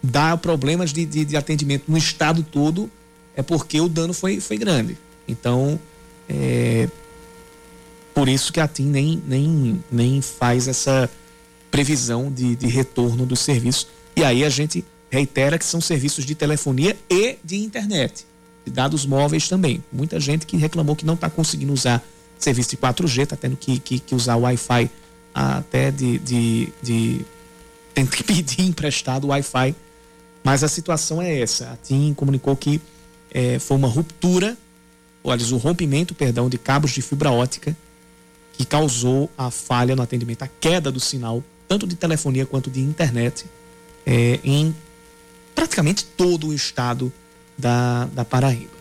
dar 0.02 0.38
problemas 0.38 0.90
de, 0.90 1.04
de, 1.04 1.22
de 1.26 1.36
atendimento 1.36 1.84
no 1.86 1.98
estado 1.98 2.42
todo, 2.42 2.90
é 3.36 3.42
porque 3.42 3.78
o 3.78 3.90
dano 3.90 4.14
foi, 4.14 4.40
foi 4.40 4.56
grande. 4.56 4.96
Então, 5.28 5.78
é, 6.26 6.88
por 8.14 8.26
isso 8.26 8.50
que 8.54 8.58
a 8.58 8.66
TIM 8.66 8.86
nem, 8.86 9.22
nem, 9.26 9.84
nem 9.92 10.22
faz 10.22 10.66
essa 10.66 11.10
previsão 11.70 12.32
de, 12.32 12.56
de 12.56 12.66
retorno 12.68 13.26
do 13.26 13.36
serviço. 13.36 13.86
E 14.16 14.24
aí 14.24 14.44
a 14.44 14.48
gente 14.48 14.82
reitera 15.10 15.58
que 15.58 15.64
são 15.64 15.78
serviços 15.78 16.24
de 16.24 16.34
telefonia 16.34 16.96
e 17.10 17.36
de 17.44 17.58
internet, 17.58 18.24
de 18.64 18.72
dados 18.72 19.04
móveis 19.04 19.46
também. 19.46 19.84
Muita 19.92 20.18
gente 20.18 20.46
que 20.46 20.56
reclamou 20.56 20.96
que 20.96 21.04
não 21.04 21.14
está 21.14 21.28
conseguindo 21.28 21.74
usar 21.74 22.02
serviço 22.38 22.70
de 22.70 22.78
4G, 22.78 23.24
está 23.24 23.36
tendo 23.36 23.58
que, 23.58 23.78
que, 23.78 23.98
que 23.98 24.14
usar 24.14 24.36
Wi-Fi 24.36 24.90
até 25.34 25.90
de, 25.90 26.18
de, 26.18 26.72
de 26.82 27.24
que 28.10 28.24
pedir 28.24 28.62
emprestado 28.66 29.24
o 29.24 29.28
Wi-Fi. 29.28 29.74
Mas 30.44 30.64
a 30.64 30.68
situação 30.68 31.22
é 31.22 31.40
essa. 31.40 31.70
A 31.70 31.76
TIM 31.76 32.14
comunicou 32.14 32.56
que 32.56 32.80
eh, 33.30 33.58
foi 33.58 33.76
uma 33.76 33.88
ruptura, 33.88 34.56
ou 35.22 35.30
aliás, 35.30 35.52
o 35.52 35.56
rompimento, 35.56 36.14
perdão, 36.14 36.48
de 36.48 36.58
cabos 36.58 36.90
de 36.90 37.00
fibra 37.00 37.30
ótica 37.30 37.76
que 38.52 38.64
causou 38.64 39.30
a 39.36 39.50
falha 39.50 39.96
no 39.96 40.02
atendimento, 40.02 40.42
a 40.42 40.48
queda 40.60 40.92
do 40.92 41.00
sinal, 41.00 41.42
tanto 41.66 41.86
de 41.86 41.96
telefonia 41.96 42.44
quanto 42.44 42.70
de 42.70 42.80
internet, 42.80 43.46
eh, 44.04 44.38
em 44.44 44.74
praticamente 45.54 46.04
todo 46.04 46.48
o 46.48 46.54
estado 46.54 47.12
da, 47.56 48.06
da 48.06 48.24
Paraíba. 48.24 48.71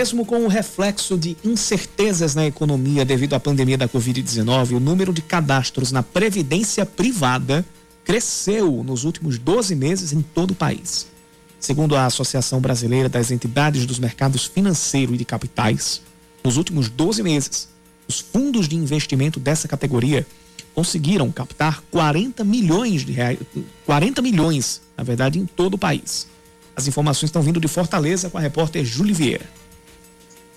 Mesmo 0.00 0.24
com 0.24 0.46
o 0.46 0.48
reflexo 0.48 1.18
de 1.18 1.36
incertezas 1.44 2.34
na 2.34 2.46
economia 2.46 3.04
devido 3.04 3.34
à 3.34 3.38
pandemia 3.38 3.76
da 3.76 3.86
Covid-19, 3.86 4.74
o 4.76 4.80
número 4.80 5.12
de 5.12 5.20
cadastros 5.20 5.92
na 5.92 6.02
previdência 6.02 6.86
privada 6.86 7.62
cresceu 8.02 8.82
nos 8.82 9.04
últimos 9.04 9.38
12 9.38 9.74
meses 9.74 10.14
em 10.14 10.22
todo 10.22 10.52
o 10.52 10.54
país. 10.54 11.06
Segundo 11.58 11.94
a 11.94 12.06
Associação 12.06 12.62
Brasileira 12.62 13.10
das 13.10 13.30
Entidades 13.30 13.84
dos 13.84 13.98
Mercados 13.98 14.46
Financeiro 14.46 15.14
e 15.14 15.18
de 15.18 15.24
Capitais, 15.26 16.00
nos 16.42 16.56
últimos 16.56 16.88
12 16.88 17.22
meses, 17.22 17.68
os 18.08 18.20
fundos 18.20 18.66
de 18.66 18.76
investimento 18.76 19.38
dessa 19.38 19.68
categoria 19.68 20.26
conseguiram 20.74 21.30
captar 21.30 21.82
40 21.90 22.42
milhões 22.42 23.04
de 23.04 23.12
reais, 23.12 23.38
40 23.84 24.22
milhões, 24.22 24.80
na 24.96 25.04
verdade, 25.04 25.38
em 25.38 25.44
todo 25.44 25.74
o 25.74 25.78
país. 25.78 26.26
As 26.74 26.88
informações 26.88 27.28
estão 27.28 27.42
vindo 27.42 27.60
de 27.60 27.68
Fortaleza 27.68 28.30
com 28.30 28.38
a 28.38 28.40
repórter 28.40 28.82
Júlia 28.82 29.14
Vieira. 29.14 29.59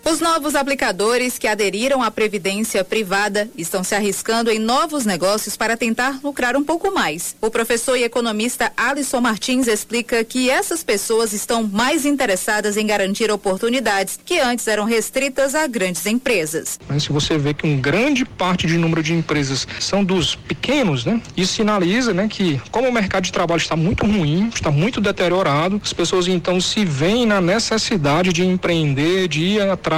Os 0.05 0.19
novos 0.19 0.53
aplicadores 0.53 1.37
que 1.39 1.47
aderiram 1.47 2.03
à 2.03 2.11
previdência 2.11 2.83
privada 2.83 3.49
estão 3.57 3.85
se 3.85 3.95
arriscando 3.95 4.51
em 4.51 4.59
novos 4.59 5.05
negócios 5.05 5.55
para 5.55 5.77
tentar 5.77 6.19
lucrar 6.21 6.57
um 6.57 6.63
pouco 6.63 6.93
mais. 6.93 7.37
O 7.39 7.49
professor 7.49 7.95
e 7.95 8.03
economista 8.03 8.71
Alisson 8.75 9.21
Martins 9.21 9.65
explica 9.65 10.21
que 10.25 10.49
essas 10.49 10.83
pessoas 10.83 11.31
estão 11.31 11.63
mais 11.63 12.05
interessadas 12.05 12.75
em 12.75 12.85
garantir 12.85 13.31
oportunidades 13.31 14.19
que 14.25 14.39
antes 14.39 14.67
eram 14.67 14.83
restritas 14.83 15.55
a 15.55 15.65
grandes 15.67 16.05
empresas. 16.05 16.77
Mas 16.87 17.03
se 17.03 17.13
você 17.13 17.37
vê 17.37 17.53
que 17.53 17.65
um 17.65 17.79
grande 17.79 18.25
parte 18.25 18.67
de 18.67 18.77
número 18.77 19.01
de 19.01 19.13
empresas 19.13 19.65
são 19.79 20.03
dos 20.03 20.35
pequenos, 20.35 21.05
né? 21.05 21.21
Isso 21.35 21.53
sinaliza, 21.53 22.13
né, 22.13 22.27
que 22.27 22.61
como 22.71 22.89
o 22.89 22.91
mercado 22.91 23.23
de 23.23 23.31
trabalho 23.31 23.61
está 23.61 23.77
muito 23.77 24.05
ruim, 24.05 24.49
está 24.53 24.69
muito 24.69 24.99
deteriorado, 24.99 25.79
as 25.81 25.93
pessoas 25.93 26.27
então 26.27 26.59
se 26.59 26.83
veem 26.83 27.25
na 27.25 27.39
necessidade 27.39 28.33
de 28.33 28.45
empreender, 28.45 29.29
de 29.29 29.39
ir 29.39 29.61
atrás 29.61 29.92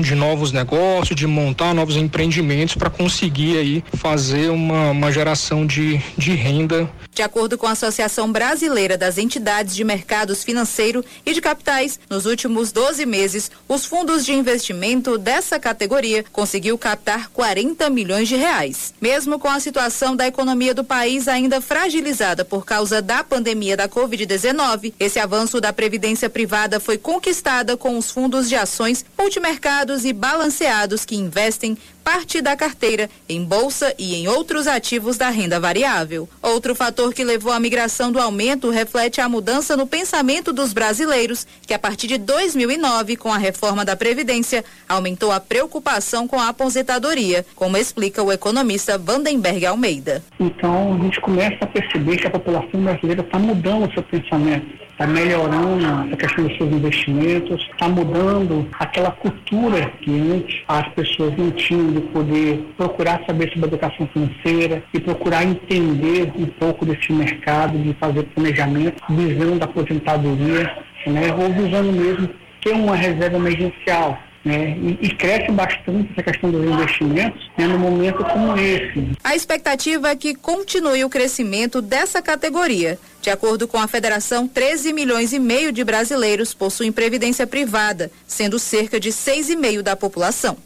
de 0.00 0.14
novos 0.14 0.52
negócios, 0.52 1.16
de 1.16 1.26
montar 1.26 1.74
novos 1.74 1.96
empreendimentos 1.96 2.74
para 2.74 2.90
conseguir 2.90 3.58
aí 3.58 3.84
fazer 3.94 4.50
uma, 4.50 4.90
uma 4.90 5.12
geração 5.12 5.66
de, 5.66 6.00
de 6.16 6.34
renda 6.34 6.88
De 7.16 7.22
acordo 7.22 7.56
com 7.56 7.66
a 7.66 7.70
Associação 7.70 8.30
Brasileira 8.30 8.98
das 8.98 9.16
Entidades 9.16 9.74
de 9.74 9.82
Mercados 9.82 10.44
Financeiro 10.44 11.02
e 11.24 11.32
de 11.32 11.40
Capitais, 11.40 11.98
nos 12.10 12.26
últimos 12.26 12.72
12 12.72 13.06
meses, 13.06 13.50
os 13.66 13.86
fundos 13.86 14.22
de 14.22 14.34
investimento 14.34 15.16
dessa 15.16 15.58
categoria 15.58 16.22
conseguiu 16.30 16.76
captar 16.76 17.30
40 17.30 17.88
milhões 17.88 18.28
de 18.28 18.36
reais. 18.36 18.92
Mesmo 19.00 19.38
com 19.38 19.48
a 19.48 19.58
situação 19.58 20.14
da 20.14 20.26
economia 20.26 20.74
do 20.74 20.84
país 20.84 21.26
ainda 21.26 21.58
fragilizada 21.58 22.44
por 22.44 22.66
causa 22.66 23.00
da 23.00 23.24
pandemia 23.24 23.78
da 23.78 23.88
Covid-19, 23.88 24.92
esse 25.00 25.18
avanço 25.18 25.58
da 25.58 25.72
previdência 25.72 26.28
privada 26.28 26.78
foi 26.78 26.98
conquistada 26.98 27.78
com 27.78 27.96
os 27.96 28.10
fundos 28.10 28.46
de 28.46 28.56
ações 28.56 29.06
multimercados 29.18 30.04
e 30.04 30.12
balanceados 30.12 31.06
que 31.06 31.16
investem 31.16 31.78
parte 32.06 32.40
da 32.40 32.54
carteira 32.54 33.10
em 33.28 33.42
bolsa 33.42 33.92
e 33.98 34.14
em 34.14 34.28
outros 34.28 34.68
ativos 34.68 35.16
da 35.16 35.28
renda 35.28 35.58
variável. 35.58 36.28
Outro 36.40 36.72
fator 36.72 37.12
que 37.12 37.24
levou 37.24 37.52
à 37.52 37.58
migração 37.58 38.12
do 38.12 38.20
aumento 38.20 38.70
reflete 38.70 39.20
a 39.20 39.28
mudança 39.28 39.76
no 39.76 39.88
pensamento 39.88 40.52
dos 40.52 40.72
brasileiros, 40.72 41.44
que 41.66 41.74
a 41.74 41.78
partir 41.80 42.06
de 42.06 42.16
2009, 42.16 43.16
com 43.16 43.32
a 43.32 43.36
reforma 43.36 43.84
da 43.84 43.96
Previdência, 43.96 44.64
aumentou 44.88 45.32
a 45.32 45.40
preocupação 45.40 46.28
com 46.28 46.38
a 46.38 46.46
aposentadoria, 46.46 47.44
como 47.56 47.76
explica 47.76 48.22
o 48.22 48.30
economista 48.30 48.96
Vandenberg 48.96 49.66
Almeida. 49.66 50.22
Então 50.38 50.94
a 50.94 51.02
gente 51.02 51.20
começa 51.20 51.58
a 51.62 51.66
perceber 51.66 52.18
que 52.18 52.28
a 52.28 52.30
população 52.30 52.84
brasileira 52.84 53.22
está 53.22 53.36
mudando 53.36 53.88
o 53.88 53.92
seu 53.92 54.04
pensamento, 54.04 54.85
está 54.96 55.06
melhorando 55.06 56.14
a 56.14 56.16
questão 56.16 56.46
dos 56.46 56.56
seus 56.56 56.72
investimentos, 56.72 57.68
está 57.70 57.86
mudando 57.86 58.66
aquela 58.78 59.10
cultura 59.10 59.92
que 60.00 60.10
antes 60.10 60.62
as 60.66 60.88
pessoas 60.88 61.36
não 61.36 61.50
tinham 61.50 61.92
de 61.92 62.00
poder 62.00 62.66
procurar 62.78 63.20
saber 63.26 63.52
sobre 63.52 63.68
educação 63.68 64.08
financeira 64.08 64.82
e 64.94 64.98
procurar 64.98 65.44
entender 65.44 66.32
um 66.34 66.46
pouco 66.46 66.86
desse 66.86 67.12
mercado, 67.12 67.78
de 67.78 67.92
fazer 67.94 68.22
planejamento, 68.34 69.02
visando 69.10 69.62
a 69.62 69.66
aposentadoria 69.66 70.74
né, 71.06 71.34
ou 71.38 71.52
visando 71.52 71.92
mesmo 71.92 72.30
ter 72.62 72.72
uma 72.72 72.96
reserva 72.96 73.36
emergencial. 73.36 74.18
Né, 74.46 74.78
e, 74.78 75.06
e, 75.06 75.16
cresce 75.16 75.50
bastante 75.50 76.12
essa 76.12 76.22
questão 76.22 76.52
dos 76.52 76.64
investimentos 76.64 77.50
né, 77.58 77.66
no 77.66 77.80
momento 77.80 78.22
como 78.22 78.56
esse. 78.56 79.10
A 79.24 79.34
expectativa 79.34 80.08
é 80.08 80.14
que 80.14 80.36
continue 80.36 81.04
o 81.04 81.10
crescimento 81.10 81.82
dessa 81.82 82.22
categoria. 82.22 82.96
De 83.20 83.28
acordo 83.28 83.66
com 83.66 83.76
a 83.76 83.88
federação, 83.88 84.46
13 84.46 84.92
milhões 84.92 85.32
e 85.32 85.40
meio 85.40 85.72
de 85.72 85.82
brasileiros 85.82 86.54
possuem 86.54 86.92
previdência 86.92 87.44
privada, 87.44 88.08
sendo 88.24 88.56
cerca 88.56 89.00
de 89.00 89.08
6,5% 89.08 89.82
da 89.82 89.96
população. 89.96 90.56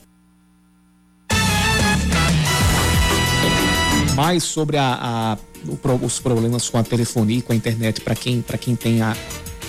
Mais 4.14 4.42
sobre 4.42 4.76
a, 4.76 4.98
a, 5.00 5.38
os 6.04 6.20
problemas 6.20 6.68
com 6.68 6.76
a 6.76 6.82
telefonia 6.82 7.38
e 7.38 7.40
com 7.40 7.54
a 7.54 7.56
internet 7.56 8.02
para 8.02 8.14
quem, 8.14 8.44
quem 8.60 8.76
tem 8.76 9.00
a, 9.00 9.16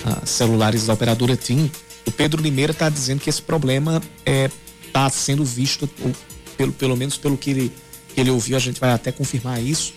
a 0.04 0.26
celulares 0.26 0.84
da 0.84 0.92
operadora 0.92 1.34
TIM 1.34 1.70
o 2.06 2.10
Pedro 2.10 2.42
Limeira 2.42 2.72
está 2.72 2.88
dizendo 2.88 3.20
que 3.20 3.30
esse 3.30 3.42
problema 3.42 4.02
está 4.18 4.30
é, 4.30 4.50
tá 4.92 5.08
sendo 5.10 5.44
visto, 5.44 5.88
pelo, 6.56 6.72
pelo 6.72 6.96
menos 6.96 7.16
pelo 7.16 7.36
que 7.36 7.50
ele, 7.50 7.72
que 8.14 8.20
ele 8.20 8.30
ouviu, 8.30 8.56
a 8.56 8.60
gente 8.60 8.80
vai 8.80 8.90
até 8.90 9.12
confirmar 9.12 9.62
isso. 9.62 9.94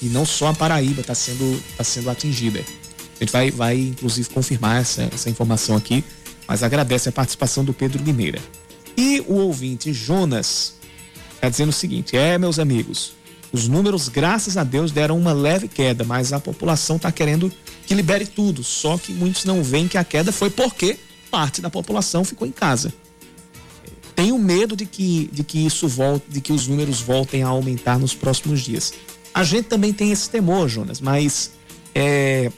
E 0.00 0.06
não 0.06 0.24
só 0.24 0.48
a 0.48 0.54
Paraíba 0.54 1.00
está 1.00 1.14
sendo, 1.14 1.60
tá 1.76 1.82
sendo 1.82 2.08
atingida. 2.08 2.60
A 2.60 3.24
gente 3.24 3.32
vai, 3.32 3.50
vai 3.50 3.76
inclusive, 3.78 4.28
confirmar 4.30 4.80
essa, 4.80 5.08
essa 5.12 5.28
informação 5.28 5.76
aqui, 5.76 6.04
mas 6.46 6.62
agradece 6.62 7.08
a 7.08 7.12
participação 7.12 7.64
do 7.64 7.74
Pedro 7.74 8.02
Limeira. 8.02 8.38
E 8.96 9.20
o 9.26 9.34
ouvinte 9.34 9.92
Jonas 9.92 10.74
está 11.34 11.48
dizendo 11.48 11.70
o 11.70 11.72
seguinte: 11.72 12.16
é, 12.16 12.38
meus 12.38 12.60
amigos, 12.60 13.12
os 13.52 13.66
números, 13.66 14.08
graças 14.08 14.56
a 14.56 14.62
Deus, 14.62 14.92
deram 14.92 15.18
uma 15.18 15.32
leve 15.32 15.66
queda, 15.66 16.04
mas 16.04 16.32
a 16.32 16.38
população 16.38 16.96
está 16.96 17.10
querendo 17.10 17.52
que 17.86 17.94
libere 17.94 18.26
tudo. 18.26 18.62
Só 18.62 18.98
que 18.98 19.12
muitos 19.12 19.44
não 19.44 19.62
veem 19.62 19.88
que 19.88 19.98
a 19.98 20.04
queda 20.04 20.30
foi 20.30 20.50
porque 20.50 20.98
parte 21.30 21.60
da 21.60 21.70
população 21.70 22.24
ficou 22.24 22.46
em 22.46 22.52
casa. 22.52 22.92
Tenho 24.14 24.36
medo 24.38 24.74
de 24.74 24.84
que, 24.84 25.30
de 25.32 25.44
que 25.44 25.64
isso 25.64 25.86
volte, 25.86 26.26
de 26.28 26.40
que 26.40 26.52
os 26.52 26.66
números 26.66 27.00
voltem 27.00 27.42
a 27.44 27.48
aumentar 27.48 27.98
nos 27.98 28.14
próximos 28.14 28.60
dias. 28.60 28.92
A 29.32 29.44
gente 29.44 29.66
também 29.66 29.92
tem 29.92 30.10
esse 30.10 30.28
temor, 30.28 30.68
Jonas, 30.68 31.00
mas 31.00 31.52
é, 31.94 32.50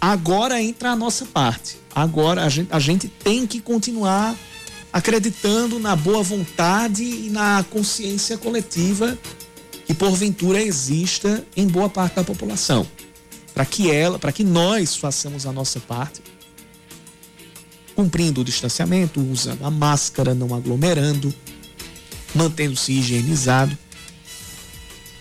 agora 0.00 0.62
entra 0.62 0.92
a 0.92 0.96
nossa 0.96 1.26
parte. 1.26 1.76
Agora 1.94 2.44
a 2.44 2.48
gente, 2.48 2.68
a 2.72 2.78
gente 2.78 3.08
tem 3.08 3.46
que 3.46 3.60
continuar 3.60 4.34
acreditando 4.92 5.78
na 5.78 5.94
boa 5.94 6.22
vontade 6.22 7.04
e 7.04 7.28
na 7.28 7.64
consciência 7.70 8.38
coletiva 8.38 9.18
que 9.84 9.92
porventura 9.92 10.62
exista 10.62 11.46
em 11.56 11.66
boa 11.66 11.88
parte 11.88 12.16
da 12.16 12.24
população, 12.24 12.86
para 13.52 13.64
que 13.64 13.90
ela, 13.90 14.18
para 14.18 14.32
que 14.32 14.44
nós 14.44 14.96
façamos 14.96 15.44
a 15.46 15.52
nossa 15.52 15.80
parte 15.80 16.22
cumprindo 17.98 18.42
o 18.42 18.44
distanciamento, 18.44 19.20
usando 19.20 19.64
a 19.64 19.70
máscara, 19.72 20.32
não 20.32 20.54
aglomerando, 20.54 21.34
mantendo-se 22.32 22.92
higienizado, 22.92 23.76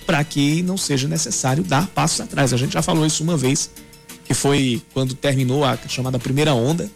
para 0.05 0.23
que 0.23 0.61
não 0.61 0.77
seja 0.77 1.07
necessário 1.07 1.63
dar 1.63 1.87
passos 1.87 2.21
atrás. 2.21 2.53
A 2.53 2.57
gente 2.57 2.73
já 2.73 2.83
falou 2.83 3.03
isso 3.03 3.23
uma 3.23 3.35
vez, 3.35 3.71
que 4.25 4.35
foi 4.35 4.79
quando 4.93 5.15
terminou 5.15 5.65
a 5.65 5.75
chamada 5.87 6.19
primeira 6.19 6.53
onda. 6.53 6.87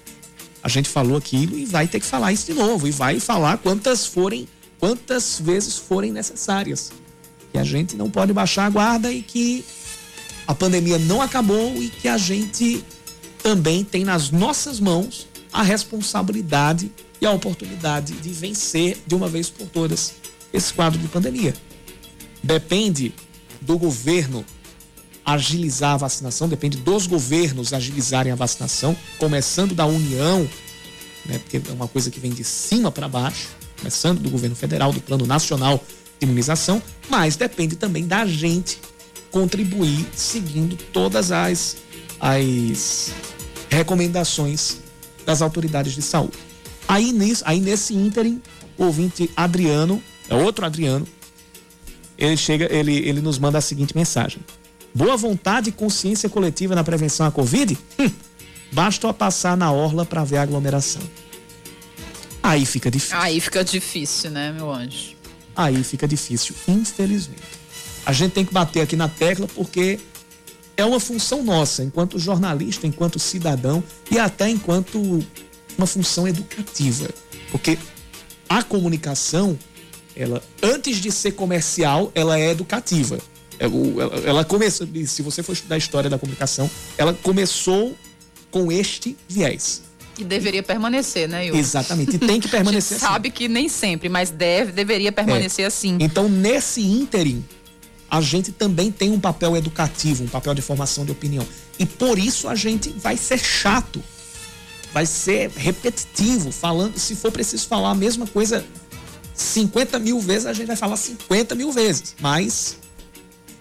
A 0.61 0.69
gente 0.69 0.87
falou 0.87 1.17
aquilo 1.17 1.57
e 1.57 1.65
vai 1.65 1.87
ter 1.87 1.99
que 1.99 2.05
falar 2.05 2.31
isso 2.31 2.45
de 2.45 2.53
novo 2.53 2.87
e 2.87 2.91
vai 2.91 3.19
falar 3.19 3.57
quantas 3.57 4.05
forem, 4.05 4.47
quantas 4.79 5.41
vezes 5.43 5.77
forem 5.77 6.11
necessárias. 6.11 6.91
Que 7.51 7.57
a 7.57 7.63
gente 7.63 7.95
não 7.95 8.07
pode 8.07 8.31
baixar 8.31 8.67
a 8.67 8.69
guarda 8.69 9.11
e 9.11 9.23
que 9.23 9.65
a 10.45 10.53
pandemia 10.53 10.99
não 10.99 11.23
acabou 11.23 11.73
e 11.81 11.89
que 11.89 12.07
a 12.07 12.19
gente 12.19 12.85
também 13.41 13.83
tem 13.83 14.05
nas 14.05 14.29
nossas 14.29 14.79
mãos 14.79 15.30
a 15.51 15.63
responsabilidade 15.63 16.91
e 17.19 17.25
a 17.25 17.31
oportunidade 17.31 18.13
de 18.13 18.29
vencer 18.29 18.97
de 19.05 19.15
uma 19.15 19.27
vez 19.27 19.49
por 19.49 19.67
todas 19.67 20.13
esse 20.51 20.73
quadro 20.73 20.99
de 20.99 21.07
pandemia. 21.07 21.53
Depende 22.43 23.13
do 23.61 23.77
governo 23.77 24.43
agilizar 25.23 25.93
a 25.93 25.97
vacinação, 25.97 26.49
depende 26.49 26.77
dos 26.77 27.05
governos 27.05 27.73
agilizarem 27.73 28.31
a 28.31 28.35
vacinação, 28.35 28.97
começando 29.17 29.75
da 29.75 29.85
União, 29.85 30.49
né, 31.25 31.37
porque 31.37 31.57
é 31.57 31.73
uma 31.73 31.87
coisa 31.87 32.09
que 32.09 32.19
vem 32.19 32.31
de 32.31 32.43
cima 32.43 32.91
para 32.91 33.07
baixo, 33.07 33.49
começando 33.77 34.19
do 34.19 34.29
governo 34.29 34.55
federal, 34.55 34.91
do 34.91 34.99
Plano 34.99 35.25
Nacional 35.25 35.83
de 36.19 36.25
Imunização, 36.25 36.81
mas 37.07 37.35
depende 37.35 37.75
também 37.75 38.07
da 38.07 38.25
gente 38.25 38.79
contribuir 39.29 40.07
seguindo 40.15 40.75
todas 40.91 41.31
as, 41.31 41.77
as 42.19 43.11
recomendações 43.69 44.79
das 45.25 45.41
autoridades 45.41 45.93
de 45.93 46.01
saúde. 46.01 46.37
Aí, 46.87 47.11
nisso, 47.11 47.43
aí 47.45 47.59
nesse 47.59 47.93
ínterim, 47.93 48.41
o 48.77 48.85
ouvinte 48.85 49.29
Adriano, 49.35 50.01
é 50.29 50.35
outro 50.35 50.65
Adriano, 50.65 51.07
ele 52.17 52.37
chega, 52.37 52.67
ele, 52.71 52.95
ele 52.97 53.21
nos 53.21 53.39
manda 53.39 53.57
a 53.57 53.61
seguinte 53.61 53.95
mensagem. 53.95 54.39
Boa 54.93 55.15
vontade 55.15 55.69
e 55.69 55.71
consciência 55.71 56.29
coletiva 56.29 56.75
na 56.75 56.83
prevenção 56.83 57.25
à 57.25 57.31
Covid? 57.31 57.77
Hum, 57.97 58.11
basta 58.71 59.11
passar 59.13 59.55
na 59.55 59.71
orla 59.71 60.05
para 60.05 60.23
ver 60.23 60.37
a 60.37 60.41
aglomeração. 60.43 61.01
Aí 62.43 62.65
fica 62.65 62.91
difícil. 62.91 63.17
Aí 63.17 63.39
fica 63.39 63.63
difícil, 63.63 64.31
né, 64.31 64.51
meu 64.51 64.71
anjo? 64.71 65.15
Aí 65.55 65.83
fica 65.83 66.07
difícil, 66.07 66.55
infelizmente. 66.67 67.41
A 68.05 68.11
gente 68.13 68.31
tem 68.33 68.43
que 68.43 68.53
bater 68.53 68.81
aqui 68.81 68.95
na 68.95 69.07
tecla 69.07 69.47
porque 69.47 69.99
é 70.77 70.85
uma 70.85 70.99
função 70.99 71.43
nossa, 71.43 71.83
enquanto 71.83 72.17
jornalista, 72.17 72.87
enquanto 72.87 73.19
cidadão 73.19 73.83
e 74.09 74.17
até 74.17 74.49
enquanto 74.49 75.23
uma 75.77 75.87
função 75.87 76.27
educativa. 76.27 77.09
Porque 77.51 77.77
a 78.49 78.63
comunicação, 78.63 79.57
ela 80.15 80.41
antes 80.61 80.97
de 80.97 81.11
ser 81.11 81.31
comercial, 81.31 82.11
ela 82.15 82.39
é 82.39 82.51
educativa. 82.51 83.19
É 83.59 83.65
ela, 83.65 84.21
ela 84.25 84.45
começou, 84.45 84.87
se 85.05 85.21
você 85.21 85.43
for 85.43 85.53
estudar 85.53 85.75
a 85.75 85.77
história 85.77 86.09
da 86.09 86.17
comunicação, 86.17 86.69
ela 86.97 87.13
começou 87.13 87.95
com 88.49 88.71
este 88.71 89.15
viés. 89.29 89.83
E 90.17 90.23
deveria 90.23 90.61
permanecer, 90.61 91.27
né, 91.27 91.47
Yuri? 91.47 91.59
Exatamente, 91.59 92.15
e 92.15 92.19
tem 92.19 92.39
que 92.39 92.47
permanecer 92.49 92.97
assim. 92.97 93.05
Sabe 93.05 93.31
que 93.31 93.47
nem 93.47 93.69
sempre, 93.69 94.09
mas 94.09 94.29
deve, 94.29 94.71
deveria 94.71 95.11
permanecer 95.11 95.63
é. 95.63 95.67
assim. 95.67 95.97
Então, 95.99 96.27
nesse 96.27 96.81
ínterim, 96.81 97.43
a 98.11 98.19
gente 98.19 98.51
também 98.51 98.91
tem 98.91 99.09
um 99.09 99.19
papel 99.19 99.55
educativo, 99.55 100.25
um 100.25 100.27
papel 100.27 100.53
de 100.53 100.61
formação 100.61 101.05
de 101.05 101.13
opinião. 101.13 101.47
E 101.79 101.85
por 101.85 102.19
isso 102.19 102.49
a 102.49 102.55
gente 102.55 102.89
vai 102.89 103.15
ser 103.15 103.37
chato, 103.39 104.03
vai 104.93 105.05
ser 105.05 105.49
repetitivo, 105.55 106.51
falando, 106.51 106.99
se 106.99 107.15
for 107.15 107.31
preciso 107.31 107.65
falar 107.69 107.91
a 107.91 107.95
mesma 107.95 108.27
coisa 108.27 108.65
50 109.33 109.97
mil 109.99 110.19
vezes, 110.19 110.45
a 110.45 110.51
gente 110.51 110.67
vai 110.67 110.75
falar 110.75 110.97
50 110.97 111.55
mil 111.55 111.71
vezes. 111.71 112.13
Mas 112.19 112.79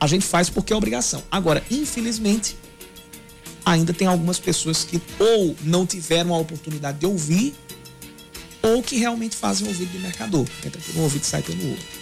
a 0.00 0.08
gente 0.08 0.26
faz 0.26 0.50
porque 0.50 0.72
é 0.72 0.76
obrigação. 0.76 1.22
Agora, 1.30 1.62
infelizmente, 1.70 2.56
ainda 3.64 3.92
tem 3.92 4.08
algumas 4.08 4.40
pessoas 4.40 4.82
que 4.82 5.00
ou 5.20 5.54
não 5.62 5.86
tiveram 5.86 6.34
a 6.34 6.38
oportunidade 6.38 6.98
de 6.98 7.06
ouvir, 7.06 7.54
ou 8.62 8.82
que 8.82 8.96
realmente 8.96 9.36
fazem 9.36 9.68
ouvido 9.68 9.92
de 9.92 9.98
mercador. 10.00 10.44
Entra 10.66 10.82
por 10.82 10.96
um 10.96 11.02
ouvido 11.04 11.22
e 11.22 11.26
sai 11.26 11.40
pelo 11.40 11.70
outro. 11.70 11.99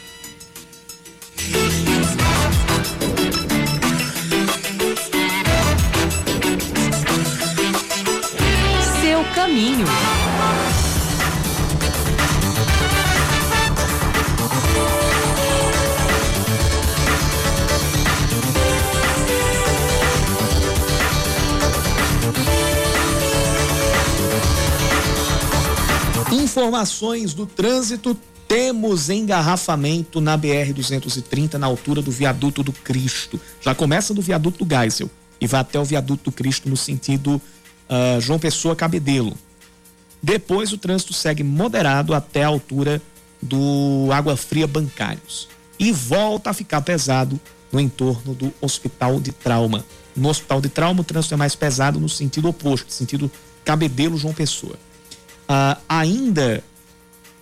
Seu 9.59 9.67
caminho. 9.67 9.87
Informações 26.31 27.35
do 27.35 27.47
trânsito 27.47 28.17
temos 28.47 29.11
engarrafamento 29.11 30.21
na 30.21 30.39
BR-230, 30.39 31.55
na 31.55 31.67
altura 31.67 32.01
do 32.01 32.11
viaduto 32.11 32.63
do 32.63 32.73
Cristo. 32.73 33.41
Já 33.61 33.75
começa 33.75 34.15
do 34.15 34.23
viaduto 34.23 34.65
do 34.65 34.75
Geisel 34.75 35.11
e 35.41 35.47
vai 35.47 35.61
até 35.61 35.79
o 35.79 35.85
viaduto 35.85 36.31
do 36.31 36.33
Cristo 36.33 36.69
no 36.69 36.77
sentido 36.77 37.41
uh, 37.89 38.21
João 38.21 38.39
Pessoa 38.39 38.77
Cabedelo. 38.77 39.37
Depois 40.23 40.73
o 40.73 40.79
trânsito 40.79 41.12
segue 41.12 41.43
moderado 41.43 42.14
até 42.14 42.45
a 42.45 42.49
altura 42.49 43.01
do 43.41 44.09
Água 44.12 44.37
Fria 44.37 44.66
Bancários. 44.66 45.49
E 45.79 45.93
volta 45.93 46.51
a 46.51 46.55
ficar 46.55 46.81
pesado 46.81 47.41
no 47.71 47.79
entorno 47.79 48.35
do 48.35 48.53
Hospital 48.61 49.21
de 49.21 49.31
Trauma. 49.31 49.85
No 50.16 50.29
Hospital 50.29 50.61
de 50.61 50.69
Trauma, 50.69 51.03
o 51.03 51.05
trânsito 51.05 51.35
é 51.35 51.37
mais 51.37 51.55
pesado 51.55 52.01
no 52.01 52.09
sentido 52.09 52.49
oposto, 52.49 52.93
sentido 52.93 53.31
Cabedelo 53.64 54.16
João 54.16 54.35
Pessoa. 54.35 54.75
Uh, 55.49 55.81
ainda 55.89 56.64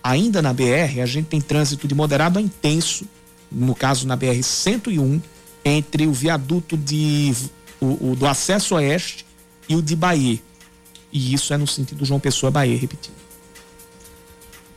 Ainda 0.07 0.41
na 0.41 0.53
BR, 0.53 1.01
a 1.03 1.05
gente 1.05 1.25
tem 1.25 1.41
trânsito 1.41 1.85
de 1.85 1.93
moderado 1.93 2.39
a 2.39 2.41
intenso, 2.41 3.05
no 3.51 3.75
caso 3.75 4.07
na 4.07 4.15
BR 4.15 4.41
101, 4.41 5.21
entre 5.65 6.07
o 6.07 6.13
viaduto 6.13 6.77
de, 6.77 7.35
o, 7.81 8.11
o 8.11 8.15
do 8.15 8.25
acesso 8.25 8.75
oeste 8.75 9.25
e 9.67 9.75
o 9.75 9.81
de 9.81 9.97
Bahia. 9.97 10.39
E 11.11 11.33
isso 11.33 11.53
é 11.53 11.57
no 11.57 11.67
sentido 11.67 12.05
João 12.05 12.19
Pessoa 12.19 12.51
Bahia, 12.51 12.77
repetindo. 12.77 13.15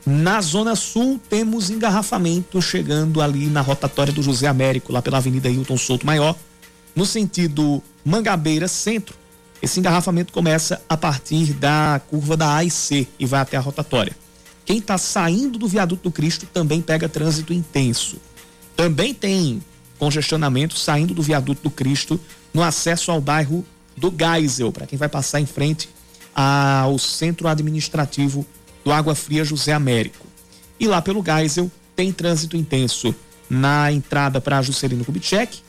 Na 0.05 0.41
Zona 0.41 0.75
Sul, 0.75 1.19
temos 1.29 1.69
engarrafamento 1.69 2.59
chegando 2.61 3.21
ali 3.21 3.45
na 3.45 3.61
rotatória 3.61 4.11
do 4.11 4.23
José 4.23 4.47
Américo, 4.47 4.91
lá 4.91 5.01
pela 5.01 5.17
Avenida 5.17 5.49
Hilton 5.49 5.77
Souto 5.77 6.05
Maior, 6.05 6.35
no 6.95 7.05
sentido 7.05 7.83
Mangabeira 8.03 8.67
Centro. 8.67 9.15
Esse 9.61 9.79
engarrafamento 9.79 10.33
começa 10.33 10.81
a 10.89 10.97
partir 10.97 11.53
da 11.53 12.01
curva 12.09 12.35
da 12.35 12.55
A 12.55 12.63
e 12.63 12.71
C 12.71 13.07
e 13.19 13.27
vai 13.27 13.41
até 13.41 13.57
a 13.57 13.59
rotatória. 13.59 14.15
Quem 14.65 14.79
está 14.79 14.97
saindo 14.97 15.59
do 15.59 15.67
viaduto 15.67 16.03
do 16.03 16.11
Cristo 16.11 16.47
também 16.51 16.81
pega 16.81 17.07
trânsito 17.07 17.53
intenso. 17.53 18.17
Também 18.75 19.13
tem 19.13 19.61
congestionamento 19.99 20.75
saindo 20.79 21.13
do 21.13 21.21
viaduto 21.21 21.61
do 21.61 21.69
Cristo 21.69 22.19
no 22.51 22.63
acesso 22.63 23.11
ao 23.11 23.21
bairro 23.21 23.63
do 23.95 24.11
Geisel, 24.11 24.71
para 24.71 24.87
quem 24.87 24.97
vai 24.97 25.07
passar 25.07 25.39
em 25.39 25.45
frente 25.45 25.89
ao 26.33 26.97
centro 26.97 27.47
administrativo 27.47 28.45
do 28.83 28.91
Água 28.91 29.15
Fria 29.15 29.43
José 29.43 29.73
Américo. 29.73 30.25
E 30.79 30.87
lá 30.87 31.01
pelo 31.01 31.23
Geisel 31.23 31.71
tem 31.95 32.11
trânsito 32.11 32.57
intenso 32.57 33.13
na 33.49 33.91
entrada 33.91 34.39
para 34.41 34.61
Juscelino 34.61 35.05
Kubitschek. 35.05 35.59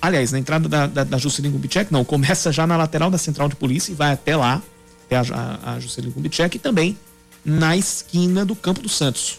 Aliás, 0.00 0.32
na 0.32 0.38
entrada 0.38 0.68
da, 0.68 0.86
da, 0.86 1.04
da 1.04 1.18
Juscelino 1.18 1.54
Kubitschek, 1.54 1.92
não, 1.92 2.04
começa 2.04 2.52
já 2.52 2.66
na 2.66 2.76
lateral 2.76 3.10
da 3.10 3.18
Central 3.18 3.48
de 3.48 3.56
Polícia 3.56 3.92
e 3.92 3.94
vai 3.94 4.12
até 4.12 4.36
lá, 4.36 4.62
até 5.06 5.16
a, 5.16 5.22
a, 5.32 5.72
a 5.74 5.80
Juscelino 5.80 6.12
Kubitschek, 6.12 6.56
e 6.56 6.60
também 6.60 6.98
na 7.44 7.76
esquina 7.76 8.44
do 8.44 8.54
Campo 8.54 8.82
dos 8.82 8.96
Santos. 8.96 9.38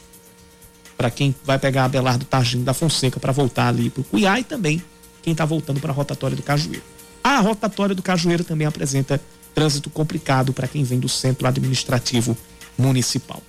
Para 0.97 1.09
quem 1.09 1.33
vai 1.45 1.59
pegar 1.59 1.85
Abelardo 1.85 2.25
Targino 2.25 2.63
da 2.63 2.73
Fonseca 2.73 3.19
para 3.19 3.31
voltar 3.31 3.67
ali 3.67 3.89
para 3.89 4.01
o 4.01 4.03
Cuiá 4.03 4.39
e 4.39 4.43
também 4.43 4.81
quem 5.21 5.31
está 5.31 5.45
voltando 5.45 5.79
para 5.79 5.91
a 5.91 5.95
rotatória 5.95 6.35
do 6.35 6.43
Cajueiro. 6.43 6.83
A 7.23 7.39
rotatória 7.39 7.93
do 7.93 8.01
Cajueiro 8.01 8.43
também 8.43 8.67
apresenta 8.67 9.21
trânsito 9.53 9.89
complicado 9.89 10.53
para 10.53 10.67
quem 10.67 10.83
vem 10.83 10.99
do 10.99 11.09
centro 11.09 11.47
administrativo 11.47 12.37
municipal. 12.77 13.41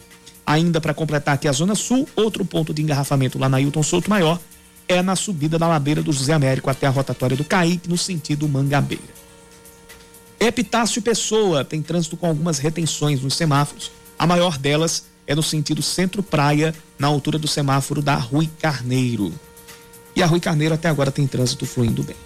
Ainda 0.47 0.81
para 0.81 0.95
completar 0.95 1.35
aqui 1.35 1.47
a 1.47 1.53
Zona 1.53 1.75
Sul, 1.75 2.09
outro 2.17 2.45
ponto 2.45 2.75
de 2.75 2.83
engarrafamento 2.83 3.39
lá 3.39 3.49
na 3.49 3.61
Hilton 3.61 3.83
Souto 3.83 4.11
Maior 4.11 4.41
é 4.89 5.03
na 5.03 5.15
subida 5.15 5.57
da 5.57 5.69
ladeira 5.69 6.03
do 6.03 6.13
José 6.13 6.33
Américo 6.33 6.69
até 6.69 6.87
a 6.87 6.91
rotatória 6.91 7.37
do 7.37 7.45
Caíque, 7.45 7.89
no 7.89 7.97
sentido 7.97 8.49
Mangabeira. 8.49 9.21
Epitácio 10.41 11.01
Pessoa 11.01 11.65
tem 11.65 11.81
trânsito 11.81 12.17
com 12.17 12.27
algumas 12.27 12.59
retenções 12.59 13.21
nos 13.21 13.35
semáforos. 13.35 13.93
A 14.19 14.27
maior 14.27 14.59
delas 14.59 15.05
é 15.27 15.35
no 15.35 15.43
sentido 15.43 15.81
centro-praia, 15.81 16.75
na 16.99 17.07
altura 17.07 17.39
do 17.39 17.47
semáforo 17.47 18.03
da 18.03 18.17
Rui 18.17 18.51
Carneiro. 18.59 19.33
E 20.17 20.23
a 20.23 20.27
Rui 20.27 20.41
Carneiro 20.41 20.75
até 20.75 20.89
agora 20.89 21.13
tem 21.13 21.27
trânsito 21.27 21.65
fluindo 21.67 22.03
bem. 22.03 22.17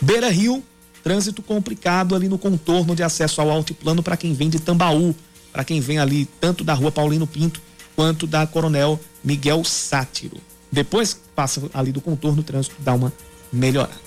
Beira 0.00 0.30
Rio, 0.30 0.64
trânsito 1.04 1.42
complicado 1.42 2.14
ali 2.14 2.28
no 2.28 2.38
contorno 2.38 2.96
de 2.96 3.02
acesso 3.02 3.40
ao 3.42 3.50
altiplano 3.50 4.02
para 4.02 4.16
quem 4.16 4.32
vem 4.32 4.48
de 4.48 4.58
Tambaú, 4.58 5.14
para 5.52 5.62
quem 5.62 5.78
vem 5.78 5.98
ali 5.98 6.24
tanto 6.40 6.64
da 6.64 6.72
rua 6.72 6.90
Paulino 6.90 7.26
Pinto 7.26 7.60
quanto 7.94 8.26
da 8.26 8.46
Coronel 8.46 8.98
Miguel 9.22 9.62
Sátiro. 9.62 10.38
Depois 10.72 11.20
passa 11.36 11.62
ali 11.74 11.92
do 11.92 12.00
contorno, 12.00 12.40
o 12.40 12.44
trânsito 12.44 12.74
dá 12.80 12.94
uma 12.94 13.12
melhorada. 13.52 14.03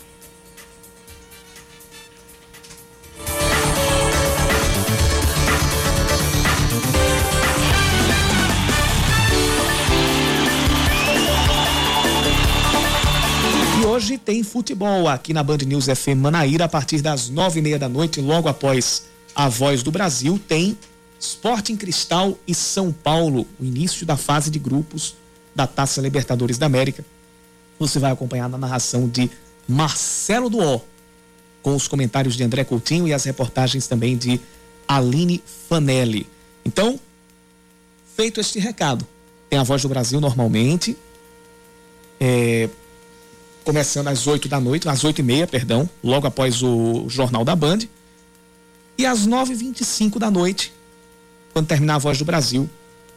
Hoje 13.97 14.15
tem 14.19 14.43
futebol 14.43 15.07
aqui 15.07 15.33
na 15.33 15.41
Band 15.41 15.57
News 15.65 15.85
FM 15.85 16.17
Manaíra 16.19 16.65
a 16.65 16.69
partir 16.69 17.01
das 17.01 17.29
nove 17.29 17.57
e 17.57 17.63
meia 17.63 17.79
da 17.79 17.89
noite, 17.89 18.21
logo 18.21 18.47
após 18.47 19.05
a 19.33 19.49
Voz 19.49 19.81
do 19.81 19.89
Brasil, 19.89 20.39
tem 20.47 20.77
Sporting 21.19 21.75
Cristal 21.75 22.37
e 22.47 22.53
São 22.53 22.91
Paulo, 22.91 23.47
o 23.59 23.65
início 23.65 24.05
da 24.05 24.15
fase 24.15 24.51
de 24.51 24.59
grupos 24.59 25.15
da 25.55 25.65
Taça 25.65 25.99
Libertadores 25.99 26.59
da 26.59 26.67
América. 26.67 27.03
Você 27.79 27.97
vai 27.97 28.11
acompanhar 28.11 28.47
na 28.47 28.57
narração 28.59 29.09
de 29.09 29.31
Marcelo 29.67 30.47
Duó, 30.47 30.79
com 31.63 31.75
os 31.75 31.87
comentários 31.87 32.35
de 32.35 32.43
André 32.43 32.63
Coutinho 32.63 33.07
e 33.07 33.13
as 33.15 33.23
reportagens 33.23 33.87
também 33.87 34.15
de 34.15 34.39
Aline 34.87 35.43
Fanelli. 35.67 36.27
Então, 36.63 36.99
feito 38.15 38.39
este 38.39 38.59
recado, 38.59 39.07
tem 39.49 39.57
a 39.57 39.63
Voz 39.63 39.81
do 39.81 39.89
Brasil 39.89 40.21
normalmente, 40.21 40.95
é, 42.19 42.69
começando 43.67 44.07
às 44.07 44.25
8 44.25 44.47
da 44.47 44.61
noite, 44.61 44.87
às 44.87 45.03
8 45.03 45.19
e 45.19 45.23
meia, 45.23 45.45
perdão, 45.45 45.89
logo 46.01 46.25
após 46.25 46.63
o 46.63 47.03
Jornal 47.09 47.43
da 47.43 47.53
Band. 47.53 47.79
E 48.97 49.05
às 49.05 49.27
9h25 49.27 50.17
da 50.17 50.31
noite, 50.31 50.71
quando 51.51 51.67
terminar 51.67 51.95
a 51.95 51.97
Voz 51.97 52.17
do 52.17 52.23
Brasil, 52.23 52.69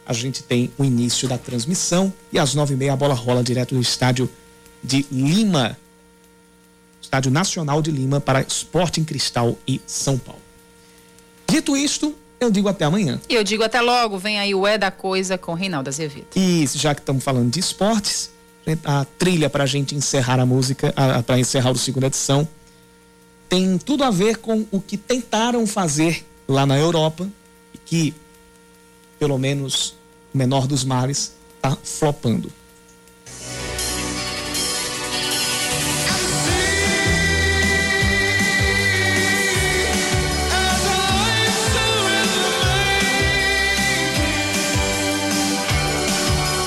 a 0.05 0.11
gente 0.11 0.43
tem 0.43 0.69
o 0.77 0.83
início 0.83 1.25
da 1.25 1.37
transmissão 1.37 2.11
e 2.33 2.37
às 2.37 2.53
9h30 2.53 2.91
a 2.91 2.95
bola 2.97 3.13
rola 3.13 3.41
direto 3.41 3.75
do 3.75 3.79
estádio 3.79 4.29
de 4.83 5.05
Lima, 5.09 5.77
Estádio 7.01 7.31
Nacional 7.31 7.81
de 7.81 7.89
Lima, 7.89 8.19
para 8.19 8.41
Sporting 8.41 9.05
Cristal 9.05 9.57
e 9.65 9.79
São 9.87 10.17
Paulo. 10.17 10.41
Dito 11.49 11.77
isto, 11.77 12.13
eu 12.41 12.51
digo 12.51 12.67
até 12.67 12.83
amanhã. 12.83 13.21
E 13.29 13.35
eu 13.35 13.43
digo 13.43 13.63
até 13.63 13.79
logo, 13.79 14.17
vem 14.17 14.37
aí 14.37 14.53
o 14.53 14.67
É 14.67 14.77
da 14.77 14.91
Coisa 14.91 15.37
com 15.37 15.53
Reinaldo 15.53 15.87
Azevedo. 15.87 16.27
E 16.35 16.67
já 16.73 16.93
que 16.93 16.99
estamos 16.99 17.23
falando 17.23 17.49
de 17.49 17.61
esportes, 17.61 18.31
a 18.83 19.05
trilha 19.17 19.49
para 19.49 19.63
a 19.63 19.67
gente 19.67 19.95
encerrar 19.95 20.39
a 20.39 20.45
música, 20.45 20.93
para 21.25 21.39
encerrar 21.39 21.71
a 21.71 21.75
segunda 21.75 22.07
edição, 22.07 22.47
tem 23.49 23.77
tudo 23.77 24.03
a 24.03 24.11
ver 24.11 24.37
com 24.37 24.65
o 24.71 24.79
que 24.79 24.97
tentaram 24.97 25.65
fazer 25.67 26.25
lá 26.47 26.65
na 26.65 26.77
Europa, 26.77 27.27
e 27.73 27.77
que, 27.77 28.13
pelo 29.19 29.37
menos, 29.37 29.95
o 30.33 30.37
menor 30.37 30.67
dos 30.67 30.83
males, 30.83 31.33
está 31.55 31.77
flopando. 31.83 32.51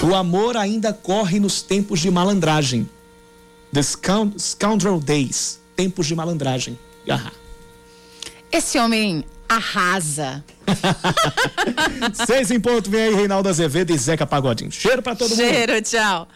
O 0.05 0.15
amor 0.15 0.57
ainda 0.57 0.93
corre 0.93 1.41
nos 1.41 1.63
tempos 1.63 2.01
de 2.01 2.11
malandragem. 2.11 2.89
The 3.73 3.81
Scoundrel 4.39 5.01
Days. 5.01 5.59
Tempos 5.75 6.07
de 6.07 6.15
malandragem. 6.15 6.79
Ahá. 7.09 7.33
Esse 8.53 8.79
homem 8.79 9.25
arrasa. 9.49 10.45
Seis 12.27 12.51
em 12.51 12.61
ponto, 12.61 12.91
vem 12.91 13.03
aí 13.05 13.15
Reinaldo 13.15 13.49
Azevedo 13.49 13.93
e 13.93 13.99
Zeca 13.99 14.27
Pagodinho. 14.27 14.71
Cheiro 14.71 15.03
pra 15.03 15.15
todo 15.15 15.35
Cheiro, 15.35 15.73
mundo. 15.73 15.83
tchau. 15.83 16.29